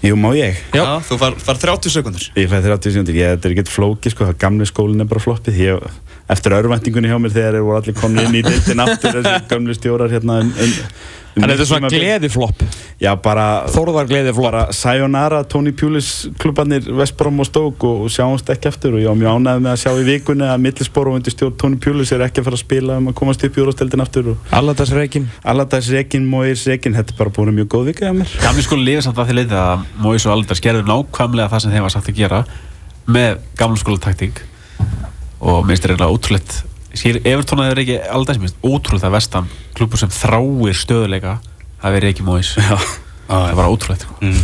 Jú, 0.00 0.16
má 0.16 0.30
ég? 0.32 0.56
Já. 0.72 0.84
Þú 1.04 1.16
far, 1.20 1.34
far 1.44 1.58
30 1.60 1.92
sekundur 1.92 2.22
Ég 2.32 2.48
fæði 2.48 2.70
30 2.70 2.94
sekundir, 2.96 3.18
ég, 3.20 3.34
þetta 3.36 3.50
er 3.50 3.54
ekkert 3.54 3.72
flóki 3.74 4.12
sko, 4.14 4.30
það 4.30 4.38
gamli 4.40 4.68
skólinn 4.68 5.04
er 5.04 5.10
bara 5.10 5.22
floppið 5.22 5.60
ég, 5.60 5.90
eftir 6.30 6.56
örvæntingunni 6.58 7.10
hjá 7.10 7.18
mér 7.20 7.34
þegar 7.34 7.56
þeir 7.58 7.64
voru 7.66 7.80
allir 7.80 7.96
komin 7.98 8.26
inn 8.26 8.38
í 8.40 8.44
deildin 8.46 8.84
aftur 8.84 9.18
þessi 9.18 9.40
gamli 9.50 9.76
stjórar 9.78 10.12
hérna 10.12 10.40
um, 10.44 10.52
um, 10.52 10.76
um 11.36 11.44
En 11.44 11.46
þetta 11.46 11.62
er 11.62 11.68
svona 11.68 11.88
gleðiflopp. 11.92 12.62
Já, 13.00 13.10
bara 13.22 13.44
Þórðar 13.70 14.08
gleðiflopp. 14.10 14.50
bara 14.50 14.62
sayonara 14.74 15.44
Tony 15.48 15.70
Pulis 15.72 16.28
klubbarnir 16.42 16.88
Vestbrom 16.98 17.38
og 17.40 17.46
Stoke 17.46 17.86
og 17.86 18.10
sjáumst 18.10 18.50
ekki 18.50 18.68
eftir 18.68 18.96
og 18.96 19.00
ég 19.02 19.08
var 19.08 19.18
mjög 19.20 19.38
ánægð 19.38 19.62
með 19.62 19.70
að 19.72 19.80
sjá 19.84 19.92
í 19.94 20.06
vikunni 20.08 20.48
að 20.48 20.64
millispor 20.66 21.10
og 21.10 21.20
undir 21.20 21.34
stjórn 21.34 21.56
Tony 21.60 21.78
Pulis 21.80 22.12
er 22.12 22.26
ekki 22.26 22.42
að 22.42 22.50
fara 22.50 22.58
að 22.58 22.64
spila 22.64 22.98
um 22.98 23.10
að 23.12 23.16
komast 23.22 23.46
upp 23.46 23.56
í 23.56 23.64
úrvasteldin 23.64 24.04
aftur 24.04 24.32
og 24.34 24.52
Alladas 24.58 24.94
reikin 24.96 25.30
Allardags 25.44 25.90
Rekin, 25.94 26.26
Moir 26.26 26.58
Rekin, 26.66 26.98
þetta 26.98 27.14
er 27.14 27.20
bara 27.22 27.34
búin 27.38 27.54
mjög 27.54 27.70
góð 27.76 27.92
vika 27.92 28.10
hjá 28.10 28.14
mér. 28.16 28.36
Gamli 28.42 28.66
skóli 28.66 28.88
lifið 28.90 29.06
samt 29.06 29.22
að 29.22 29.30
því 29.30 29.38
leiti 29.40 29.60
að 29.62 29.86
Mois 30.02 30.26
og 30.26 30.34
Aldar 30.34 30.58
skerðu 30.58 30.86
nákvæmlega 30.90 31.52
það 31.54 31.64
sem 31.64 31.76
þeim 31.76 31.86
var 31.86 31.94
sagt 31.94 32.10
að 32.10 32.20
gera 32.20 32.44
með 33.06 33.38
gamla 33.58 33.80
skóla 33.80 34.02
og 35.40 35.64
minnst 35.68 35.86
er 35.86 35.94
eiginlega 35.94 36.12
ótrúlegt. 36.14 36.58
Sér 37.00 37.20
Evertón 37.22 37.62
að 37.62 37.68
það 37.68 37.72
er 37.74 37.80
ekki 37.84 37.98
Aldar 38.16 38.36
sem 38.36 38.44
minnst 38.44 38.64
ótrúlegt 38.66 39.06
að 39.06 39.14
vestan 39.14 39.48
klubur 39.78 40.00
sem 40.00 40.10
þráir 40.12 40.78
stöðuleika 40.80 41.36
það 41.80 41.96
verið 41.96 42.12
ekki 42.14 42.26
Mois 42.26 42.50
það 43.30 43.44
er 43.46 43.58
bara 43.60 43.70
ótrúlegt 43.70 44.06
sko. 44.06 44.16
mm. 44.20 44.40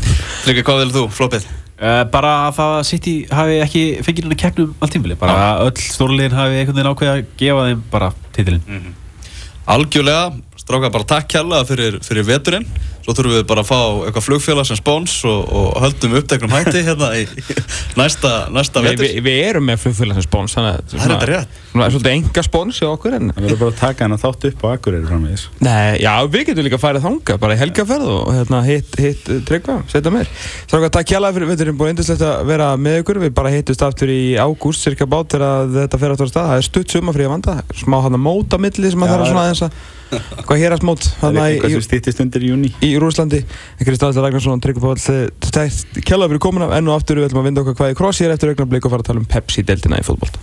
Líka, 0.46 0.62
hvað 0.68 0.82
vil 0.84 0.92
þú, 0.94 1.02
floppið? 1.16 1.48
uh, 1.80 2.02
bara 2.12 2.34
að 2.46 2.54
það 2.60 2.74
að 2.76 2.84
City 2.90 3.14
hafi 3.34 3.58
ekki 3.64 3.82
fengið 4.06 4.28
henni 4.28 4.38
keppnum 4.40 4.76
allt 4.78 4.94
tímili 4.94 5.18
bara 5.20 5.34
að 5.48 5.64
öll 5.66 5.82
stórliðin 5.88 6.38
hafi 6.38 6.60
einhvern 6.60 6.78
veginn 6.78 6.92
ákveð 6.92 7.12
að 7.12 7.24
gefa 7.42 7.66
þeim 7.68 7.82
bara 7.92 8.12
titilinn. 8.36 8.86
Algjörlega, 9.66 10.30
stráka 10.66 10.90
bara 10.92 11.06
takk 11.14 11.30
kærlega 11.36 11.64
fyrir, 11.68 11.98
fyrir 12.02 12.26
veturinn. 12.26 12.66
Svo 13.06 13.14
þurfum 13.14 13.36
við 13.36 13.42
bara 13.46 13.62
að 13.62 13.68
fá 13.68 13.76
eitthvað 14.08 14.24
flugfélag 14.26 14.66
sem 14.66 14.78
spóns 14.80 15.12
og, 15.30 15.42
og 15.54 15.76
höldum 15.84 16.16
uppteknum 16.18 16.50
hætti 16.50 16.80
hérna 16.82 17.12
í 17.14 17.22
næsta, 18.00 18.32
næsta 18.50 18.82
Vi, 18.82 18.88
vetur. 18.88 19.04
vi, 19.06 19.20
við 19.22 19.36
erum 19.46 19.62
með 19.70 19.76
flugfélag 19.84 20.16
sem 20.18 20.24
spóns 20.26 20.56
Þannig 20.56 20.72
að 20.72 20.80
Það 20.90 21.04
er 21.04 21.12
þetta 21.12 21.28
rétt. 21.30 21.50
Það 21.70 21.84
er 21.84 21.92
svolítið 21.94 22.14
enga 22.16 22.42
spóns 22.48 22.80
hjá 22.80 22.88
okkur 22.90 23.14
en 23.14 23.28
Það 23.30 23.44
verður 23.44 23.60
bara 23.60 23.70
að 23.70 23.78
taka 23.78 24.02
hann 24.02 24.16
að 24.16 24.22
þátt 24.24 24.46
upp 24.48 24.58
á 24.58 24.66
Akureyri 24.72 25.06
framvegis. 25.06 25.44
Nei, 25.62 25.90
já, 26.02 26.10
við 26.34 26.42
getum 26.48 26.66
líka 26.66 26.80
farið 26.82 27.04
þanga 27.06 27.36
bara 27.44 27.54
í 27.54 27.60
helgaferð 27.60 28.08
og 28.16 28.32
hérna, 28.34 28.58
hitt, 28.66 28.90
hitt 29.04 29.22
uh, 29.30 29.38
tryggva, 29.46 29.76
setja 29.92 30.10
meir. 30.16 30.26
Stráka, 30.66 30.90
takk 30.96 31.12
hjálpa 31.14 31.30
fyrir, 31.36 31.50
við 31.52 31.62
erum 31.68 31.78
búin 31.78 31.92
indislegt 31.94 32.24
að 32.26 32.42
vera 32.50 32.72
með 32.80 32.98
ykkur, 33.04 33.20
við 33.22 33.36
bara 33.38 33.52
hittust 33.54 33.84
aftur 33.86 34.10
í 34.10 34.34
ágúst, 34.34 34.82
cirka 34.82 35.06
bát 35.06 35.30
þegar 35.36 35.70
þetta 35.76 36.02
fer 36.02 36.16
aftur 36.16 36.26
á 36.26 36.32
stað, 36.32 36.50
hvað 40.46 40.62
hérast 40.62 40.86
mót, 40.86 41.06
Það 41.20 41.38
er 41.40 41.46
eitthvað 41.46 41.70
í, 41.70 41.76
sem 41.76 41.86
stýttist 41.86 42.22
undir 42.24 42.46
í 42.46 42.50
júni 42.52 42.72
í 42.86 42.92
Rúslandi, 43.02 43.42
staðislega 43.82 44.26
Ragnarsson, 44.28 44.62
hjálpa 46.06 46.28
fyrir 46.30 46.42
komuna, 46.42 46.70
enn 46.76 46.90
og 46.90 47.00
aftur 47.00 47.20
við 47.20 47.30
ætlum 47.30 47.42
að 47.42 47.48
vinda 47.50 47.64
okkar 47.64 47.80
hvað 47.80 47.94
í 47.94 47.98
krossi 47.98 48.26
er 48.26 48.36
eftir 48.36 48.54
augnablik 48.54 48.86
og 48.86 48.94
fara 48.94 49.06
að 49.06 49.10
tala 49.10 49.24
um 49.24 49.30
Pepsi-deltina 49.30 50.02
í 50.02 50.06
fótbolt. 50.06 50.38